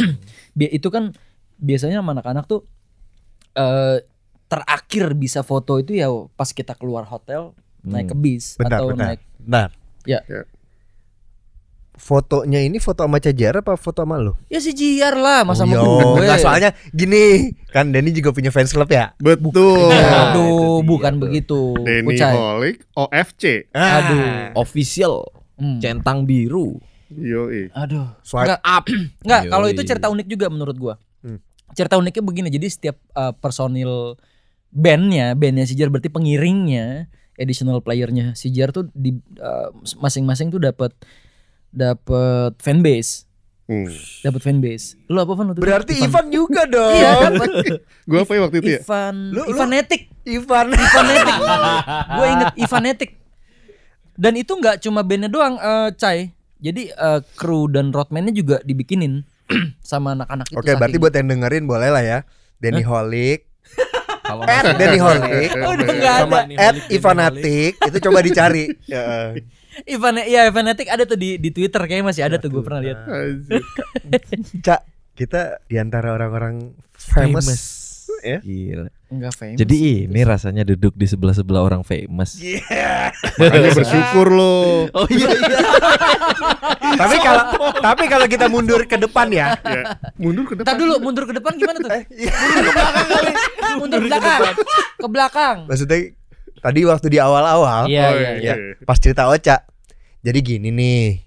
itu 0.57 0.87
kan 0.87 1.11
biasanya 1.57 1.99
anak-anak 1.99 2.45
tuh 2.45 2.63
eh 3.53 3.99
terakhir 4.47 5.11
bisa 5.11 5.43
foto 5.43 5.75
itu 5.75 5.91
ya 5.91 6.07
pas 6.33 6.47
kita 6.47 6.71
keluar 6.71 7.03
hotel 7.03 7.51
naik 7.83 8.11
ke 8.11 8.15
bis 8.15 8.55
Bentar, 8.55 8.79
atau 8.79 8.87
bentar. 8.89 9.05
naik 9.11 9.19
Bentar. 9.37 9.69
Ya. 10.03 10.19
Ya. 10.25 10.47
Fotonya 11.97 12.61
ini 12.61 12.77
foto 12.77 13.03
sama 13.03 13.17
Cajar 13.17 13.59
apa 13.59 13.73
foto 13.73 14.05
sama 14.05 14.21
lu? 14.21 14.37
ya 14.53 14.61
si 14.61 14.71
Jiar 14.71 15.17
lah 15.17 15.41
masa 15.43 15.65
oh, 15.65 15.67
sama 15.67 15.73
iya. 15.73 15.81
gue 15.81 16.23
Nggak, 16.23 16.39
soalnya 16.39 16.69
gini, 16.93 17.51
kan 17.73 17.89
Denny 17.89 18.13
juga 18.13 18.29
punya 18.31 18.53
fans 18.53 18.69
club 18.69 18.87
ya. 18.87 19.17
Betul. 19.17 19.89
Nah, 19.89 20.31
Aduh, 20.31 20.85
dia 20.85 20.87
bukan 20.87 21.13
tuh. 21.17 21.21
begitu. 21.25 21.61
Denny. 21.81 22.15
Holik 22.21 22.77
OFC. 22.93 23.67
Ah, 23.73 24.05
Aduh. 24.05 24.21
Official 24.61 25.25
Hmm. 25.57 25.81
centang 25.81 26.23
biru. 26.23 26.77
Yoi. 27.09 27.73
Aduh. 27.73 28.13
Swipe 28.21 28.45
Enggak, 28.45 28.61
enggak 29.25 29.41
kalau 29.49 29.67
itu 29.73 29.81
cerita 29.81 30.07
unik 30.13 30.27
juga 30.29 30.47
menurut 30.53 30.77
gua. 30.77 30.95
Hmm. 31.25 31.41
Cerita 31.73 31.97
uniknya 31.97 32.23
begini, 32.23 32.47
jadi 32.53 32.67
setiap 32.69 32.97
uh, 33.17 33.33
personil 33.33 34.15
bandnya, 34.69 35.33
bandnya 35.33 35.65
Sijar 35.65 35.89
berarti 35.89 36.13
pengiringnya, 36.13 37.09
additional 37.41 37.81
playernya 37.81 38.37
Sijar 38.37 38.69
tuh 38.69 38.89
di 38.93 39.17
uh, 39.41 39.73
masing-masing 39.97 40.53
tuh 40.53 40.61
dapat 40.61 40.93
dapat 41.69 42.55
fanbase, 42.57 43.25
Hmm. 43.67 43.91
dapat 44.21 44.41
fanbase. 44.41 44.95
Lu 45.05 45.19
apa 45.19 45.33
Van? 45.33 45.51
Berarti 45.51 45.99
Ivan 45.99 46.25
juga 46.29 46.63
dong. 46.69 46.87
Iya, 46.89 47.11
dapat. 47.27 47.49
Gua 48.09 48.19
apa 48.23 48.31
ya 48.31 48.41
waktu 48.41 48.57
itu 48.57 48.69
ya? 48.69 48.79
Ivan, 48.79 49.15
Lu- 49.27 49.43
lu- 49.43 49.47
Ivan. 49.51 49.67
Ivanetic. 50.77 51.35
gue 52.09 52.27
inget 52.29 52.53
Ivanetic. 52.57 53.09
Dan 54.13 54.33
itu 54.35 54.51
nggak 54.51 54.79
cuma 54.79 55.01
bandnya 55.01 55.27
doang, 55.27 55.55
eh, 55.55 55.89
Cai. 55.93 56.31
Jadi 56.57 56.89
eh, 56.89 57.19
kru 57.33 57.67
dan 57.67 57.91
roadman-nya 57.91 58.31
juga 58.31 58.57
dibikinin 58.61 59.21
sama 59.83 60.11
anak-anak 60.13 60.47
itu. 60.47 60.57
Oke, 60.57 60.71
berarti 60.71 60.95
saking- 60.95 61.03
buat 61.03 61.13
yang 61.13 61.27
dengerin 61.29 61.65
boleh 61.65 61.89
lah 61.89 62.03
ya. 62.03 62.19
Denny 62.57 62.81
Holik, 62.81 63.46
Kalau 64.27 64.43
at 64.43 64.65
Denny 64.75 64.99
Holik, 64.99 65.51
Oh, 65.57 65.71
udah 65.71 65.87
nggak 65.89 66.15
sama 66.21 66.37
ada. 66.43 66.55
at 66.59 66.75
Ivanatik 66.89 67.71
itu 67.79 67.97
coba 68.03 68.19
dicari. 68.19 68.65
Ya. 68.87 69.31
Ivan 69.85 70.17
ya 70.19 70.41
Ivanetic 70.43 70.89
ada 70.89 71.05
tuh 71.05 71.13
di 71.13 71.37
di 71.37 71.53
Twitter 71.53 71.77
kayaknya 71.79 72.09
masih 72.09 72.23
ada 72.25 72.35
tuh 72.35 72.49
gue 72.49 72.65
pernah 72.65 72.81
lihat. 72.81 72.97
Cak, 74.59 74.81
kita 75.13 75.61
di 75.63 75.77
antara 75.77 76.11
orang-orang 76.11 76.73
famous, 76.91 77.45
ya. 78.21 78.39
Gila. 78.41 78.89
Enggak 79.07 79.33
famous. 79.39 79.57
Jadi 79.57 79.77
ini 80.03 80.21
rasanya 80.21 80.63
duduk 80.63 80.91
di 80.91 81.07
sebelah-sebelah 81.07 81.63
orang 81.63 81.81
famous. 81.81 82.35
Iya. 82.37 83.15
Makanya 83.39 83.71
bersyukur 83.71 84.27
lo. 84.29 84.91
Oh 84.91 85.07
iya 85.07 85.31
iya. 85.31 85.59
tapi 87.01 87.15
kalau 87.19 87.43
tapi 87.79 88.03
kalau 88.11 88.25
kita 88.27 88.51
mundur 88.51 88.83
ke 88.83 88.99
depan 88.99 89.31
ya. 89.31 89.55
Ya. 89.63 89.95
Mundur 90.19 90.43
ke 90.43 90.59
depan. 90.59 90.67
Ntar 90.67 90.75
dulu 90.75 90.93
mundur 90.99 91.23
ke 91.23 91.33
depan 91.35 91.51
gimana 91.55 91.77
tuh? 91.79 91.91
Iya. 92.11 92.33
mundur 93.79 93.99
ke 94.03 94.07
belakang. 94.11 94.41
Ke 94.97 95.07
belakang. 95.07 95.57
Maksudnya 95.69 95.99
tadi 96.57 96.79
waktu 96.81 97.07
di 97.07 97.19
awal-awal 97.21 97.85
Iya 97.85 98.01
Oh, 98.09 98.13
iya. 98.17 98.29
ya, 98.33 98.53
iya. 98.57 98.75
pas 98.81 98.97
cerita 98.97 99.29
Ocha. 99.29 99.61
Jadi 100.19 100.39
gini 100.41 100.73
nih. 100.73 101.21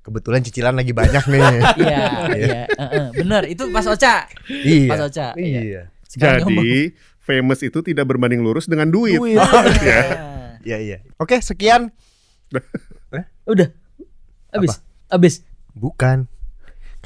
Kebetulan 0.00 0.40
cicilan 0.40 0.72
lagi 0.72 0.96
banyak 0.96 1.20
nih. 1.28 1.44
Iya, 1.84 2.00
iya, 2.32 2.60
heeh. 2.64 3.06
bener 3.12 3.44
itu 3.44 3.68
pas 3.68 3.84
Ocha. 3.84 4.24
iya. 4.48 4.88
Pas 4.88 5.02
Ocha. 5.04 5.36
Iya. 5.36 5.60
Iya. 5.60 5.82
Sekarang 6.08 6.48
ngomong. 6.48 6.64
Jadi 6.64 6.96
famous 7.20 7.60
itu 7.60 7.78
tidak 7.84 8.08
berbanding 8.08 8.40
lurus 8.40 8.64
dengan 8.64 8.88
duit. 8.88 9.20
Duit. 9.20 9.36
Ya. 9.84 10.00
Iya, 10.64 10.78
iya. 10.82 10.98
Oke, 11.20 11.38
sekian. 11.38 11.94
Udah. 13.46 13.68
Abis. 14.50 14.80
Abis. 15.06 15.34
Bukan. 15.76 16.26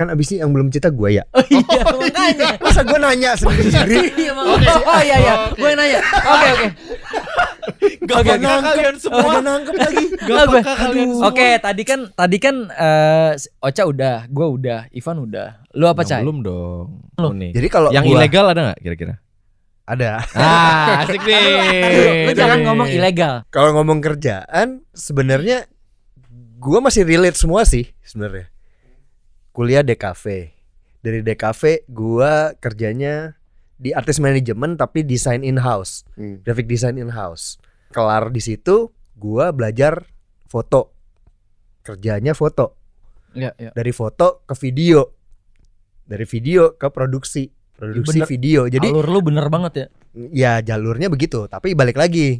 Kan 0.02 0.10
abis 0.10 0.26
ini 0.28 0.42
yang 0.42 0.50
belum 0.50 0.66
cerita 0.66 0.90
gue 0.90 1.10
ya. 1.12 1.24
Oh 1.30 1.46
iya, 1.46 1.62
makanya. 1.86 2.48
Masa 2.58 2.82
gue 2.82 2.98
nanya 2.98 3.30
sendiri? 3.32 4.10
Iya, 4.18 4.32
makanya. 4.34 4.74
Oh 4.82 4.98
iya 5.00 5.16
iya, 5.16 5.34
gue 5.52 5.68
yang 5.68 5.78
nanya. 5.78 6.00
Oke 6.02 6.48
oke. 6.50 6.66
Gak 8.02 8.16
Oke, 8.18 8.30
peka 8.34 8.50
oke. 8.50 8.66
kalian 8.66 8.96
semua. 8.96 9.22
Gak 9.22 9.42
nangkep 9.44 9.74
lagi. 9.76 10.04
Gak 10.18 10.34
Oh, 10.34 10.44
gue. 10.44 10.54
peka 10.58 10.72
kalian 10.76 11.08
semua. 11.08 11.28
Oke, 11.28 11.48
tadi 11.56 11.82
kan 11.84 12.00
tadi 12.12 12.36
kan 12.36 12.56
eh, 12.68 13.30
Ocha 13.60 13.82
udah, 13.84 14.16
gue 14.26 14.46
udah, 14.48 14.80
Ivan 14.90 15.16
udah. 15.20 15.48
Lu 15.72 15.86
apa, 15.86 16.02
Cai? 16.02 16.20
Belum 16.20 16.42
dong. 16.42 16.86
Lu. 17.14 17.22
Oh, 17.22 17.32
nih. 17.32 17.54
Jadi 17.54 17.68
kalau 17.68 17.88
yang 17.88 18.02
gua- 18.02 18.18
ilegal 18.18 18.46
ada 18.48 18.60
nggak 18.68 18.80
kira-kira? 18.82 19.14
Ada. 19.82 20.18
Ah, 20.32 20.86
asik 21.02 21.22
nih. 21.22 22.26
Lu 22.26 22.32
jangan 22.34 22.58
ngomong 22.64 22.88
ilegal. 22.88 23.46
Kalau 23.48 23.70
ngomong 23.72 23.98
kerjaan 23.98 24.82
sebenarnya 24.90 25.70
gua 26.58 26.78
masih 26.78 27.02
relate 27.02 27.34
semua 27.34 27.62
sih 27.62 27.90
sebenarnya. 28.00 28.50
Kuliah 29.52 29.84
DKV. 29.84 30.24
Dari 31.02 31.20
DKV 31.20 31.84
gua 31.86 32.56
kerjanya 32.56 33.36
di 33.76 33.90
artis 33.90 34.16
manajemen 34.16 34.74
tapi 34.74 35.02
desain 35.02 35.42
in-house, 35.42 36.06
Hmm. 36.14 36.40
graphic 36.40 36.64
design 36.64 36.96
in-house. 36.96 37.58
Kelar 37.90 38.32
di 38.32 38.40
situ 38.40 38.88
gua 39.12 39.52
belajar 39.52 40.08
foto. 40.46 40.94
Kerjanya 41.82 42.32
foto. 42.32 42.78
Iya, 43.34 43.52
iya. 43.58 43.70
Dari 43.72 43.92
foto 43.92 44.40
ke 44.46 44.54
video. 44.56 45.12
Dari 46.02 46.24
video 46.24 46.72
ke 46.72 46.88
produksi, 46.88 47.48
produksi 47.74 48.22
Bener. 48.22 48.28
video. 48.28 48.60
Jadi 48.66 48.88
Alur 48.88 49.08
lu 49.10 49.20
bener 49.20 49.46
banget 49.48 49.72
ya. 49.74 49.86
ya 50.28 50.52
jalurnya 50.60 51.08
begitu 51.08 51.48
tapi 51.48 51.72
balik 51.72 51.96
lagi 51.96 52.36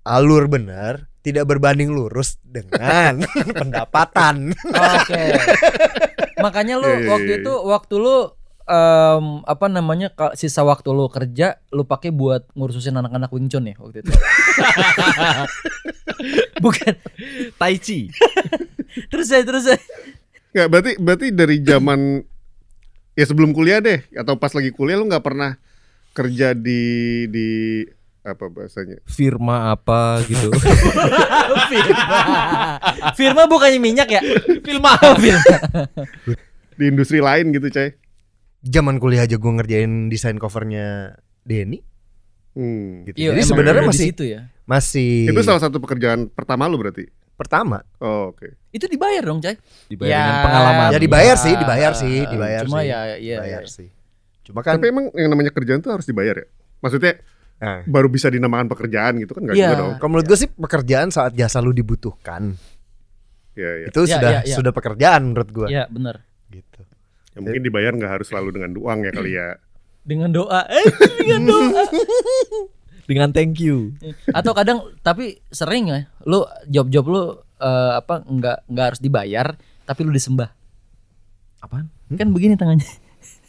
alur 0.00 0.48
benar 0.48 1.07
tidak 1.22 1.50
berbanding 1.50 1.90
lurus 1.92 2.38
dengan 2.42 3.22
pendapatan 3.60 4.54
Oke. 4.70 5.22
Makanya 6.38 6.78
lu 6.78 6.86
Iya, 6.86 6.98
iya, 7.02 7.08
waktu 7.10 7.32
iya. 7.34 7.40
itu 7.42 7.52
waktu 7.66 7.94
lu 7.98 8.16
em, 8.68 9.24
apa 9.42 9.66
namanya 9.66 10.12
sisa 10.38 10.62
waktu 10.62 10.86
lu 10.92 11.10
kerja 11.10 11.58
lu 11.74 11.82
pakai 11.88 12.14
buat 12.14 12.46
ngurusin 12.54 12.94
anak-anak 12.94 13.32
Wing 13.34 13.50
Chun 13.50 13.66
ya 13.66 13.74
waktu 13.80 14.06
itu. 14.06 14.12
Bukan. 16.64 16.94
Tai 17.58 17.76
Chi. 17.78 18.10
Terus 19.10 19.26
saya 19.30 19.42
terus 19.44 19.68
saya. 19.68 19.80
Nggak, 20.54 20.68
berarti 20.72 20.92
berarti 20.98 21.26
dari 21.30 21.56
zaman 21.62 22.24
ya 23.14 23.24
sebelum 23.28 23.52
kuliah 23.52 23.84
deh 23.84 24.00
atau 24.16 24.40
pas 24.40 24.50
lagi 24.50 24.72
kuliah 24.72 24.98
lu 24.98 25.06
nggak 25.06 25.22
pernah 25.22 25.60
kerja 26.16 26.56
di 26.56 26.82
di 27.30 27.48
apa 28.20 28.44
bahasanya? 28.46 28.98
Firma 29.04 29.70
apa 29.70 30.20
gitu. 30.24 30.50
Firma. 31.70 32.20
Firma 33.14 33.42
bukannya 33.44 33.78
minyak 33.78 34.08
ya? 34.08 34.20
Firma. 34.60 34.94
Firma. 35.22 35.54
Di 36.74 36.84
industri 36.86 37.18
lain 37.18 37.50
gitu, 37.50 37.68
Cai. 37.68 37.94
zaman 38.58 38.98
kuliah 38.98 39.22
aja 39.22 39.34
gue 39.34 39.52
ngerjain 39.52 40.08
desain 40.08 40.34
covernya 40.34 41.14
Denny 41.42 41.78
Hmm. 42.52 43.06
gitu. 43.06 43.14
Iya, 43.14 43.30
jadi 43.32 43.42
sebenarnya 43.44 43.82
masih 43.86 44.06
situ 44.10 44.24
ya. 44.26 44.50
masih 44.64 45.30
Itu 45.30 45.46
salah 45.46 45.62
satu 45.62 45.78
pekerjaan 45.78 46.26
pertama 46.26 46.66
lu 46.66 46.74
berarti. 46.74 47.06
pertama 47.32 47.86
Oh, 47.96 48.34
oke. 48.34 48.58
Itu 48.68 48.90
dibayar 48.90 49.22
dong, 49.22 49.38
Cai. 49.38 49.54
Dibayar 49.86 50.10
Ya. 50.10 50.18
dengan 50.18 50.42
pengalaman. 50.42 50.88
ya 50.90 50.98
dibayar 50.98 51.36
Iya. 51.38 51.44
sih 51.46 51.54
dibayar 51.54 51.92
sih 51.94 52.16
dibayar 52.26 52.62
Cuma 52.66 52.82
sih 52.82 52.88
ya 52.88 52.98
iya 53.14 53.36
dibayar 53.38 53.62
iya. 53.62 53.70
sih 53.70 53.88
cuma 54.42 54.60
kan 54.60 54.74
Tapi 54.74 54.90
emang 54.90 55.06
yang 55.14 55.28
namanya 55.28 55.52
kerjaan 55.52 55.78
tuh 55.78 55.94
harus 55.94 56.02
dibayar 56.02 56.34
ya? 56.34 56.46
Maksudnya 56.82 57.22
nah, 57.58 57.82
baru 57.84 58.06
bisa 58.06 58.26
dinamakan 58.26 58.66
pekerjaan 58.66 59.18
gitu 59.18 59.32
kan 59.32 59.42
enggak 59.44 59.56
Iya. 59.56 59.66
juga 59.66 59.76
dong. 59.76 59.92
kalau 59.96 60.10
menurut 60.12 60.26
gue 60.26 60.38
sih 60.38 60.48
pekerjaan 60.48 61.08
saat 61.08 61.32
jasa 61.32 61.58
lu 61.58 61.70
dibutuhkan 61.70 62.54
Iya, 63.52 63.70
iya. 63.76 63.86
itu 63.86 64.00
Ya, 64.00 64.12
sudah 64.12 64.30
ya, 64.32 64.40
ya. 64.44 64.54
sudah 64.54 64.70
pekerjaan 64.70 65.20
menurut 65.26 65.50
gue 65.50 65.66
Iya, 65.68 65.84
bener. 65.88 66.22
gitu 66.48 66.80
Ya, 67.28 67.38
mungkin 67.38 67.62
dibayar 67.62 67.92
nggak 67.92 68.12
harus 68.12 68.26
selalu 68.26 68.50
dengan 68.52 68.74
uang 68.74 68.98
ya 69.00 69.12
kali 69.12 69.30
ya. 69.32 69.48
Dengan 70.02 70.32
doa. 70.32 70.66
Eh, 70.66 70.82
dengan 71.20 71.42
doa. 71.44 71.82
Dengan 73.06 73.30
thank 73.30 73.56
you. 73.56 73.94
Atau 74.28 74.52
kadang 74.52 74.90
tapi 75.00 75.38
sering 75.48 75.86
ya, 75.86 75.98
lu 76.22 76.42
job-job 76.66 77.04
lu 77.04 77.22
eh, 77.56 77.92
apa 77.94 78.20
nggak 78.20 78.66
nggak 78.66 78.84
harus 78.84 78.98
dibayar, 78.98 79.54
tapi 79.82 80.00
lu 80.02 80.10
disembah. 80.10 80.50
Apaan? 81.58 81.88
Kan 82.10 82.34
begini 82.34 82.52
tangannya. 82.52 82.84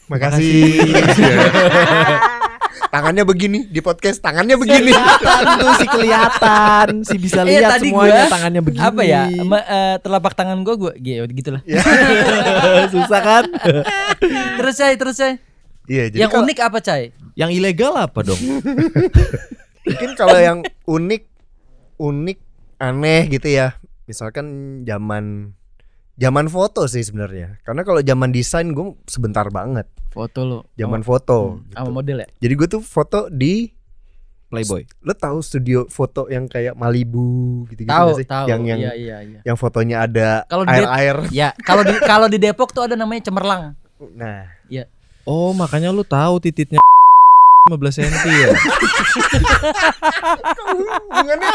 makasih 0.05 0.74
tangannya 2.86 3.24
begini 3.24 3.60
di 3.66 3.80
podcast 3.80 4.18
tangannya 4.18 4.56
begini 4.56 4.90
Kelihatan 4.90 5.46
tuh 5.56 5.72
si 5.74 5.86
kelihatan, 5.86 6.88
si 7.04 7.16
bisa 7.16 7.42
Iya, 7.42 7.50
lihat 7.60 7.72
tadi 7.74 7.88
semuanya 7.88 8.14
gua, 8.22 8.32
tangannya 8.32 8.62
begini. 8.62 8.82
Apa 8.82 9.02
ya? 9.02 9.22
ma- 9.42 9.62
eh, 9.62 9.96
telapak 10.00 10.34
tangan 10.34 10.58
gua 10.62 10.76
gua 10.78 10.94
gitu 10.96 11.28
gitulah. 11.34 11.62
Susah 12.94 13.20
kan? 13.20 13.44
terus 14.56 14.76
saya 14.76 14.96
terus 14.96 15.16
saya. 15.16 15.36
iya 15.86 16.08
jadi 16.08 16.24
Yang 16.24 16.32
kalau- 16.32 16.46
unik 16.46 16.60
apa, 16.62 16.78
Cai? 16.80 17.04
Yang 17.34 17.52
ilegal 17.54 17.94
apa 17.96 18.20
dong? 18.22 18.40
mungkin 19.82 20.12
kalau 20.14 20.38
yang 20.38 20.60
unik 20.86 21.24
unik 21.98 22.38
aneh 22.78 23.22
gitu 23.28 23.48
ya 23.50 23.74
misalkan 24.06 24.46
zaman 24.84 25.56
zaman 26.20 26.46
foto 26.46 26.84
sih 26.86 27.00
sebenarnya 27.00 27.58
karena 27.64 27.82
kalau 27.82 28.00
zaman 28.00 28.30
desain 28.30 28.70
gue 28.70 28.94
sebentar 29.06 29.48
banget 29.48 29.88
Foto 30.10 30.40
lu. 30.42 30.60
zaman 30.74 31.00
Oh, 31.00 31.08
foto 31.08 31.38
hmm, 31.56 31.72
sama 31.72 31.86
gitu. 31.86 31.94
model 31.94 32.18
ya? 32.18 32.28
jadi 32.38 32.54
gue 32.56 32.68
tuh 32.70 32.82
foto 32.82 33.20
di 33.30 33.72
Playboy. 34.50 34.82
lo 35.00 35.14
tahu 35.14 35.38
studio 35.40 35.86
foto 35.86 36.26
yang 36.26 36.44
kayak 36.44 36.74
Malibu 36.74 37.64
gitu 37.70 37.86
gitu 37.86 37.94
Tahu, 37.94 38.18
sih 38.18 38.26
tahu. 38.26 38.50
yang 38.50 38.66
yang 38.66 38.80
Iya, 38.82 38.94
iya, 38.94 39.18
iya. 39.22 39.40
yang 39.46 39.54
fotonya 39.54 40.04
ada 40.04 40.42
Kalau 40.44 40.66
di- 40.66 40.74
air 40.74 40.86
air 40.90 41.18
Ya, 41.30 41.50
kalau 41.62 41.86
di 41.86 41.94
kalau 42.02 42.26
di 42.26 42.36
Depok 42.36 42.70
tuh 42.70 42.84
ada 42.84 42.94
namanya 42.94 43.24
cemerlang. 43.24 43.78
nah 44.12 44.50
Oh, 45.24 45.54
makanya 45.54 45.94
lu 45.94 46.02
tahu 46.02 46.42
tititnya 46.42 46.82
15 47.70 47.78
cm 47.94 48.10
ya? 48.26 48.50
hubungannya 51.06 51.50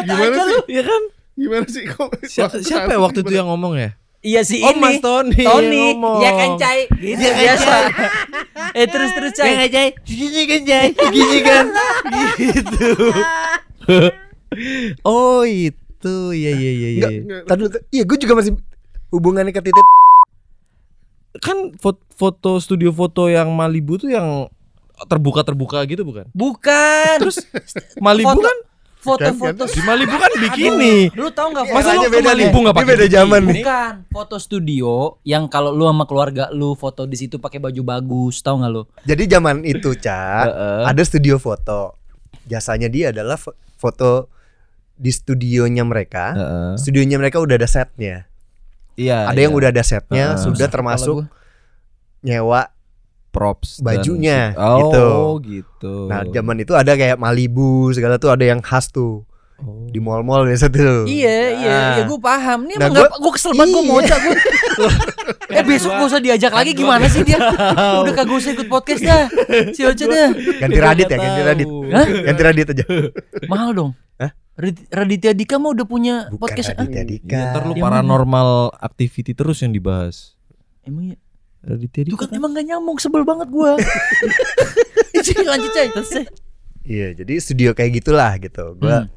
Gimana 0.00 0.36
sih? 0.40 0.58
Iya 0.70 0.82
kan? 0.82 1.02
Gimana 1.34 1.66
sih 1.66 1.84
kok? 1.84 2.08
Si- 2.24 2.40
maksud 2.42 2.62
siapa 2.62 2.90
ya 2.90 2.98
waktu 2.98 3.20
itu 3.20 3.32
yang 3.32 3.46
ngomong 3.46 3.74
ya? 3.74 3.90
Iya 4.20 4.40
si 4.40 4.56
Oh, 4.58 4.72
ini. 4.72 4.80
Mas 4.80 4.98
Tony 4.98 5.36
Tony. 5.36 5.92
ngomong. 5.92 6.18
Ya 6.18 6.30
kan, 6.32 6.48
Cai? 6.56 6.88
Gitu 6.90 7.20
biasa. 7.20 7.74
eh 8.80 8.86
terus 8.86 9.10
terus, 9.12 9.32
Cai. 9.34 9.52
Ya 9.54 9.68
Jay, 9.68 9.88
gini 10.00 10.42
kan 10.44 10.60
Jay, 10.64 10.86
gini 10.96 11.38
kan, 11.40 11.64
gitu. 12.34 12.88
oh 15.04 15.44
itu, 15.44 16.16
iya 16.32 16.50
iya 16.52 16.70
iya 16.72 16.88
iya. 16.90 17.08
tadi 17.44 17.68
iya 17.90 18.02
gue 18.02 18.16
juga 18.16 18.32
masih 18.34 18.56
hubungannya 19.10 19.50
ke 19.50 19.60
titik 19.60 19.84
Kan 21.36 21.74
foto, 21.76 21.98
foto 22.14 22.50
studio 22.56 22.94
foto 22.94 23.26
yang 23.26 23.50
Malibu 23.50 23.98
tuh 23.98 24.08
yang 24.08 24.46
terbuka 25.04 25.42
terbuka 25.42 25.82
gitu 25.84 26.00
bukan? 26.00 26.30
Bukan. 26.30 27.18
Terus 27.20 27.42
Malibu 27.98 28.30
Foto- 28.32 28.46
kan 28.46 28.56
foto-foto 29.04 29.62
di 29.68 29.80
Malibu 29.84 30.16
kan 30.16 30.32
bikini. 30.40 31.12
Lu 31.12 31.28
tau 31.30 31.52
nggak 31.52 31.64
Masa 31.70 31.92
lu 31.92 32.08
ke 32.08 32.10
beda. 32.16 32.26
Malibu 32.32 32.56
nggak 32.64 32.74
Ini 32.74 32.80
pakai 32.80 32.94
beda 32.96 33.06
zaman 33.12 33.40
nih. 33.44 33.64
Bukan 33.64 33.92
foto 34.08 34.36
studio 34.40 34.92
yang 35.28 35.44
kalau 35.52 35.70
lu 35.76 35.84
sama 35.84 36.08
keluarga 36.08 36.48
lu 36.50 36.72
foto 36.72 37.04
di 37.04 37.16
situ 37.20 37.36
pakai 37.36 37.60
baju 37.60 37.82
bagus, 37.84 38.40
tau 38.40 38.56
nggak 38.56 38.72
lu? 38.72 38.82
Jadi 39.04 39.22
zaman 39.28 39.60
itu, 39.62 39.92
Cak, 39.92 40.44
Heeh. 40.48 40.80
ada 40.88 41.02
studio 41.04 41.36
foto. 41.36 41.94
Jasanya 42.48 42.88
dia 42.88 43.12
adalah 43.12 43.36
fo- 43.36 43.56
foto 43.76 44.32
di 44.96 45.12
studionya 45.12 45.84
mereka. 45.84 46.32
Studionya 46.80 47.20
mereka 47.20 47.38
udah 47.38 47.60
ada 47.60 47.68
setnya. 47.68 48.26
Iya. 48.94 49.26
ada 49.26 49.40
yang 49.42 49.50
iya. 49.54 49.58
udah 49.58 49.70
ada 49.74 49.82
setnya, 49.82 50.26
sudah 50.38 50.70
termasuk 50.70 51.26
nyewa. 52.22 52.73
Props 53.34 53.82
dan- 53.82 53.98
bajunya, 53.98 54.54
oh, 54.54 54.78
gitu. 54.78 55.06
gitu. 55.42 55.94
Nah, 56.06 56.22
zaman 56.24 56.56
itu 56.56 56.72
ada 56.72 56.94
kayak 56.94 57.18
Malibu 57.18 57.90
segala 57.90 58.14
tuh 58.16 58.30
ada 58.30 58.46
yang 58.46 58.62
khas 58.62 58.88
tuh 58.88 59.26
Oh. 59.54 59.86
di 59.86 59.98
mall-mall 59.98 60.42
biasa 60.44 60.66
tuh. 60.66 61.06
Iya, 61.06 61.38
iya, 61.54 61.70
Nah. 61.70 61.94
iya, 61.94 62.02
gue 62.04 62.18
paham. 62.18 62.66
Nih 62.66 62.74
Nah, 62.74 62.86
emang 62.86 62.94
gua- 62.96 63.06
nggak, 63.06 63.20
gue 63.20 63.32
kesel 63.32 63.52
banget 63.52 63.70
gue 63.70 63.78
Iya. 63.78 63.90
ngocak 63.92 64.18
gue. 64.20 64.36
eh 65.54 65.62
besok 65.62 65.90
gak 65.92 66.06
usah 66.06 66.20
diajak 66.20 66.52
lagi 66.52 66.72
gimana 66.72 67.06
sih 67.06 67.22
dia? 67.22 67.38
Udah 68.02 68.12
kagak 68.12 68.34
usah 68.34 68.50
ikut 68.52 68.66
podcast 68.66 69.00
dah. 69.00 69.24
Si 69.70 69.80
Ocha 69.80 70.04
dah. 70.04 70.28
Ganti 70.58 70.78
Radit 70.80 71.06
ya, 71.06 71.16
ganti 71.16 71.40
Radit. 71.44 71.68
Hah? 71.70 72.06
Ganti 72.24 72.42
Radit 72.42 72.66
aja. 72.68 72.84
Mahal 73.46 73.70
dong. 73.72 73.90
Hah? 74.16 74.30
Radit- 74.54 74.86
Raditya 74.88 75.32
Dika 75.32 75.56
mah 75.56 75.70
udah 75.70 75.86
punya 75.86 76.14
Bukan 76.26 76.38
podcast. 76.40 76.74
Raditya 76.74 77.00
Ah, 77.00 77.06
Dika. 77.06 77.30
Iya, 77.32 77.50
ntar 77.50 77.62
lu 77.64 77.74
paranormal 77.76 78.48
activity 78.76 79.32
terus 79.32 79.62
yang 79.62 79.70
dibahas. 79.70 80.34
Emang 80.82 81.14
ya? 81.14 81.16
Raditya 81.64 82.02
Dika 82.04 82.16
kan 82.20 82.30
emang 82.30 82.52
gak 82.52 82.66
nyambung 82.66 82.96
sebel 82.96 83.22
banget 83.22 83.48
gue. 83.48 83.70
Cik, 85.16 85.42
lanjut 85.50 85.70
cai. 85.70 85.88
Terus 85.90 86.10
Cai. 86.10 86.24
Iya, 86.84 87.16
jadi 87.16 87.32
studio 87.38 87.72
kayak 87.72 87.98
gitulah 87.98 88.36
gitu. 88.36 88.76
Gua 88.76 89.04
Hmm. 89.04 89.08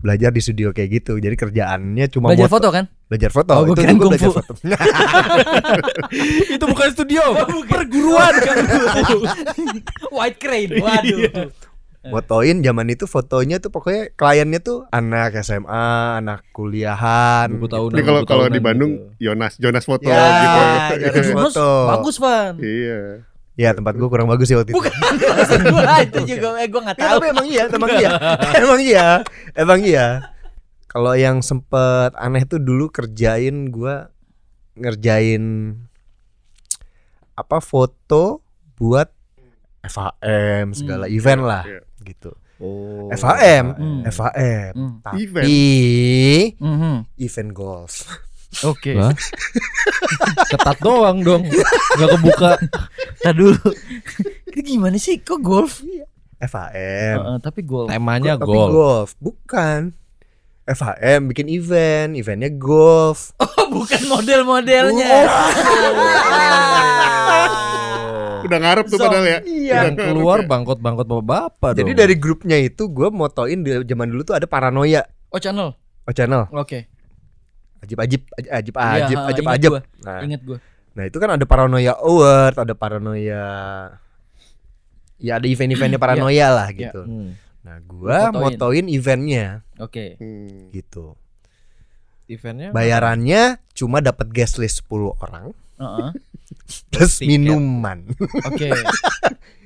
belajar 0.00 0.28
di 0.28 0.40
studio 0.40 0.72
kayak 0.72 0.90
gitu. 0.98 1.14
Jadi 1.14 1.36
kerjaannya 1.36 2.08
cuma 2.08 2.32
Belajar 2.32 2.48
buat 2.48 2.54
foto 2.56 2.68
kan? 2.70 2.84
belajar 3.06 3.28
foto. 3.30 3.52
Oh, 3.52 3.62
gua 3.62 3.76
itu 3.76 3.92
gua 3.92 4.08
belajar 4.08 4.30
foto. 4.32 4.52
itu 6.56 6.64
bukan 6.64 6.88
studio, 6.90 7.22
perguruan 7.68 8.34
kan. 8.34 8.56
White 10.16 10.38
Crane. 10.38 10.80
Waduh. 10.80 11.52
Fotoin 12.02 12.58
zaman 12.60 12.86
itu 12.88 13.06
fotonya 13.06 13.56
tuh 13.56 13.70
pokoknya 13.70 14.10
kliennya 14.12 14.58
tuh 14.58 14.82
anak 14.88 15.38
SMA, 15.38 15.86
anak 16.18 16.42
kuliahan. 16.50 17.46
Buku 17.52 17.64
gitu. 17.64 17.94
Ini 17.94 18.02
kalau 18.02 18.20
kalau 18.24 18.46
di 18.46 18.58
Bandung 18.58 18.92
gitu. 19.14 19.30
Jonas 19.30 19.54
Jonas 19.54 19.84
foto 19.84 20.04
Ya, 20.04 20.18
gitu. 20.98 21.22
Jonas 21.22 21.30
foto. 21.54 21.68
bagus 21.88 22.16
Van. 22.18 22.58
Iya. 22.58 23.22
Ya 23.52 23.70
tempat 23.70 23.94
gua 23.94 24.08
kurang 24.08 24.26
bagus 24.26 24.46
sih 24.46 24.56
waktu 24.56 24.70
itu. 24.70 24.76
Bukan 24.76 24.90
maksud 24.98 25.60
itu 26.02 26.20
juga 26.32 26.58
eh 26.58 26.66
gua 26.66 26.80
enggak 26.82 26.96
Ya, 26.96 27.04
tahu. 27.04 27.14
tapi 27.14 27.26
emang 27.28 27.46
iya, 27.46 27.62
emang 27.68 27.90
iya. 27.92 28.10
emang 28.64 28.80
iya. 28.80 29.06
Emang 29.54 29.80
iya. 29.80 30.06
Kalau 30.88 31.12
yang 31.12 31.38
sempet 31.38 32.12
aneh 32.16 32.42
tuh 32.42 32.58
dulu 32.58 32.88
kerjain 32.88 33.68
gua 33.68 34.10
ngerjain 34.74 35.76
apa 37.32 37.58
foto 37.58 38.40
buat 38.74 39.08
FHM 39.82 40.72
segala 40.72 41.06
event 41.06 41.42
lah 41.42 41.62
Iya. 41.62 41.80
Gitu. 42.04 42.36
Oh. 42.58 43.08
FHM, 43.10 43.66
Hmm. 43.72 44.00
FHM. 44.04 44.72
Hmm. 44.72 44.92
Tapi 45.00 45.16
Event. 45.20 45.46
Mhm. 46.58 46.94
event 47.16 47.50
golf. 47.50 47.94
Oke. 48.62 48.92
Lah? 48.92 49.10
Ketat 50.46 50.78
doang 50.78 51.18
dong. 51.20 51.42
Gak 51.92 52.08
kebuka. 52.12 52.50
Tadi 53.18 53.34
dulu. 53.34 53.58
Ini 54.46 54.60
gimana 54.60 54.94
sih? 54.94 55.18
Kok 55.18 55.40
golf? 55.40 55.80
FHM. 56.36 57.16
Heeh, 57.16 57.36
tapi 57.40 57.62
golf. 57.62 57.88
Temanya 57.88 58.36
Tapi 58.36 58.46
gol. 58.46 58.68
golf, 58.68 59.08
bukan. 59.18 59.96
FHM 60.62 61.26
bikin 61.26 61.48
event, 61.48 62.14
eventnya 62.14 62.48
golf. 62.48 63.34
Oh, 63.36 63.66
bukan 63.68 64.00
model-modelnya. 64.06 65.26
Udah 68.42 68.58
ngarep 68.58 68.84
tuh 68.86 68.98
padahal 68.98 69.24
ya. 69.24 69.38
Iya. 69.42 69.76
Yang 69.88 69.96
keluar 70.10 70.38
bangkot-bangkot 70.44 71.06
bapak-bapak 71.06 71.70
dong. 71.72 71.78
Jadi 71.80 71.90
dari 71.94 72.14
grupnya 72.16 72.56
itu 72.56 72.86
gue 72.86 73.08
motoin 73.08 73.60
di 73.60 73.70
zaman 73.82 74.08
dulu 74.08 74.22
tuh 74.22 74.36
ada 74.36 74.46
paranoia. 74.46 75.02
Oh, 75.28 75.38
channel. 75.38 75.72
Oh 76.02 76.10
channel, 76.10 76.50
Oke. 76.52 76.90
ajib 77.78 77.98
ajib 77.98 78.22
ajib 78.42 78.74
ajib 78.74 78.74
Iya, 78.74 79.06
ajib 79.06 79.18
ha, 79.18 79.26
ajib 79.30 79.42
ingat 79.42 79.54
ajib. 79.54 79.70
gua. 79.70 79.80
Nah, 80.02 80.18
Ingat 80.22 80.40
gue. 80.42 80.58
nah 80.92 81.04
itu 81.06 81.16
kan 81.16 81.30
ada 81.30 81.44
paranoia 81.46 81.94
award, 81.94 82.54
ada 82.58 82.74
paranoia 82.74 83.44
ya 85.16 85.32
ada 85.38 85.46
event-eventnya 85.46 85.98
paranoia 86.02 86.46
lah 86.50 86.68
Iya. 86.68 86.78
gitu. 86.90 87.02
Hmm. 87.06 87.30
Nah 87.62 87.78
fotoin. 87.78 88.34
motoin 88.34 88.86
eventnya 88.86 89.62
Oke. 89.78 90.18
Hmm. 90.18 90.74
gitu. 90.74 91.14
Eventnya 92.26 92.70
Bayarannya 92.70 93.62
cuma 93.72 93.98
dapat 93.98 94.26
guest 94.30 94.58
list 94.58 94.82
10 94.84 95.14
orang 95.16 95.54
Heeh. 95.78 96.10
Plus 96.88 97.12
Tiket. 97.16 97.28
minuman. 97.28 97.98
Oke. 98.44 98.70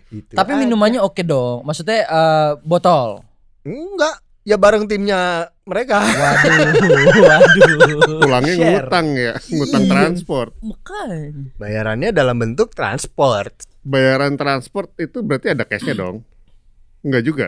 Gitu. 0.07 0.33
Tapi 0.33 0.51
Ah, 0.51 0.57
minumannya 0.57 1.03
oke 1.03 1.19
dong. 1.21 1.63
Maksudnya 1.63 2.07
eh, 2.07 2.51
botol. 2.63 3.27
enggak, 3.61 4.15
ya 4.41 4.55
bareng 4.55 4.87
timnya 4.87 5.51
mereka. 5.63 5.99
Waduh, 5.99 7.19
waduh. 7.27 8.23
Pulangnya 8.23 8.55
Share. 8.55 8.87
ngutang 8.87 9.07
ya, 9.13 9.35
ngutang 9.51 9.83
Iya. 9.83 9.91
transport. 9.91 10.51
Makanya. 10.63 11.51
Bayarannya 11.57 12.11
dalam 12.13 12.39
bentuk 12.39 12.71
transport. 12.71 13.67
Bayaran 13.83 14.35
transport 14.35 14.95
itu 14.97 15.21
berarti 15.21 15.51
ada 15.53 15.63
cashnya 15.63 15.95
dong? 15.97 16.23
Enggak 17.03 17.23
juga. 17.23 17.47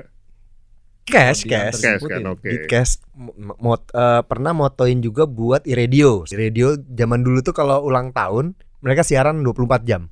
Cash, 1.04 1.46
Diantar 1.46 1.72
cash. 1.72 1.80
Cash 1.80 2.02
kan, 2.04 2.22
oke. 2.28 2.42
Di 2.44 2.56
cash 2.66 2.92
mo- 3.14 3.56
mot- 3.56 3.88
eh, 3.88 4.22
pernah 4.22 4.52
motoin 4.52 4.98
juga 4.98 5.24
buat 5.24 5.62
iradio. 5.62 6.26
Iradio 6.26 6.74
zaman 6.84 7.22
dulu 7.22 7.38
tuh 7.40 7.54
kalau 7.54 7.80
ulang 7.80 8.10
tahun 8.10 8.52
mereka 8.80 9.02
siaran 9.02 9.40
24 9.40 9.82
jam. 9.82 10.08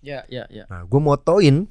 Ya, 0.00 0.24
ya, 0.26 0.48
ya. 0.48 0.64
Nah, 0.66 0.84
gue 0.84 0.96
motoin 0.96 1.68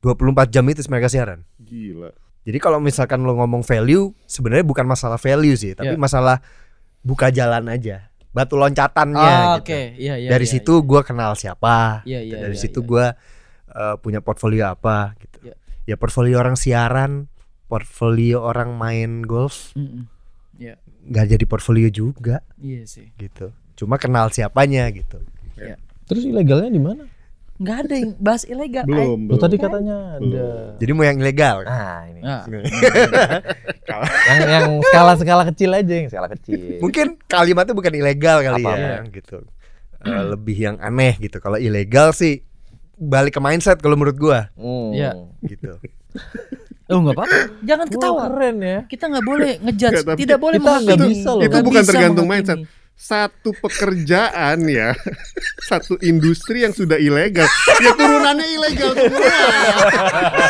24 0.00 0.18
jam 0.50 0.64
itu 0.66 0.82
mereka 0.86 1.06
siaran. 1.06 1.46
Gila. 1.58 2.10
Jadi 2.42 2.58
kalau 2.58 2.82
misalkan 2.82 3.22
lo 3.22 3.38
ngomong 3.38 3.62
value, 3.62 4.10
sebenarnya 4.26 4.66
bukan 4.66 4.82
masalah 4.82 5.14
value 5.14 5.54
sih, 5.54 5.72
tapi 5.72 5.94
Ya. 5.94 6.00
masalah 6.00 6.42
buka 7.00 7.30
jalan 7.30 7.70
aja. 7.70 8.10
Batu 8.32 8.56
loncatannya 8.56 9.20
Ah, 9.22 9.60
gitu. 9.60 9.70
Oke, 9.70 9.80
iya, 9.96 10.16
iya. 10.16 10.28
Dari 10.28 10.42
iya, 10.42 10.52
situ 10.58 10.82
gue 10.82 11.00
kenal 11.02 11.36
siapa. 11.36 12.02
Iya, 12.02 12.18
iya, 12.18 12.36
Dari 12.42 12.56
iya, 12.56 12.62
situ 12.62 12.80
iya. 12.82 12.88
gue 12.88 13.04
eh, 13.72 13.96
punya 14.00 14.20
portfolio 14.20 14.68
apa 14.68 15.14
gitu. 15.16 15.38
Ya. 15.44 15.54
Ya 15.84 15.96
portfolio 15.96 16.36
orang 16.36 16.54
siaran, 16.54 17.32
portfolio 17.66 18.42
orang 18.42 18.76
main 18.76 19.22
golf, 19.22 19.72
Mm-mm. 19.72 20.04
Iya, 20.58 20.76
nggak 21.02 21.26
jadi 21.30 21.44
portfolio 21.46 21.88
juga 21.88 22.44
iya 22.56 22.84
sih. 22.84 23.08
gitu. 23.16 23.48
Cuma 23.74 23.96
kenal 23.96 24.28
siapanya 24.28 24.84
gitu. 24.92 25.24
Terus 26.04 26.22
ilegalnya 26.24 26.68
di 26.68 26.78
mana? 26.78 27.04
Nggak 27.54 27.76
ada 27.78 27.94
yang 27.94 28.10
bahas 28.18 28.42
ilegal. 28.44 28.82
Belum, 28.82 29.20
Lo 29.22 29.28
belum. 29.28 29.38
tadi 29.38 29.56
katanya 29.56 29.96
ada. 30.16 30.46
Jadi 30.76 30.90
mau 30.90 31.04
yang 31.04 31.18
ilegal. 31.18 31.56
Nah, 31.62 32.00
ini. 32.04 32.20
Nah, 32.20 32.42
yang 34.28 34.40
yang 34.48 34.66
skala-skala 34.84 35.42
kecil 35.46 35.70
aja, 35.70 35.94
yang 35.94 36.08
skala 36.08 36.28
kecil. 36.30 36.78
Mungkin 36.78 37.18
kalimatnya 37.24 37.70
bukan 37.72 37.92
ilegal 37.92 38.40
kali 38.40 38.62
Apa? 38.62 38.72
ya 38.74 38.98
gitu. 39.06 39.46
Eh, 40.02 40.22
lebih 40.26 40.56
yang 40.56 40.76
aneh 40.78 41.14
gitu. 41.18 41.38
Kalau 41.38 41.54
ilegal 41.56 42.10
sih 42.10 42.42
balik 42.94 43.34
ke 43.34 43.40
mindset 43.40 43.78
kalau 43.78 43.94
menurut 43.94 44.16
gua 44.16 44.50
Hmm. 44.54 44.90
Iya. 44.92 45.10
gitu. 45.44 45.78
oh 46.88 46.98
nggak 46.98 47.14
apa-apa. 47.14 47.38
Jangan 47.62 47.86
Wah, 47.86 47.94
ketawa. 47.94 48.22
keren 48.28 48.56
ya. 48.58 48.78
Kita 48.84 49.04
nggak 49.06 49.24
boleh 49.24 49.52
ngejudge. 49.60 50.02
Tidak 50.16 50.38
boleh 50.38 50.58
kita 50.58 50.66
menghakimi. 50.68 51.08
bisa 51.08 51.30
loh. 51.30 51.42
Itu 51.42 51.56
bukan 51.62 51.78
bisa 51.78 51.88
tergantung 51.88 52.26
menghakimi. 52.26 52.66
mindset. 52.66 52.81
Satu 53.02 53.50
pekerjaan 53.50 54.62
ya, 54.70 54.94
satu 55.66 55.98
industri 56.06 56.62
yang 56.62 56.70
sudah 56.70 57.02
ilegal, 57.02 57.50
ya 57.82 57.90
turunannya 57.98 58.46
ilegal 58.46 58.94
semua. 58.94 59.42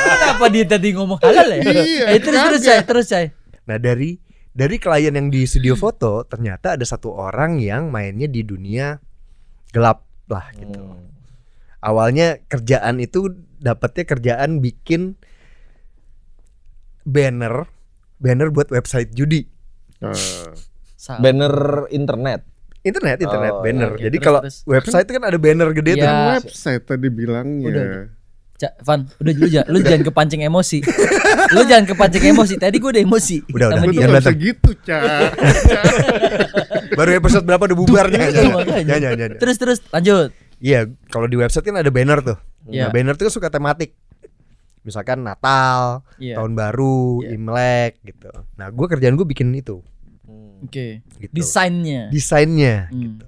Kenapa 0.04 0.44
dia 0.52 0.64
tadi 0.68 0.92
ngomong 0.92 1.16
halal 1.24 1.48
ya? 1.48 1.64
Iya, 1.64 2.04
eh, 2.12 2.20
terus 2.20 2.40
terus 2.44 2.60
saya, 2.60 2.82
terus 2.84 3.06
saya. 3.08 3.32
Nah, 3.64 3.80
dari 3.80 4.20
dari 4.52 4.76
klien 4.76 5.16
yang 5.16 5.32
di 5.32 5.48
studio 5.48 5.80
foto 5.80 6.28
ternyata 6.28 6.76
ada 6.76 6.84
satu 6.84 7.16
orang 7.16 7.56
yang 7.56 7.88
mainnya 7.88 8.28
di 8.28 8.44
dunia 8.44 9.00
gelap 9.72 10.04
lah 10.28 10.52
gitu. 10.52 10.76
Hmm. 10.76 11.08
Awalnya 11.80 12.44
kerjaan 12.52 13.00
itu 13.00 13.32
dapatnya 13.64 14.04
kerjaan 14.04 14.60
bikin 14.60 15.16
banner 17.08 17.64
banner 18.20 18.52
buat 18.52 18.68
website 18.68 19.16
judi. 19.16 19.48
Nah, 20.04 20.12
Salah. 21.02 21.18
Banner 21.18 21.54
internet. 21.90 22.46
Internet, 22.80 23.18
internet, 23.20 23.52
Oh, 23.52 23.58
banner. 23.60 23.90
oke. 23.92 23.98
Jadi 24.00 24.10
Terus, 24.12 24.22
kalau 24.24 24.40
terus. 24.40 24.56
website 24.64 25.06
itu 25.06 25.12
kan 25.12 25.24
ada 25.24 25.34
banner 25.36 25.68
gede 25.72 25.92
tuh. 25.96 26.06
Ya. 26.06 26.38
website 26.38 26.82
tadi 26.84 27.08
bilangnya. 27.08 27.66
Udah, 27.68 27.86
Ca- 28.56 28.78
Van, 28.80 29.00
udah 29.16 29.32
lu, 29.32 29.46
jangan, 29.48 29.66
lu 29.66 29.78
jangan 29.80 30.02
kepancing 30.04 30.42
emosi. 30.44 30.78
lu 31.50 31.62
jangan 31.64 31.84
kepancing 31.84 32.22
emosi. 32.24 32.54
Tadi 32.56 32.76
gue 32.78 32.90
udah 32.92 33.02
emosi. 33.02 33.36
Udah, 33.48 33.66
udah. 33.68 33.82
Dia. 33.84 33.98
Jangan 34.00 34.14
datang. 34.16 34.36
gitu, 34.36 34.70
Ca. 34.80 34.98
Baru 36.92 37.10
episode 37.12 37.42
berapa 37.42 37.62
udah 37.64 37.76
bubar 37.76 38.06
Iya, 38.06 38.12
jangan, 38.12 38.30
jangan. 38.32 38.52
makanya. 38.52 38.82
Jangan, 38.84 39.00
jangan, 39.00 39.18
jangan. 39.18 39.36
Terus 39.38 39.56
terus 39.58 39.78
lanjut. 39.88 40.28
Iya, 40.58 40.80
kalau 41.08 41.26
di 41.26 41.36
website 41.36 41.64
kan 41.64 41.76
ada 41.76 41.90
banner 41.90 42.18
tuh. 42.20 42.38
Iya. 42.64 42.82
Nah, 42.82 42.90
banner 42.90 43.14
tuh 43.16 43.24
kan 43.26 43.32
suka 43.32 43.48
tematik. 43.48 43.98
Misalkan 44.82 45.22
Natal, 45.22 46.02
Iya. 46.16 46.38
tahun 46.38 46.52
baru, 46.52 47.22
Iya. 47.22 47.28
Imlek 47.32 47.92
gitu. 48.04 48.30
Nah, 48.56 48.66
gua 48.68 48.86
kerjaan 48.86 49.14
gue 49.14 49.22
bikin 49.24 49.50
itu, 49.52 49.82
Oke. 50.62 51.02
gitu. 51.18 51.32
Desainnya. 51.32 52.08
Desainnya 52.08 52.88
Hmm. 52.88 53.00
gitu. 53.18 53.26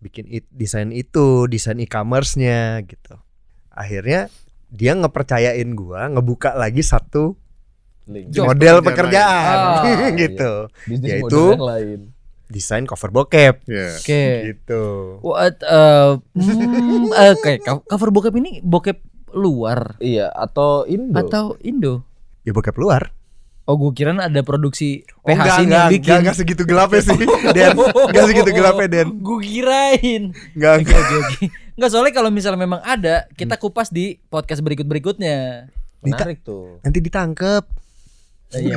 Bikin 0.00 0.24
it, 0.26 0.44
desain 0.48 0.88
itu, 0.90 1.44
desain 1.44 1.76
e-commerce-nya 1.76 2.80
gitu. 2.82 3.20
Akhirnya 3.68 4.32
dia 4.66 4.94
ngepercayain 4.94 5.68
gua 5.72 6.08
ngebuka 6.08 6.54
lagi 6.54 6.80
satu 6.80 7.36
Link. 8.06 8.34
Model 8.34 8.80
pekerjaan 8.80 8.82
pekerjaan 8.82 9.58
Ah, 10.08 10.10
gitu. 10.18 10.52
Bisnis 10.84 11.10
Yaitu- 11.12 11.22
model 11.22 11.52
yang 11.52 11.66
lain. 11.68 12.00
Desain 12.48 12.82
cover 12.82 13.10
bokep 13.12 13.62
Ya. 13.64 13.94
Oke. 13.94 14.24
gitu. 14.48 14.82
What 15.20 15.62
uh, 15.62 16.18
hmm, 16.32 17.06
oke, 17.30 17.52
co- 17.60 17.84
cover 17.84 18.10
bokep 18.10 18.34
ini 18.34 18.58
bokep 18.58 18.98
luar 19.30 19.94
Iya, 19.98 20.26
atau 20.28 20.82
Indo. 20.82 21.14
atau 21.14 21.54
Indo? 21.60 22.02
Ya 22.42 22.50
bokep 22.50 22.74
luar. 22.74 23.14
Oh, 23.70 23.78
gue 23.78 23.94
kira 23.94 24.10
ada 24.10 24.40
produksi 24.42 25.06
Oh, 25.22 25.30
PH 25.30 25.38
enggak, 25.38 25.46
sini 25.54 25.62
enggak, 25.62 25.78
yang 25.78 25.86
bikin. 25.86 26.02
enggak, 26.02 26.18
enggak 26.18 26.36
segitu 26.36 26.62
gelapnya 26.66 27.00
sih. 27.06 27.18
Den, 27.56 27.70
enggak 27.78 28.24
segitu 28.26 28.50
gelapnya, 28.50 28.86
Den. 28.90 29.08
Gue 29.22 29.38
kirain. 29.38 30.22
Enggak, 30.58 30.74
enggak. 30.82 31.00
Enggak 31.78 31.90
soalnya 31.94 32.10
kalau 32.10 32.30
misalnya 32.34 32.58
memang 32.58 32.82
ada, 32.82 33.30
kita 33.32 33.54
kupas 33.54 33.94
di 33.94 34.18
podcast 34.26 34.58
berikut-berikutnya. 34.58 35.70
Menarik 36.02 36.42
tuh. 36.42 36.82
Nanti 36.82 36.98
ditangkep. 36.98 37.64
Iya. 38.50 38.74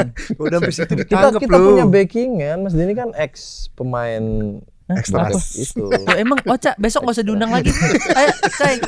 Udah 0.40 0.56
sampai 0.56 0.72
situ 0.72 0.92
Kita 0.96 1.04
ditangkep 1.04 1.40
kita 1.44 1.56
lu. 1.60 1.66
punya 1.76 1.84
backingan, 1.84 2.56
Mas 2.64 2.72
Denny 2.72 2.96
kan 2.96 3.12
ex 3.12 3.68
pemain 3.76 4.56
Ekstras. 4.88 5.30
bokep 5.30 5.60
itu. 5.60 5.84
Loh, 5.84 6.16
emang 6.24 6.38
Oca 6.42 6.72
besok 6.74 7.04
gak 7.04 7.14
usah 7.20 7.26
diundang 7.28 7.52
lagi. 7.52 7.68
Ayo, 8.16 8.32
Cai. 8.56 8.80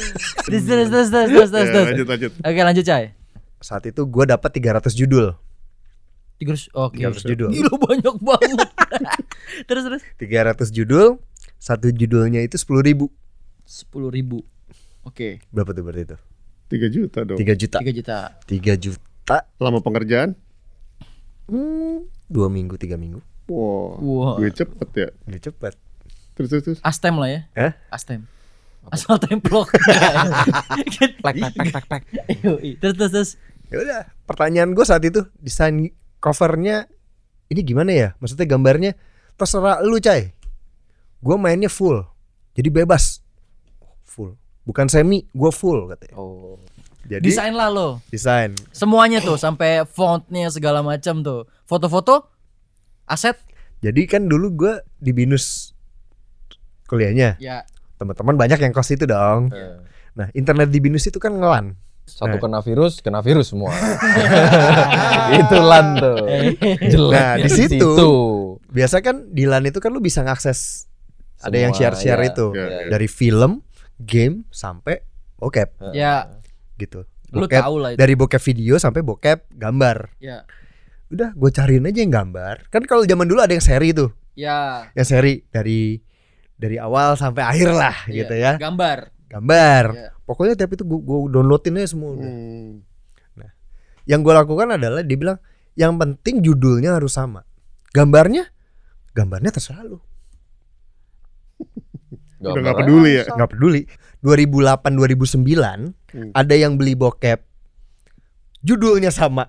Ya, 1.28 1.46
terus. 1.68 1.86
lanjut 1.92 2.08
lanjut. 2.08 2.32
Oke, 2.40 2.60
lanjut, 2.64 2.84
Cai. 2.88 3.04
Saat 3.62 3.86
itu 3.86 4.02
gue 4.04 4.24
dapat 4.26 4.50
300 4.50 4.90
judul. 4.92 5.38
Terus 6.36 6.66
oke. 6.74 6.98
300 6.98 7.22
judul. 7.22 7.48
Gila 7.54 7.74
banyak 7.78 8.16
banget. 8.18 8.68
terus 9.70 9.82
terus 9.86 10.02
300 10.18 10.74
judul, 10.74 11.22
satu 11.56 11.88
judulnya 11.88 12.42
itu 12.42 12.58
10 12.58 12.82
ribu. 12.82 13.06
sepuluh 13.62 14.10
ribu. 14.10 14.42
Oke, 15.02 15.38
Berapa 15.54 15.70
tuh 15.70 15.82
berarti 15.82 16.02
itu? 16.04 16.18
3 16.68 16.90
juta 16.90 17.18
dong. 17.22 17.38
3 17.38 17.54
juta. 17.54 17.78
tiga 17.78 17.92
juta. 17.94 18.16
3 18.44 18.74
juta. 18.76 19.36
Lama 19.56 19.78
pengerjaan? 19.78 20.34
Hmm, 21.46 22.06
dua 22.26 22.46
minggu, 22.48 22.78
tiga 22.78 22.94
minggu. 22.96 23.18
Wah, 23.50 23.98
Wah. 23.98 24.34
gue 24.38 24.50
cepet 24.50 24.88
ya. 24.94 25.08
Udah 25.26 25.40
cepet. 25.42 25.74
Terus 26.32 26.48
terus 26.48 26.62
terus. 26.64 26.78
Astem 26.82 27.14
lah 27.18 27.28
ya. 27.28 27.40
Eh? 27.54 27.72
Astem. 27.88 28.24
Asal 28.90 29.14
templok. 29.20 29.70
Plek 31.22 31.38
plek 31.38 31.52
plek 31.54 31.68
plek 31.70 31.84
plek. 31.86 32.02
Yoi. 32.42 32.74
terus 32.82 32.94
terus 32.98 33.10
terus. 33.12 33.30
Ya 33.72 33.78
udah, 33.80 34.02
pertanyaan 34.28 34.76
gue 34.76 34.84
saat 34.84 35.00
itu 35.00 35.24
desain 35.40 35.72
covernya 36.20 36.86
ini 37.48 37.60
gimana 37.64 37.90
ya? 37.92 38.08
Maksudnya 38.20 38.44
gambarnya 38.44 38.92
terserah 39.40 39.80
lu, 39.80 39.96
Cai. 39.96 40.36
Gue 41.24 41.36
mainnya 41.40 41.72
full. 41.72 42.04
Jadi 42.52 42.68
bebas. 42.68 43.24
Full. 44.04 44.36
Bukan 44.68 44.92
semi, 44.92 45.24
gue 45.32 45.50
full 45.50 45.88
katanya. 45.88 46.20
Oh. 46.20 46.60
Jadi 47.02 47.34
Desain 47.34 47.50
lah 47.50 47.66
lo. 47.66 47.98
desain. 48.14 48.54
Semuanya 48.70 49.18
tuh 49.18 49.34
sampai 49.34 49.82
fontnya 49.82 50.46
segala 50.54 50.86
macam 50.86 51.18
tuh. 51.20 51.50
Foto-foto 51.66 52.30
aset 53.10 53.34
Jadi 53.82 54.06
kan 54.06 54.30
dulu 54.30 54.54
gua 54.54 54.74
di 55.02 55.10
binus 55.10 55.74
kuliahnya. 56.86 57.42
ya 57.42 57.66
Teman-teman 57.98 58.38
banyak 58.38 58.62
yang 58.62 58.70
kos 58.70 58.94
itu 58.94 59.02
dong. 59.02 59.50
Nah, 60.14 60.30
internet 60.38 60.70
di 60.70 60.78
binus 60.78 61.10
itu 61.10 61.18
kan 61.18 61.34
ngelan. 61.34 61.74
Satu 62.04 62.36
kena 62.36 62.60
virus, 62.60 62.98
kena 62.98 63.18
virus 63.18 63.50
semua. 63.50 63.72
Itu 65.40 65.56
lan 65.58 65.96
tuh. 65.96 66.18
Jelek 66.82 67.14
Nah, 67.14 67.34
di 67.38 67.48
situ. 67.48 67.78
situ. 67.78 68.12
Biasa 68.68 69.00
kan 69.00 69.28
di 69.28 69.44
LAN 69.44 69.64
itu 69.64 69.78
kan 69.78 69.90
lu 69.90 69.98
bisa 69.98 70.20
ngakses 70.20 70.88
ada 71.38 71.54
yang 71.54 71.70
Semua, 71.70 71.92
share-share 71.92 72.18
ya. 72.18 72.28
itu 72.28 72.46
Ya, 72.52 72.64
ya. 72.64 72.78
dari 72.88 73.04
film, 73.04 73.60
game 73.98 74.46
sampai 74.48 75.02
bokep 75.36 75.74
ya 75.90 76.30
gitu. 76.76 77.02
lu 77.30 77.44
Bokep 77.44 77.60
tahu 77.60 77.76
lah 77.76 77.90
itu. 77.92 77.98
dari 77.98 78.14
bokep 78.14 78.42
video 78.42 78.74
sampai 78.76 79.00
bokep 79.00 79.50
gambar. 79.52 80.16
Ya. 80.18 80.46
Udah, 81.08 81.30
gue 81.30 81.50
cariin 81.50 81.84
aja 81.84 81.98
yang 81.98 82.10
gambar. 82.10 82.68
Kan 82.68 82.82
kalau 82.82 83.04
zaman 83.04 83.26
dulu 83.26 83.38
ada 83.38 83.52
yang 83.52 83.60
seri 83.60 83.92
tuh, 83.92 84.08
Ya. 84.32 84.88
yang 84.92 85.04
seri 85.04 85.44
dari 85.46 86.00
dari 86.54 86.76
awal 86.76 87.14
sampai 87.14 87.42
akhir 87.42 87.68
lah 87.70 87.96
Iya. 88.06 88.14
gitu 88.16 88.34
ya. 88.34 88.52
Gambar. 88.56 88.98
Gambar. 89.28 89.84
Iya. 89.92 90.08
Pokoknya 90.32 90.56
tiap 90.56 90.72
itu 90.72 90.82
gue 90.82 90.98
downloadin 91.28 91.76
aja 91.76 91.92
semua. 91.92 92.16
udah. 92.16 92.24
Hmm. 92.24 92.80
Yang 94.02 94.20
gue 94.24 94.34
lakukan 94.34 94.68
adalah 94.72 95.04
dia 95.04 95.14
bilang 95.14 95.38
yang 95.74 95.94
penting 95.94 96.40
judulnya 96.40 96.96
harus 96.96 97.12
sama. 97.12 97.44
Gambarnya 97.90 98.48
gambarnya 99.12 99.52
terserah 99.52 99.84
lu. 99.84 100.00
Udah 102.42 102.58
nggak 102.58 102.78
peduli 102.80 103.10
ya. 103.14 103.24
nggak 103.28 103.50
peduli 103.50 103.80
2008 104.18 104.90
2009 104.90 105.94
Hmm. 106.12 106.28
ada 106.34 106.52
yang 106.52 106.76
beli 106.76 106.92
bokep 106.92 107.40
judulnya 108.60 109.08
sama 109.08 109.48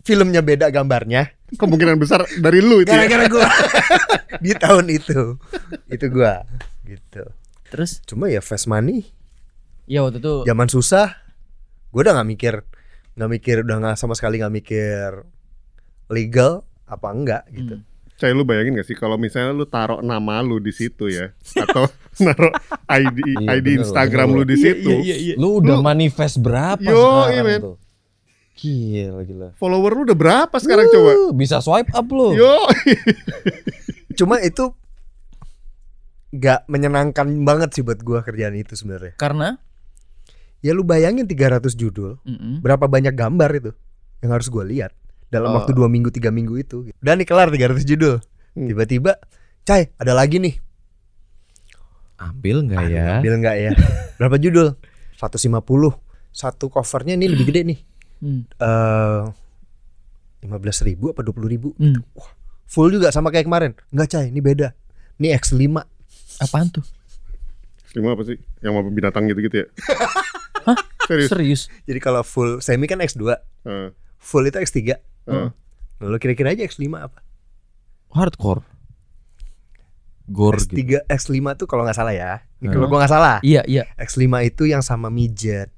filmnya 0.00 0.38
beda 0.38 0.70
gambarnya 0.70 1.34
Kemungkinan 1.52 1.98
besar 1.98 2.22
dari 2.38 2.62
lu 2.62 2.78
itu 2.78 2.86
ya. 2.86 3.02
gara-gara 3.02 3.26
gua 3.26 3.48
di 4.44 4.54
tahun 4.54 4.86
itu 4.86 5.34
itu 5.88 6.06
gua 6.06 6.46
gitu 6.84 7.26
Terus 7.66 7.98
cuma 8.04 8.28
ya 8.28 8.38
fast 8.38 8.70
money 8.70 9.10
ya 9.86 10.02
waktu 10.02 10.18
itu 10.18 10.42
zaman 10.44 10.68
susah 10.68 11.14
gua 11.90 12.00
udah 12.02 12.12
nggak 12.20 12.28
mikir 12.28 12.54
nggak 13.16 13.30
mikir 13.32 13.56
udah 13.64 13.76
nggak 13.80 13.96
sama 13.96 14.12
sekali 14.12 14.38
nggak 14.38 14.54
mikir 14.54 15.08
legal 16.06 16.62
apa 16.86 17.08
enggak 17.10 17.42
gitu 17.50 17.76
Hmm. 17.76 17.94
Cai 18.16 18.32
lu 18.32 18.48
bayangin 18.48 18.80
gak 18.80 18.88
sih 18.88 18.96
kalau 18.96 19.20
misalnya 19.20 19.52
lu 19.52 19.68
taruh 19.68 20.00
nama 20.00 20.40
lu 20.40 20.56
di 20.56 20.72
situ 20.72 21.04
ya 21.04 21.36
atau 21.52 21.84
naruh 22.24 22.48
ID 22.88 23.18
Iya, 23.44 23.60
ID 23.60 23.66
bener, 23.68 23.80
Instagram 23.84 24.26
bener. 24.32 24.38
lu 24.40 24.42
di 24.48 24.56
situ. 24.56 24.90
Lu 25.36 25.60
udah 25.60 25.84
manifest 25.84 26.40
berapa 26.40 26.80
Yo, 26.80 26.96
sekarang 26.96 27.44
iya, 27.44 27.60
tuh? 27.60 27.76
Gila, 28.56 29.20
gila. 29.20 29.48
Follower 29.60 29.92
lu 29.92 30.08
udah 30.08 30.16
berapa 30.16 30.56
sekarang 30.56 30.88
coba? 30.88 31.12
Uh, 31.12 31.32
Bisa 31.36 31.60
swipe 31.60 31.92
up 31.92 32.08
lu. 32.08 32.32
Yo. 32.32 32.56
cuma 34.16 34.40
itu 34.40 34.72
nggak 36.32 36.64
menyenangkan 36.72 37.28
banget 37.44 37.68
sih 37.76 37.84
buat 37.84 38.00
gua 38.00 38.24
kerjaan 38.24 38.56
itu 38.56 38.72
sebenarnya 38.80 39.12
karena 39.20 39.60
ya 40.66 40.74
lu 40.74 40.82
bayangin 40.82 41.22
300 41.22 41.62
judul 41.72 42.18
Mm-mm. 42.20 42.58
berapa 42.58 42.84
banyak 42.84 43.14
gambar 43.14 43.50
itu 43.54 43.70
yang 44.18 44.32
harus 44.32 44.46
gue 44.46 44.64
lihat 44.66 44.90
dalam 45.26 45.50
Oh. 45.50 45.56
waktu 45.56 45.70
dua 45.70 45.86
minggu 45.86 46.10
tiga 46.10 46.28
minggu 46.28 46.54
itu 46.56 46.90
dan 46.98 47.16
nih 47.16 47.24
kelar 47.24 47.46
300 47.48 47.86
judul 47.86 48.18
Hmm. 48.52 48.66
tiba-tiba 48.66 49.20
cai 49.62 49.92
ada 49.94 50.10
lagi 50.10 50.36
nih 50.36 50.56
Ambil 52.16 52.64
nggak 52.64 52.84
ya? 52.88 53.20
ambil 53.20 53.34
nggak 53.38 53.56
ya 53.60 53.70
berapa 54.18 54.36
judul 54.36 54.72
150 55.14 55.60
satu 56.30 56.66
covernya 56.66 57.14
ini 57.14 57.28
lebih 57.28 57.46
gede 57.46 57.62
nih 57.64 57.80
Hmm. 58.16 58.48
eh 58.56 59.22
lima 60.40 60.56
belas 60.56 60.80
ribu 60.80 61.12
apa 61.12 61.20
dua 61.20 61.30
puluh 61.30 61.46
ribu 61.46 61.76
Hmm. 61.76 62.00
full 62.64 62.88
juga 62.88 63.12
sama 63.12 63.28
kayak 63.28 63.44
kemarin 63.44 63.72
nggak 63.90 64.08
cai 64.08 64.26
ini 64.26 64.40
beda 64.40 64.72
ini 65.16 65.30
X 65.30 65.52
5 65.52 65.84
Apaan 66.38 66.68
tuh? 66.70 66.84
Lima 67.92 68.12
apa 68.12 68.20
sih? 68.22 68.36
Yang 68.60 68.72
mau 68.74 68.84
binatang 68.86 69.24
gitu-gitu 69.24 69.56
ya? 69.58 69.66
Serius? 71.06 71.28
Serius? 71.28 71.62
jadi 71.84 71.98
kalau 71.98 72.20
full 72.20 72.58
semi 72.58 72.84
kan 72.84 72.98
X 72.98 73.14
2 73.14 73.30
Heeh. 73.62 73.88
full 74.16 74.44
itu 74.44 74.58
X 74.58 74.70
3 74.70 74.98
Heeh. 75.26 75.48
lalu 75.98 76.16
kira-kira 76.18 76.50
aja 76.50 76.62
X 76.62 76.76
5 76.76 76.98
apa 77.00 77.22
Hardcore. 78.08 78.62
Gore 80.26 80.58
X 80.58 80.66
gitu. 80.66 80.98
3 80.98 81.06
X 81.08 81.20
5 81.28 81.54
tuh 81.54 81.66
kalau 81.66 81.84
nggak 81.84 81.94
salah 81.94 82.10
ya 82.10 82.42
ini 82.58 82.66
Hmm. 82.66 82.74
kalau 82.74 82.86
gua 82.86 82.98
nggak 83.00 83.12
salah 83.12 83.36
Iya, 83.40 83.62
iya. 83.64 83.86
X 83.96 84.16
5 84.16 84.42
itu 84.42 84.64
yang 84.64 84.80
sama 84.80 85.06
midget 85.06 85.70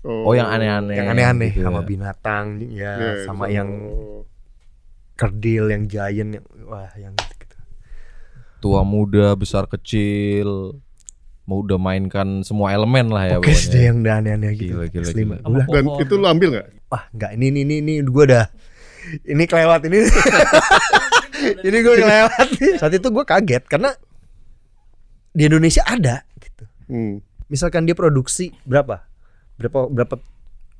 Oh, 0.00 0.32
yang 0.32 0.48
aneh-aneh. 0.48 0.96
yang 0.96 1.08
aneh-aneh 1.08 1.50
gitu 1.52 1.60
sama 1.62 1.82
ya. 1.82 1.86
binatang 1.86 2.44
ya 2.62 2.92
Iya, 2.94 3.12
sama 3.26 3.44
sama- 3.44 3.46
yang 3.48 3.68
kerdil 5.14 5.68
yang 5.68 5.84
giant 5.84 6.30
yang 6.32 6.44
wah 6.64 6.88
yang 6.96 7.12
gitu. 7.12 7.56
Tua 8.60 8.80
muda, 8.80 9.32
besar 9.34 9.66
kecil. 9.66 10.80
Mau 11.50 11.66
udah 11.66 11.82
mainkan 11.82 12.46
semua 12.46 12.70
elemen 12.70 13.10
lah 13.10 13.26
ya 13.26 13.36
pokoknya. 13.42 13.90
yang 13.90 13.96
udah 14.06 14.14
aneh-aneh 14.22 14.50
gitu. 14.54 14.70
Gila, 14.78 14.86
gila, 14.86 15.10
lima. 15.18 15.34
gila. 15.42 15.50
Udah, 15.50 15.66
Dan 15.66 15.84
itu 15.98 16.14
lu 16.14 16.26
ambil 16.30 16.48
nggak? 16.54 16.66
wah 16.86 17.02
enggak 17.10 17.30
ini 17.34 17.44
ini 17.50 17.60
ini 17.66 17.74
ini 17.82 17.92
gua 18.06 18.24
udah 18.30 18.44
ini 19.26 19.44
kelewat 19.50 19.80
ini. 19.90 19.98
ini 21.66 21.76
gue 21.80 21.94
kelewat 21.96 22.46
nih. 22.54 22.72
Saat 22.78 22.92
itu 22.94 23.08
gue 23.08 23.24
kaget 23.24 23.64
karena 23.66 23.90
di 25.32 25.42
Indonesia 25.46 25.82
ada 25.86 26.22
gitu. 26.38 26.64
Hmm. 26.86 27.18
Misalkan 27.50 27.88
dia 27.88 27.96
produksi 27.96 28.54
berapa? 28.62 29.02
Berapa 29.58 29.90
berapa 29.90 30.14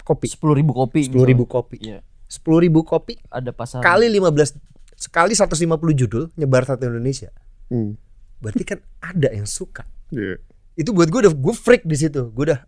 kopi? 0.04 0.26
Sepuluh 0.30 0.54
ribu 0.54 0.72
kopi. 0.76 1.08
Sepuluh 1.08 1.26
ribu 1.26 1.44
kopi. 1.48 1.78
Iya. 1.82 2.04
Sepuluh 2.30 2.62
ribu 2.62 2.86
kopi 2.86 3.18
Ada 3.26 3.50
pasar. 3.50 3.82
kali 3.82 4.06
15 4.06 4.54
sekali 4.94 5.34
150 5.34 5.66
judul 5.98 6.30
nyebar 6.38 6.62
satu 6.62 6.86
Indonesia. 6.86 7.34
Hmm. 7.72 7.98
Berarti 8.38 8.62
kan 8.62 8.78
ada 9.02 9.34
yang 9.34 9.48
suka. 9.48 9.82
Iya. 10.14 10.38
Itu 10.80 10.96
buat 10.96 11.12
gue 11.12 11.28
udah 11.28 11.34
gue 11.36 11.54
freak 11.54 11.84
di 11.84 11.92
situ. 11.94 12.32
Gue 12.32 12.48
udah 12.48 12.60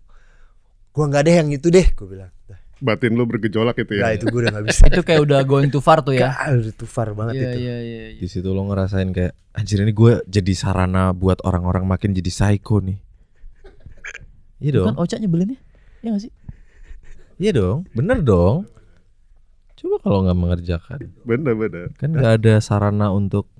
gue 0.92 1.04
nggak 1.08 1.22
ada 1.24 1.32
yang 1.40 1.48
itu 1.48 1.72
deh. 1.72 1.88
Gue 1.96 2.08
bilang. 2.12 2.28
Dah, 2.44 2.60
Batin 2.82 3.14
lu 3.14 3.24
bergejolak 3.24 3.78
itu 3.78 3.96
ya. 3.96 4.04
Nggak, 4.04 4.12
itu 4.20 4.24
gue 4.28 4.40
udah 4.44 4.52
nggak 4.52 4.64
bisa. 4.68 4.82
Itu 4.92 5.00
kayak 5.00 5.20
udah 5.24 5.38
going 5.42 5.72
too 5.72 5.80
far 5.80 6.04
tuh 6.04 6.12
ya. 6.12 6.28
Gak, 6.28 6.60
udah 6.60 6.74
too 6.76 6.84
far 6.84 7.08
banget 7.16 7.40
Iya, 7.40 7.48
itu. 7.48 7.58
iya, 7.64 7.76
iya. 7.80 8.02
iya. 8.12 8.20
Di 8.20 8.26
situ 8.28 8.48
lo 8.52 8.60
ngerasain 8.68 9.08
kayak 9.10 9.32
anjir 9.56 9.80
ini 9.80 9.92
gue 9.96 10.12
jadi 10.28 10.52
sarana 10.52 11.16
buat 11.16 11.40
orang-orang 11.42 11.88
makin 11.88 12.12
jadi 12.12 12.28
psycho 12.28 12.84
nih. 12.84 13.00
Iya 14.60 14.68
Itu 14.68 14.76
dong. 14.78 14.86
Kan 14.92 14.96
Oca 15.00 15.16
nyebelinnya. 15.16 15.58
Iya 16.04 16.08
gak 16.12 16.22
sih? 16.28 16.32
Iya 17.40 17.50
dong. 17.56 17.78
Bener 17.96 18.20
dong. 18.20 18.68
Coba 19.74 19.96
kalau 19.98 20.18
nggak 20.22 20.38
mengerjakan. 20.38 20.98
Bener-bener. 21.26 21.90
Kan 21.98 22.14
nggak 22.14 22.32
ada 22.38 22.54
sarana 22.62 23.10
untuk 23.10 23.50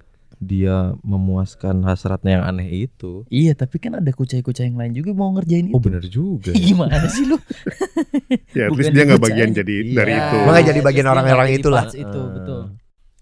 dia 0.43 0.99
memuaskan 1.01 1.87
hasratnya 1.87 2.43
yang 2.43 2.45
aneh 2.45 2.91
itu. 2.91 3.23
Iya, 3.31 3.55
tapi 3.55 3.79
kan 3.79 3.95
ada 3.95 4.11
kucai-kucai 4.11 4.67
yang 4.67 4.75
lain 4.75 4.91
juga 4.93 5.15
mau 5.15 5.31
ngerjain 5.31 5.71
itu. 5.71 5.75
Oh 5.75 5.79
bener 5.79 6.03
juga. 6.05 6.51
ya. 6.55 6.59
Gimana 6.59 7.07
sih 7.07 7.25
lu? 7.25 7.39
Ya, 8.53 8.67
at 8.67 8.75
least 8.75 8.91
dia 8.91 9.07
nggak 9.07 9.23
bagian 9.23 9.51
jadi 9.53 9.75
Iya. 9.85 9.95
dari 9.95 10.13
itu. 10.13 10.37
Makanya 10.43 10.67
jadi 10.69 10.81
bagian 10.83 11.07
orang-orang 11.07 11.49
itulah. 11.53 11.85
Itu, 11.87 12.21
betul. 12.35 12.61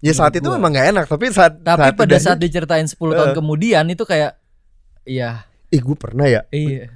Ya 0.01 0.11
saat 0.11 0.33
itu 0.33 0.43
Gua. 0.43 0.57
memang 0.57 0.73
nggak 0.73 0.87
enak, 0.89 1.05
tapi 1.05 1.29
saat 1.29 1.61
Tapi 1.61 1.93
pada 1.93 2.09
udah- 2.09 2.19
saat 2.19 2.39
diceritain 2.41 2.87
10 2.89 3.13
tahun 3.13 3.31
Eh. 3.31 3.37
kemudian 3.37 3.85
itu 3.85 4.01
kayak 4.01 4.33
iya, 5.03 5.45
ih 5.67 5.77
gue 5.77 5.93
pernah 5.93 6.25
ya 6.25 6.41
iya. 6.49 6.89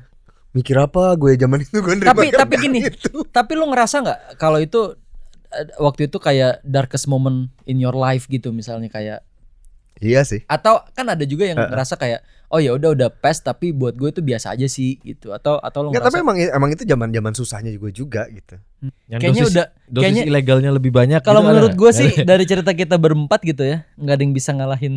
mikir 0.51 0.73
apa 0.76 1.13
gue 1.13 1.34
zaman 1.36 1.59
itu 1.59 1.78
gue 1.78 2.01
Tapi 2.01 2.30
tapi 2.30 2.53
gini, 2.57 2.80
itu. 2.84 3.21
tapi 3.30 3.53
lu 3.53 3.65
ngerasa 3.65 4.01
nggak 4.01 4.19
kalau 4.36 4.57
itu 4.57 4.97
eh, 5.51 5.69
waktu 5.78 6.05
itu 6.05 6.17
kayak 6.17 6.61
darkest 6.61 7.05
moment 7.05 7.49
in 7.63 7.78
your 7.78 7.93
life 7.93 8.26
gitu 8.26 8.49
misalnya 8.49 8.88
kayak 8.88 9.21
Iya 9.97 10.21
sih. 10.21 10.43
atau 10.45 10.83
kan 10.89 11.07
ada 11.07 11.23
juga 11.23 11.45
yang 11.45 11.55
eh. 11.55 11.65
ngerasa 11.65 11.95
kayak 11.95 12.19
oh 12.45 12.57
ya 12.57 12.71
udah 12.71 12.91
udah 12.91 13.09
pes 13.09 13.39
tapi 13.39 13.71
buat 13.71 13.93
gue 13.93 14.09
itu 14.09 14.19
biasa 14.19 14.51
aja 14.51 14.65
sih 14.65 14.99
gitu 14.99 15.31
atau 15.31 15.55
atau 15.57 15.79
lu 15.81 15.89
Nggak, 15.89 16.03
tapi 16.03 16.19
ngerasa 16.19 16.25
emang 16.25 16.37
emang 16.37 16.69
itu 16.69 16.83
zaman 16.83 17.09
zaman 17.09 17.33
susahnya 17.33 17.71
juga 17.71 17.89
juga 17.89 18.21
gitu. 18.27 18.55
Yang 19.07 19.19
kayaknya 19.19 19.41
dosis, 19.41 19.53
udah 19.53 19.65
dosis 19.85 20.03
kayaknya- 20.03 20.25
ilegalnya 20.25 20.71
lebih 20.71 20.91
banyak. 20.91 21.19
kalau 21.19 21.39
gitu 21.39 21.45
ada 21.45 21.49
menurut 21.49 21.73
gue 21.73 21.87
Nggak 21.87 21.95
sih 21.97 22.09
dari 22.23 22.43
cerita 22.43 22.71
kita 22.71 22.95
berempat 22.95 23.39
gitu 23.41 23.63
ya 23.63 23.87
nggak 23.95 24.13
ada 24.13 24.21
yang 24.21 24.33
bisa 24.33 24.51
ngalahin 24.51 24.95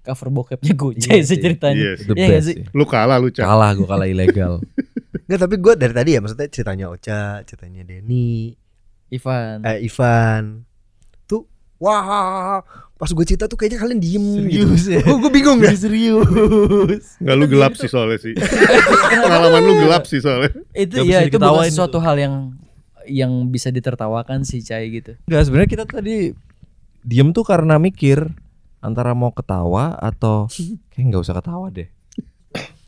cover 0.00 0.30
bokepnya 0.30 0.72
Gojay 0.72 1.02
Iya 1.10 1.18
sih 1.20 1.26
sih. 1.28 1.38
ceritanya 1.42 1.76
Iya 1.76 1.92
sih. 1.96 2.04
Iya 2.06 2.26
best 2.28 2.46
sih? 2.46 2.56
sih. 2.56 2.70
Lu 2.70 2.84
kalah 2.84 3.18
lu, 3.18 3.28
Cak. 3.28 3.42
Kalah 3.42 3.70
gue 3.72 3.82
kalah 3.84 4.06
ilegal. 4.06 4.62
Nggak, 5.26 5.40
tapi 5.42 5.54
gue 5.56 5.72
dari 5.74 5.90
tadi 5.92 6.10
ya 6.14 6.20
maksudnya 6.22 6.46
ceritanya 6.46 6.86
Ocha, 6.86 7.22
ceritanya 7.42 7.82
Denny, 7.82 8.54
Ivan 9.08 9.66
eh 9.66 9.82
Ivan. 9.82 10.62
Tuh 11.24 11.42
wah, 11.76 12.62
pas 12.96 13.12
gue 13.12 13.24
cerita 13.28 13.44
tuh 13.44 13.60
kayaknya 13.60 13.78
kalian 13.84 14.00
diem 14.00 14.24
Serius 14.40 14.88
gitu. 14.88 14.96
ya? 14.96 15.04
gue 15.04 15.30
bingung 15.30 15.60
ya. 15.60 15.76
Serius. 15.76 17.20
Nggak 17.20 17.36
lu 17.36 17.44
gelap 17.44 17.72
sih 17.76 17.88
soalnya 17.92 18.18
sih. 18.24 18.32
Pengalaman 19.20 19.62
lu 19.68 19.74
gelap 19.84 20.04
sih 20.08 20.20
soalnya. 20.24 20.50
itu 20.72 21.04
ya 21.04 21.28
itu 21.28 21.36
bukan 21.36 21.68
tuh. 21.92 22.00
hal 22.00 22.16
yang 22.16 22.34
yang 23.06 23.32
bisa 23.52 23.70
ditertawakan 23.70 24.42
sih 24.42 24.58
Cai 24.66 24.90
gitu 24.90 25.14
Enggak 25.30 25.46
sebenarnya 25.46 25.70
kita 25.70 25.84
tadi 25.86 26.34
diem 27.06 27.30
tuh 27.30 27.46
karena 27.46 27.78
mikir 27.78 28.18
antara 28.80 29.12
mau 29.12 29.30
ketawa 29.30 29.94
atau 30.00 30.48
kayak 30.96 31.04
nggak 31.12 31.22
usah 31.22 31.36
ketawa 31.36 31.68
deh. 31.68 31.92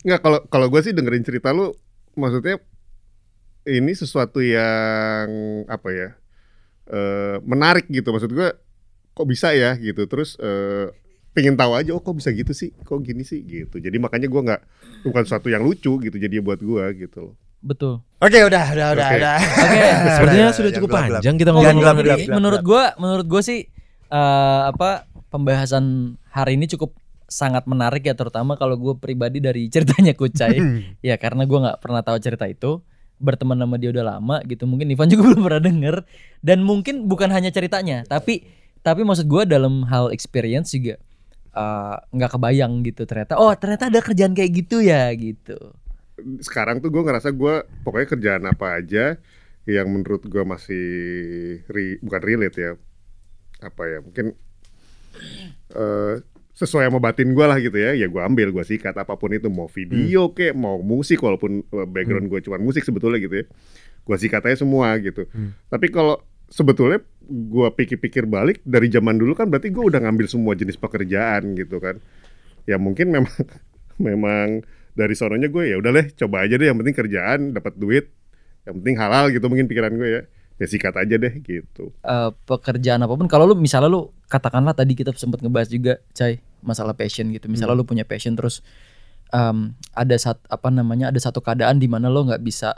Nggak 0.08 0.20
kalau 0.24 0.38
kalau 0.48 0.66
gue 0.72 0.80
sih 0.80 0.96
dengerin 0.96 1.22
cerita 1.22 1.52
lu 1.52 1.76
maksudnya 2.16 2.56
ini 3.68 3.92
sesuatu 3.92 4.40
yang 4.40 5.28
apa 5.68 5.88
ya 5.92 6.08
eh 6.88 7.36
menarik 7.44 7.84
gitu 7.92 8.08
maksud 8.16 8.32
gue 8.32 8.48
kok 9.18 9.26
bisa 9.26 9.50
ya 9.50 9.74
gitu. 9.74 10.06
Terus 10.06 10.38
eh 10.38 10.94
pengen 11.34 11.58
tahu 11.58 11.74
aja 11.74 11.90
oh 11.94 12.02
kok 12.02 12.14
bisa 12.14 12.30
gitu 12.30 12.54
sih? 12.54 12.70
Kok 12.70 13.02
gini 13.02 13.26
sih? 13.26 13.42
Gitu. 13.42 13.82
Jadi 13.82 13.98
makanya 13.98 14.30
gua 14.30 14.42
nggak 14.46 14.62
bukan 15.10 15.22
sesuatu 15.26 15.50
yang 15.50 15.66
lucu 15.66 15.98
gitu 15.98 16.16
jadi 16.16 16.38
buat 16.38 16.62
gua 16.62 16.94
gitu 16.94 17.30
loh. 17.30 17.34
Betul. 17.58 17.98
Oke, 18.22 18.38
udah, 18.38 18.64
udah, 18.70 18.86
udah, 18.94 19.08
udah. 19.18 19.38
Oke, 19.66 19.82
Sepertinya 20.14 20.46
Udah, 20.46 20.54
sudah 20.54 20.70
udah, 20.70 20.76
cukup 20.78 20.88
gelap, 20.94 21.02
gelap. 21.02 21.18
panjang 21.18 21.36
kita 21.38 21.50
ngomong 21.50 21.78
gelap, 21.82 21.96
gelap, 21.98 22.18
gelap. 22.22 22.36
menurut 22.38 22.62
gua 22.62 22.82
menurut 23.02 23.26
gua 23.26 23.42
sih 23.42 23.60
eh, 24.08 24.60
apa 24.70 25.10
pembahasan 25.28 26.14
hari 26.30 26.54
ini 26.54 26.70
cukup 26.70 26.94
sangat 27.28 27.68
menarik 27.68 28.08
ya 28.08 28.16
terutama 28.16 28.56
kalau 28.56 28.80
gue 28.80 28.96
pribadi 28.96 29.38
dari 29.38 29.68
ceritanya 29.74 30.16
Kucai. 30.16 30.58
Ya 31.06 31.18
karena 31.20 31.44
gua 31.44 31.58
nggak 31.70 31.78
pernah 31.82 32.02
tahu 32.02 32.18
cerita 32.22 32.46
itu. 32.46 32.82
Berteman 33.18 33.58
sama 33.58 33.82
dia 33.82 33.90
udah 33.90 34.16
lama 34.16 34.38
gitu. 34.46 34.62
Mungkin 34.70 34.94
Ivan 34.94 35.10
juga 35.10 35.22
belum 35.34 35.42
pernah 35.42 35.62
denger. 35.66 35.96
Dan 36.38 36.62
mungkin 36.62 37.10
bukan 37.10 37.34
hanya 37.34 37.50
ceritanya 37.50 38.06
tapi 38.06 38.46
tapi 38.80 39.02
maksud 39.02 39.26
gua 39.26 39.42
dalam 39.44 39.82
hal 39.86 40.10
experience 40.10 40.72
juga 40.72 40.96
eh, 41.52 41.96
nggak 42.14 42.30
kebayang 42.34 42.82
gitu 42.82 43.02
ternyata 43.04 43.36
oh 43.36 43.52
ternyata 43.54 43.90
ada 43.90 44.00
kerjaan 44.00 44.32
kayak 44.32 44.52
gitu 44.64 44.80
ya 44.80 45.10
gitu. 45.14 45.56
Sekarang 46.42 46.82
tuh 46.82 46.90
gue 46.90 46.98
ngerasa 46.98 47.30
gue 47.30 47.54
pokoknya 47.86 48.08
kerjaan 48.10 48.42
apa 48.50 48.82
aja 48.82 49.22
yang 49.70 49.86
menurut 49.86 50.26
gue 50.26 50.42
masih 50.42 50.86
ri- 51.70 52.02
bukan 52.02 52.22
relate 52.24 52.58
ya 52.58 52.72
apa 53.62 53.82
ya 53.86 53.98
mungkin 54.02 54.34
eh 55.74 56.14
sesuai 56.58 56.90
sama 56.90 56.98
batin 56.98 57.30
gue 57.38 57.46
lah 57.46 57.54
gitu 57.62 57.78
ya 57.78 57.94
ya 57.94 58.10
gue 58.10 58.18
ambil 58.18 58.50
gue 58.50 58.64
sikat 58.66 58.98
apa 58.98 59.14
pun 59.14 59.30
itu 59.30 59.46
mau 59.46 59.70
video 59.70 60.34
kek 60.34 60.58
mau 60.58 60.82
musik 60.82 61.22
walaupun 61.22 61.62
eh, 61.62 61.86
background 61.86 62.26
gue 62.26 62.42
cuma 62.42 62.58
musik 62.58 62.82
sebetulnya 62.82 63.22
gitu 63.22 63.42
ya 63.42 63.46
gue 64.08 64.16
sikat 64.18 64.42
aja 64.42 64.64
semua 64.64 64.96
gitu. 64.98 65.28
Tapi 65.68 65.86
kalau 65.92 66.18
sebetulnya 66.48 66.98
gue 67.28 67.68
pikir-pikir 67.76 68.24
balik 68.24 68.64
dari 68.64 68.88
zaman 68.88 69.20
dulu 69.20 69.36
kan 69.36 69.52
berarti 69.52 69.68
gue 69.68 69.84
udah 69.84 70.00
ngambil 70.00 70.26
semua 70.26 70.56
jenis 70.56 70.80
pekerjaan 70.80 71.52
gitu 71.54 71.76
kan. 71.76 72.00
Ya 72.64 72.80
mungkin 72.80 73.12
memang 73.12 73.34
memang 74.08 74.46
dari 74.96 75.14
sononya 75.14 75.52
gue 75.52 75.64
ya 75.70 75.76
udah 75.78 75.92
deh 75.92 76.06
coba 76.16 76.48
aja 76.48 76.56
deh 76.56 76.66
yang 76.66 76.80
penting 76.80 76.96
kerjaan 76.96 77.40
dapat 77.52 77.76
duit. 77.76 78.10
Yang 78.64 78.74
penting 78.82 78.96
halal 78.96 79.30
gitu 79.30 79.46
mungkin 79.46 79.68
pikiran 79.68 79.92
gue 79.94 80.08
ya. 80.08 80.22
Ya 80.58 80.66
sikat 80.66 80.96
aja 80.98 81.14
deh 81.20 81.34
gitu. 81.44 81.94
Eh, 82.02 82.30
pekerjaan 82.48 83.04
apa 83.04 83.14
pun 83.14 83.30
kalau 83.30 83.46
lu 83.46 83.54
misalnya 83.54 83.86
lu 83.92 84.10
katakanlah 84.26 84.74
tadi 84.74 84.98
kita 84.98 85.14
sempat 85.14 85.38
ngebahas 85.38 85.70
juga 85.70 86.02
Cai 86.16 86.42
masalah 86.64 86.96
passion 86.98 87.30
gitu. 87.30 87.46
Misalnya 87.46 87.78
lu 87.78 87.86
punya 87.86 88.02
passion 88.02 88.34
terus 88.34 88.64
em, 89.30 89.76
ada 89.94 90.16
sat 90.18 90.40
apa 90.48 90.68
namanya 90.72 91.12
ada 91.12 91.20
satu 91.20 91.44
keadaan 91.44 91.78
di 91.78 91.86
mana 91.86 92.08
lo 92.08 92.24
nggak 92.26 92.42
bisa 92.42 92.74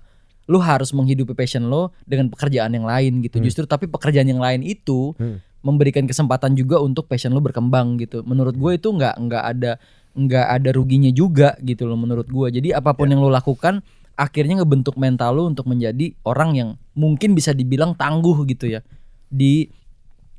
lu 0.51 0.59
harus 0.59 0.91
menghidupi 0.91 1.31
passion 1.39 1.71
lo 1.71 1.95
dengan 2.03 2.27
pekerjaan 2.27 2.75
yang 2.75 2.83
lain 2.83 3.23
gitu. 3.23 3.39
Justru 3.39 3.71
tapi 3.71 3.87
pekerjaan 3.87 4.27
yang 4.27 4.43
lain 4.43 4.67
itu 4.67 5.15
Hmm. 5.15 5.39
memberikan 5.63 6.09
kesempatan 6.09 6.59
juga 6.59 6.83
untuk 6.83 7.07
passion 7.07 7.31
lo 7.31 7.39
berkembang 7.39 8.01
gitu. 8.03 8.27
Menurut 8.27 8.59
gue 8.59 8.73
itu 8.75 8.89
nggak 8.91 9.15
nggak 9.15 9.45
ada 9.47 9.73
nggak 10.11 10.47
ada 10.59 10.71
ruginya 10.75 11.13
juga 11.15 11.55
gitu 11.63 11.87
loh 11.87 11.95
menurut 11.95 12.27
gue 12.27 12.59
jadi 12.59 12.83
apa 12.83 12.99
pun 12.99 13.07
yang 13.07 13.23
lo 13.23 13.31
lakukan 13.31 13.79
akhirnya 14.19 14.59
ngebentuk 14.59 14.99
mental 14.99 15.39
lo 15.39 15.47
untuk 15.47 15.71
menjadi 15.71 16.11
orang 16.27 16.51
yang 16.59 16.69
mungkin 16.99 17.39
bisa 17.39 17.55
dibilang 17.55 17.95
tangguh 17.95 18.43
gitu 18.51 18.67
ya 18.75 18.83
di 19.31 19.71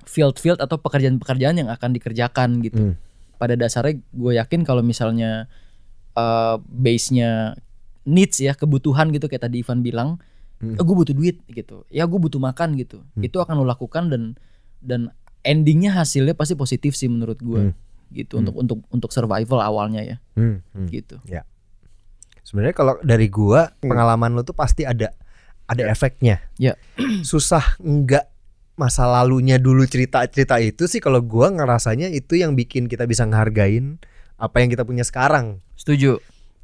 field-field 0.04 0.60
atau 0.60 0.76
pekerjaan-pekerjaan 0.76 1.56
yang 1.56 1.70
akan 1.72 1.96
dikerjakan 1.96 2.60
gitu. 2.68 2.92
Hmm. 2.92 2.96
pada 3.40 3.56
dasarnya 3.56 3.98
gue 4.12 4.34
yakin 4.38 4.62
kalau 4.62 4.84
misalnya 4.84 5.48
eh, 6.14 6.56
base-nya 6.68 7.56
needs 8.04 8.40
ya 8.40 8.54
kebutuhan 8.54 9.10
gitu 9.12 9.26
kayak 9.26 9.48
tadi 9.48 9.62
Ivan 9.62 9.82
bilang 9.82 10.10
Hmm. 10.62 10.78
gue 10.78 10.94
butuh 10.94 11.18
duit 11.18 11.42
gitu 11.50 11.90
ya 11.90 12.06
gue 12.06 12.20
butuh 12.22 12.38
makan 12.38 12.78
gitu 12.78 13.02
itu 13.18 13.34
akan 13.34 13.58
lo 13.58 13.66
lakukan 13.66 14.14
dan 14.14 14.38
dan 14.78 15.10
endingnya 15.42 15.90
hasilnya 15.90 16.38
pasti 16.38 16.54
positif 16.54 16.94
sih 16.94 17.10
menurut 17.10 17.42
gue 17.42 17.74
Hmm. 17.74 17.74
gitu 18.14 18.38
untuk 18.38 18.54
untuk 18.54 18.78
untuk 18.94 19.10
survival 19.10 19.58
awalnya 19.58 20.06
ya 20.06 20.18
Hmm, 20.38 20.62
hmm. 20.78 20.86
gitu 20.94 21.18
Sebenarnya 22.42 22.76
kalau 22.76 23.00
dari 23.00 23.32
gua 23.32 23.72
pengalaman 23.80 24.36
lu 24.36 24.44
tuh 24.44 24.52
pasti 24.52 24.84
ada 24.84 25.16
ada 25.66 25.84
efeknya. 25.88 26.44
Ya. 26.60 26.76
Susah 27.24 27.64
enggak 27.80 28.28
masa 28.76 29.08
lalunya 29.08 29.56
dulu 29.56 29.88
cerita-cerita 29.88 30.60
itu 30.60 30.84
sih 30.84 31.00
kalau 31.00 31.24
gua 31.24 31.48
ngerasanya 31.48 32.12
itu 32.12 32.36
yang 32.36 32.58
bikin 32.58 32.92
kita 32.92 33.08
bisa 33.08 33.24
ngehargain 33.24 34.02
apa 34.36 34.58
yang 34.60 34.68
kita 34.68 34.84
punya 34.84 35.06
sekarang 35.06 35.62
setuju 35.78 36.20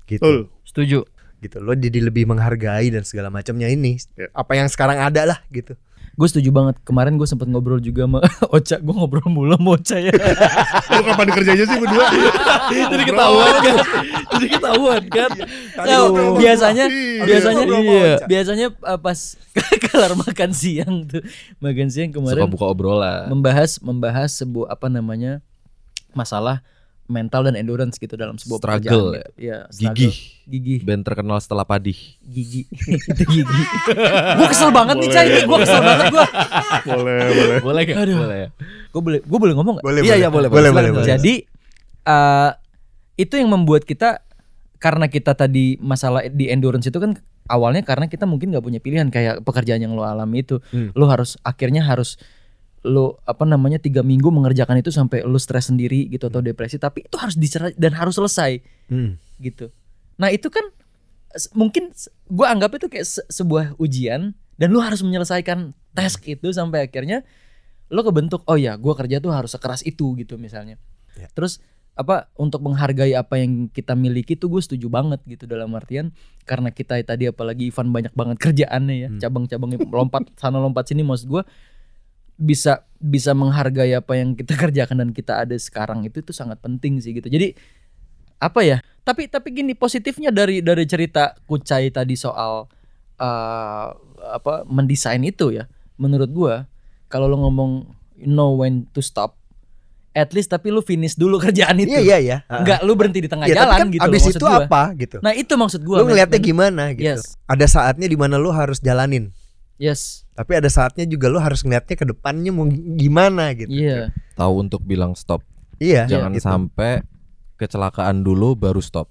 gitu. 0.10 0.20
Betul. 0.20 0.40
setuju 0.68 1.00
Gitu. 1.38 1.62
Lo 1.62 1.78
jadi 1.78 2.02
lebih 2.02 2.26
menghargai 2.26 2.90
dan 2.90 3.06
segala 3.06 3.30
macamnya 3.30 3.70
ini. 3.70 4.02
Ya. 4.18 4.28
Apa 4.34 4.58
yang 4.58 4.66
sekarang 4.68 4.98
ada 4.98 5.24
lah 5.24 5.40
gitu. 5.54 5.78
gue 6.18 6.26
setuju 6.26 6.50
banget. 6.50 6.82
Kemarin 6.82 7.14
gue 7.14 7.30
sempet 7.30 7.46
ngobrol 7.46 7.78
juga 7.78 8.10
sama 8.10 8.26
Ocha. 8.58 8.82
Gue 8.82 8.90
ngobrol 8.90 9.30
mulu 9.30 9.54
sama 9.54 9.78
Ocha 9.78 10.02
ya. 10.02 10.10
Lu 10.98 11.02
kapan 11.06 11.30
kerjanya 11.30 11.66
sih 11.70 11.78
berdua? 11.78 12.06
Jadi 12.90 13.04
ketahuan 13.06 13.54
kan. 13.62 13.76
Jadi 14.34 14.48
ketahuan 14.50 15.04
kan. 15.14 15.30
Nah, 15.78 16.10
biasanya 16.42 16.86
biasanya 17.22 17.64
iya. 17.70 18.14
Biasanya 18.26 18.68
uh, 18.82 18.98
pas 18.98 19.38
kelar 19.86 20.18
makan 20.18 20.50
siang 20.58 21.06
tuh. 21.06 21.22
Makan 21.62 21.88
siang 21.94 22.10
Suka 22.10 22.18
kemarin 22.18 22.50
buka 22.50 22.66
obrolan. 22.66 23.30
membahas 23.30 23.78
membahas 23.78 24.34
sebuah 24.42 24.74
apa 24.74 24.90
namanya 24.90 25.46
masalah 26.18 26.66
mental 27.08 27.42
dan 27.42 27.56
endurance 27.56 27.96
gitu 27.96 28.14
dalam 28.14 28.36
sebuah 28.36 28.60
Struggle 28.60 28.84
pekerjaan 29.16 29.32
gitu. 29.32 29.42
ya 29.42 29.58
Gigih. 29.70 30.16
gigih 30.44 30.80
Band 30.82 31.02
terkenal 31.02 31.40
setelah 31.40 31.64
Padih. 31.64 31.96
gigi 32.22 32.68
itu 33.12 33.24
gigi 33.26 33.64
gue 34.34 34.48
kesel 34.48 34.70
banget 34.70 34.96
nih 34.98 35.10
cai 35.10 35.28
gue 35.40 35.58
kesel 35.58 35.82
banget 35.82 36.06
gue 36.10 36.26
boleh 36.86 37.18
boleh 37.26 37.58
Boleh 37.60 37.82
gak? 37.84 37.96
Aduh. 37.98 38.18
Boleh 38.22 38.38
ya? 38.38 38.50
gue 38.88 39.02
boleh 39.02 39.20
gue 39.22 39.40
boleh 39.40 39.54
ngomong 39.54 39.74
gak? 39.78 39.84
Boleh, 39.84 40.02
Iya, 40.02 40.16
iya, 40.18 40.28
boleh, 40.28 40.48
boleh, 40.48 40.70
boleh. 40.70 40.72
boleh, 40.72 40.92
boleh. 40.94 41.08
Jadi 41.10 41.34
eh 42.04 42.52
itu 43.16 43.34
yang 43.34 43.50
membuat 43.50 43.82
kita 43.82 44.22
karena 44.78 45.08
kita 45.08 45.34
tadi 45.34 45.80
masalah 45.80 46.28
di 46.28 46.48
endurance 46.48 46.86
itu 46.86 46.96
kan 46.96 47.18
awalnya 47.48 47.82
karena 47.82 48.06
kita 48.06 48.24
mungkin 48.24 48.52
nggak 48.52 48.62
punya 48.62 48.78
pilihan 48.78 49.08
kayak 49.08 49.42
pekerjaan 49.42 49.80
yang 49.80 49.92
lo 49.92 50.04
alami 50.04 50.44
itu, 50.44 50.60
Hmm. 50.70 50.92
lo 50.92 51.08
harus 51.08 51.40
akhirnya 51.42 51.82
harus 51.82 52.20
lo 52.84 53.18
apa 53.24 53.44
namanya 53.44 53.78
tiga 53.78 54.02
minggu 54.02 54.28
mengerjakan 54.28 54.78
itu 54.78 54.90
sampai 54.90 55.22
lo 55.22 55.38
stres 55.38 55.68
sendiri 55.68 56.08
gitu 56.08 56.28
atau 56.28 56.40
depresi 56.40 56.78
tapi 56.78 57.04
itu 57.04 57.18
harus 57.18 57.34
dicerai 57.34 57.74
dan 57.74 57.94
harus 57.94 58.16
selesai 58.16 58.62
Hmm. 58.88 59.18
gitu. 59.38 59.74
Nah 60.16 60.30
itu 60.30 60.48
kan 60.48 60.64
mungkin 61.54 61.92
gue 62.26 62.48
anggap 62.48 62.72
itu 62.76 62.88
kayak 62.88 63.06
se- 63.06 63.28
sebuah 63.28 63.76
ujian 63.78 64.32
dan 64.56 64.68
lu 64.70 64.80
harus 64.80 65.04
menyelesaikan 65.04 65.74
task 65.92 66.26
itu 66.26 66.50
sampai 66.50 66.88
akhirnya 66.88 67.22
lo 67.88 68.02
kebentuk 68.02 68.42
oh 68.46 68.56
ya 68.56 68.76
gue 68.76 68.94
kerja 68.94 69.20
tuh 69.20 69.32
harus 69.32 69.52
sekeras 69.52 69.82
itu 69.82 70.16
gitu 70.16 70.36
misalnya. 70.36 70.80
Ya. 71.16 71.28
Terus 71.34 71.60
apa 71.94 72.30
untuk 72.38 72.62
menghargai 72.62 73.18
apa 73.18 73.42
yang 73.42 73.68
kita 73.68 73.98
miliki 73.98 74.38
tuh 74.38 74.54
gue 74.54 74.62
setuju 74.62 74.86
banget 74.86 75.18
gitu 75.26 75.50
dalam 75.50 75.74
artian 75.74 76.14
karena 76.46 76.70
kita 76.70 77.02
tadi 77.02 77.26
apalagi 77.26 77.68
Ivan 77.68 77.90
banyak 77.90 78.14
banget 78.14 78.38
kerjaannya 78.38 78.96
ya 78.96 79.10
Hmm. 79.10 79.18
cabang-cabangnya 79.18 79.82
lompat 79.84 80.30
sana 80.38 80.62
lompat 80.62 80.86
sini 80.86 81.02
maksud 81.02 81.26
gue 81.28 81.42
bisa 82.38 82.86
bisa 82.98 83.34
menghargai 83.34 83.94
apa 83.98 84.14
yang 84.18 84.34
kita 84.34 84.54
kerjakan 84.64 85.02
dan 85.02 85.10
kita 85.14 85.44
ada 85.46 85.58
sekarang 85.58 86.06
itu 86.06 86.22
itu 86.22 86.32
sangat 86.34 86.62
penting 86.62 87.02
sih 87.02 87.14
gitu 87.18 87.28
jadi 87.30 87.58
apa 88.38 88.62
ya 88.62 88.78
tapi 89.02 89.26
tapi 89.26 89.50
gini 89.50 89.74
positifnya 89.74 90.30
dari 90.30 90.62
dari 90.62 90.86
cerita 90.86 91.34
Kucai 91.50 91.90
tadi 91.90 92.14
soal 92.14 92.70
eh, 93.18 93.88
apa 94.30 94.66
mendesain 94.70 95.22
itu 95.26 95.54
ya 95.58 95.66
menurut 95.98 96.30
gua 96.30 96.56
kalau 97.10 97.26
lo 97.26 97.42
ngomong 97.42 97.90
you 98.22 98.30
know 98.30 98.54
when 98.54 98.86
to 98.94 99.02
stop 99.02 99.38
at 100.14 100.34
least 100.34 100.50
tapi 100.54 100.70
lu 100.70 100.82
finish 100.86 101.18
dulu 101.18 101.38
kerjaan 101.46 101.78
itu 101.82 101.98
Iya 101.98 102.02
iya 102.02 102.18
iya. 102.18 102.38
nggak 102.46 102.86
lu 102.86 102.94
berhenti 102.94 103.26
di 103.26 103.30
tengah 103.30 103.46
tapi 103.50 103.58
jalan 103.58 103.78
kan 103.78 103.88
gitu 103.90 104.06
abis 104.06 104.24
itu 104.34 104.46
gua. 104.46 104.66
apa 104.66 104.82
gitu. 104.98 105.18
nah 105.22 105.34
itu 105.34 105.54
maksud 105.54 105.82
gua 105.82 106.02
Lu 106.02 106.10
ngeliatnya 106.10 106.42
gimana 106.42 106.84
gitu. 106.94 107.06
Yes. 107.06 107.38
Ada 107.50 107.66
saatnya 107.66 108.06
di 108.06 108.18
mana 108.18 108.38
lu 108.42 108.50
harus 108.54 108.82
jalanin. 108.82 109.34
Yes 109.78 110.26
Tapi 110.32 110.54
ada 110.54 110.68
saatnya 110.68 111.04
juga 111.04 111.28
lu 111.28 111.38
harus 111.38 111.62
ngeliatnya 111.62 111.94
ke 111.94 112.06
depannya 112.06 112.50
mau 112.50 112.66
gimana 112.94 113.50
gitu. 113.52 113.70
iya 113.70 114.14
Tahu 114.34 114.54
untuk 114.62 114.82
bilang 114.82 115.14
stop. 115.14 115.42
Iya. 115.78 116.06
Jangan 116.06 116.32
gitu. 116.32 116.44
sampai 116.44 117.02
kecelakaan 117.56 118.22
dulu 118.22 118.54
baru 118.54 118.78
stop. 118.78 119.10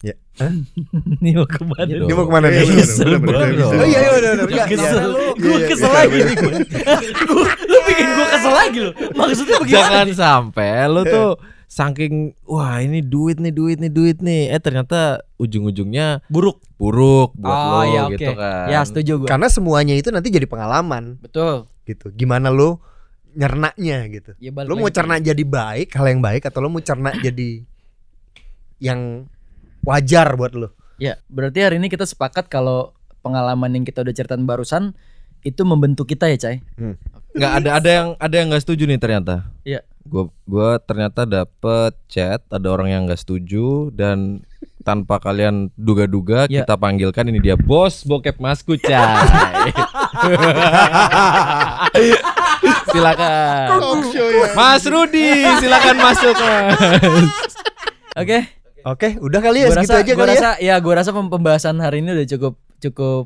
Ya. 0.00 0.16
ini 1.20 1.32
mau 1.32 1.44
ke 1.44 1.60
mana 1.62 1.84
Gitu. 1.84 2.04
Dia 2.04 2.14
mau 2.14 2.24
ke 2.24 2.32
mana 2.32 2.46
Iya, 2.48 2.64
Kesel 2.74 3.12
bener, 3.14 3.20
bener, 3.20 3.32
banget. 3.34 3.48
bisa. 3.54 3.74
Oh 3.74 3.84
iya 3.84 3.98
iya 3.98 4.10
benar. 4.14 4.34
Iya, 4.46 4.64
kesel 4.66 4.96
iya. 4.96 5.28
gue 5.34 5.48
Iya, 5.50 5.66
kesel 5.66 5.84
iya. 5.86 5.96
lagi 5.98 6.18
nih 6.18 6.34
gue 6.34 6.52
Gua- 7.24 7.58
lu 7.70 7.78
bikin 7.84 8.08
gue 8.10 8.26
kesel 8.30 8.52
lagi 8.54 8.78
lo 8.80 8.90
maksudnya 9.14 9.56
bagaimana 9.58 9.76
Jangan 9.78 10.08
sampai 10.14 10.68
lu 10.86 11.02
tuh 11.04 11.30
saking 11.66 12.14
wah 12.44 12.78
ini 12.78 13.00
duit 13.00 13.36
nih 13.36 13.50
duit 13.50 13.76
nih 13.76 13.90
duit 13.90 14.18
nih 14.20 14.48
eh 14.48 14.60
ternyata 14.60 15.24
ujung-ujungnya 15.36 16.22
buruk 16.26 16.60
buruk 16.84 17.32
buat 17.34 17.48
oh 17.50 17.64
lo 17.70 17.80
ya 17.88 18.02
gitu 18.12 18.32
kan. 18.36 18.68
ya 18.68 18.80
setuju 18.84 19.12
gue 19.24 19.28
Karena 19.28 19.48
semuanya 19.48 19.96
itu 19.96 20.12
nanti 20.12 20.28
jadi 20.28 20.44
pengalaman 20.44 21.16
betul 21.18 21.64
gitu. 21.84 22.12
Gimana 22.12 22.48
lu 22.48 22.76
nyernaknya 23.32 23.98
gitu. 24.08 24.30
ya 24.38 24.52
balik 24.52 24.68
Lu 24.68 24.76
mau 24.76 24.88
cerna 24.88 25.16
jadi 25.16 25.42
baik, 25.42 25.90
hal 25.92 26.06
yang 26.06 26.20
baik 26.20 26.44
atau 26.44 26.60
lu 26.60 26.68
mau 26.68 26.78
cerna 26.78 27.10
jadi 27.26 27.64
yang 28.78 29.26
wajar 29.82 30.34
buat 30.34 30.52
lu. 30.52 30.68
Ya, 30.96 31.18
berarti 31.26 31.58
hari 31.60 31.76
ini 31.76 31.90
kita 31.90 32.06
sepakat 32.06 32.46
kalau 32.46 32.94
pengalaman 33.20 33.72
yang 33.72 33.84
kita 33.84 34.00
udah 34.00 34.14
ceritain 34.14 34.44
barusan 34.44 34.94
itu 35.42 35.60
membentuk 35.66 36.06
kita 36.06 36.30
ya, 36.30 36.38
Cai. 36.38 36.62
nggak 37.34 37.52
ada 37.58 37.70
ada 37.76 37.90
yang 37.90 38.08
ada 38.16 38.34
yang 38.38 38.46
nggak 38.46 38.62
setuju 38.62 38.86
nih 38.86 38.96
ternyata 38.96 39.50
Iya. 39.66 39.82
gua 40.06 40.30
gua 40.46 40.78
ternyata 40.78 41.26
dapet 41.26 41.98
chat 42.06 42.38
ada 42.46 42.68
orang 42.70 42.88
yang 42.88 43.02
nggak 43.04 43.18
setuju 43.18 43.90
dan 43.90 44.46
tanpa 44.84 45.16
kalian 45.16 45.72
duga-duga 45.74 46.44
Ya. 46.46 46.60
kita 46.60 46.76
panggilkan 46.76 47.24
ini 47.26 47.40
dia 47.40 47.56
bos 47.56 48.02
bokep 48.02 48.36
masku 48.36 48.76
cai 48.76 49.72
Silakan. 52.86 53.66
Show 54.06 54.28
ya. 54.30 54.46
Mas 54.54 54.84
Rudi 54.84 55.26
silakan 55.58 55.96
masuk 55.98 56.34
mas 56.36 56.78
Oke. 58.14 58.38
Oke, 58.84 59.16
udah 59.16 59.40
kali 59.40 59.58
ya 59.58 59.66
Gua 59.66 59.74
segitu 59.74 59.90
rasa, 59.90 59.98
aja 59.98 60.12
gua 60.12 60.20
kali 60.20 60.28
ya. 60.28 60.36
rasa, 60.36 60.50
ya. 60.60 60.74
gua 60.78 60.94
rasa 60.94 61.10
pem- 61.10 61.26
pembahasan 61.26 61.80
hari 61.80 61.98
ini 61.98 62.12
udah 62.12 62.26
cukup 62.28 62.54
cukup 62.78 63.24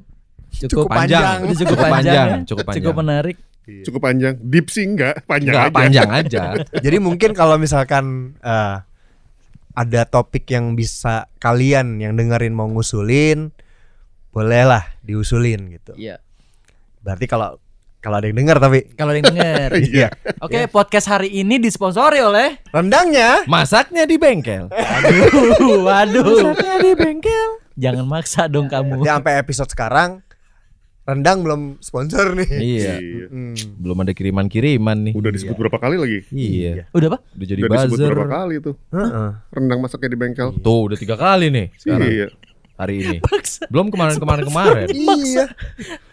cukup, 0.54 0.70
Cukup 0.70 0.86
panjang 0.86 1.18
panjang. 1.18 1.36
udah 1.36 1.52
cukup, 1.52 1.68
Cukup 1.68 1.84
panjang, 1.84 2.14
panjang, 2.14 2.30
ya. 2.30 2.46
cukup 2.46 2.62
panjang. 2.62 2.78
cukup 2.78 2.94
menarik. 2.96 3.36
Cukup 3.68 4.00
panjang. 4.00 4.34
Deep 4.40 4.66
sih 4.70 4.86
enggak, 4.86 5.14
panjang 5.26 5.50
nggak 5.52 5.66
aja. 5.66 5.74
panjang 5.74 6.08
aja 6.14 6.42
Jadi 6.78 6.96
mungkin 6.98 7.30
kalau 7.34 7.58
misalkan 7.58 8.34
eh, 8.38 8.74
ada 9.78 10.02
topik 10.10 10.50
yang 10.50 10.74
bisa 10.74 11.30
kalian 11.38 12.02
yang 12.02 12.18
dengerin 12.18 12.50
mau 12.50 12.66
ngusulin, 12.66 13.54
bolehlah 14.34 14.82
diusulin 15.06 15.70
gitu. 15.70 15.94
Iya. 15.94 16.18
Berarti 16.98 17.30
kalau 17.30 17.62
kalau 17.98 18.18
ada 18.18 18.26
yang 18.30 18.38
denger 18.42 18.58
tapi 18.58 18.78
Kalau 18.98 19.10
ada 19.14 19.18
yang 19.22 19.30
denger. 19.30 19.70
iya. 19.94 20.08
Oke, 20.42 20.66
podcast 20.66 21.06
hari 21.06 21.30
ini 21.30 21.62
disponsori 21.62 22.18
oleh 22.18 22.58
Rendangnya 22.74 23.42
masaknya 23.46 24.06
di 24.06 24.18
bengkel 24.18 24.70
Waduh, 24.70 25.82
waduh. 25.86 26.54
di 26.58 26.92
bengkel 26.94 27.50
Jangan 27.78 28.06
maksa 28.10 28.50
dong 28.50 28.66
kamu. 28.66 29.06
ya 29.06 29.18
sampai 29.18 29.38
episode 29.38 29.70
sekarang 29.70 30.18
rendang 31.08 31.40
belum 31.40 31.80
sponsor 31.80 32.36
nih. 32.36 32.48
iya 32.52 33.00
Iya. 33.00 33.26
Hmm. 33.26 33.56
belum 33.76 33.96
ada 33.98 34.12
kiriman 34.12 34.44
kiriman 34.44 35.08
nih 35.08 35.14
Udah 35.14 35.30
disebut 35.30 35.56
berapa 35.56 35.78
kali 35.78 35.96
lagi? 35.96 36.20
iya 36.30 36.84
Udah, 36.90 37.08
Pak? 37.10 37.20
udah 37.32 37.46
jadi 37.46 37.60
Udah 37.60 37.70
disebut 37.74 37.96
buzzer 37.96 38.10
berapa 38.12 38.28
kali 38.30 38.54
tuh. 38.60 38.74
Heeh. 38.90 39.30
Rendang 39.50 39.80
masaknya 39.80 40.08
di 40.10 40.18
bengkel. 40.18 40.48
tuh 40.54 40.80
udah 40.84 40.96
tiga 40.96 41.16
kali 41.16 41.48
nih 41.48 41.66
sekarang 41.74 42.08
Iya. 42.10 42.28
hari 42.76 42.94
ini 43.00 43.16
Paksa. 43.18 43.64
belum 43.66 43.88
kemarin 43.88 44.16
kemarin 44.22 44.44
kemarin 44.46 44.86
Iya. 44.92 45.44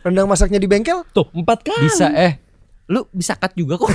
Rendang 0.01 0.25
masaknya 0.25 0.57
di 0.57 0.67
bengkel? 0.67 1.03
tuh 1.11 1.27
empat 1.29 1.59
kali 1.61 1.85
Bisa 1.85 2.07
eh. 2.09 2.39
Lu 2.85 3.03
bisa 3.09 3.33
cut 3.33 3.51
juga 3.51 3.75
kok. 3.75 3.89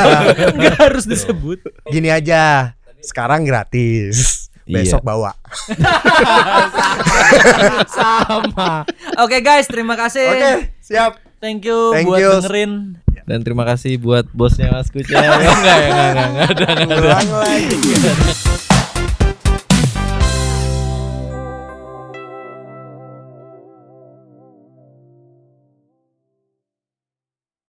Enggak 0.54 0.78
harus 0.80 1.02
disebut. 1.02 1.66
Gini 1.84 2.08
aja. 2.08 2.72
Sekarang 3.02 3.42
gratis. 3.42 4.45
Besok 4.66 4.98
Iya. 4.98 5.04
bawa. 5.04 5.30
sama 7.88 8.84
Oke 9.18 9.40
guys, 9.40 9.66
terima 9.66 9.94
kasih. 9.94 10.28
Oke, 10.28 10.52
siap. 10.80 11.18
Thank 11.38 11.64
you 11.64 11.92
Thank 11.92 12.06
buat 12.06 12.18
you. 12.18 12.30
dengerin. 12.40 12.72
dan 13.26 13.42
terima 13.42 13.62
kasih 13.62 13.98
buat 13.98 14.26
bosnya 14.30 14.70
Mas 14.70 14.86
Kucai 14.86 15.18
enggak 15.18 15.34
ya 15.34 15.50
enggak 15.50 15.78
enggak 15.82 16.28
enggak 16.30 16.46
ada 16.46 16.64
enggak 16.78 17.18
ada. 17.18 17.42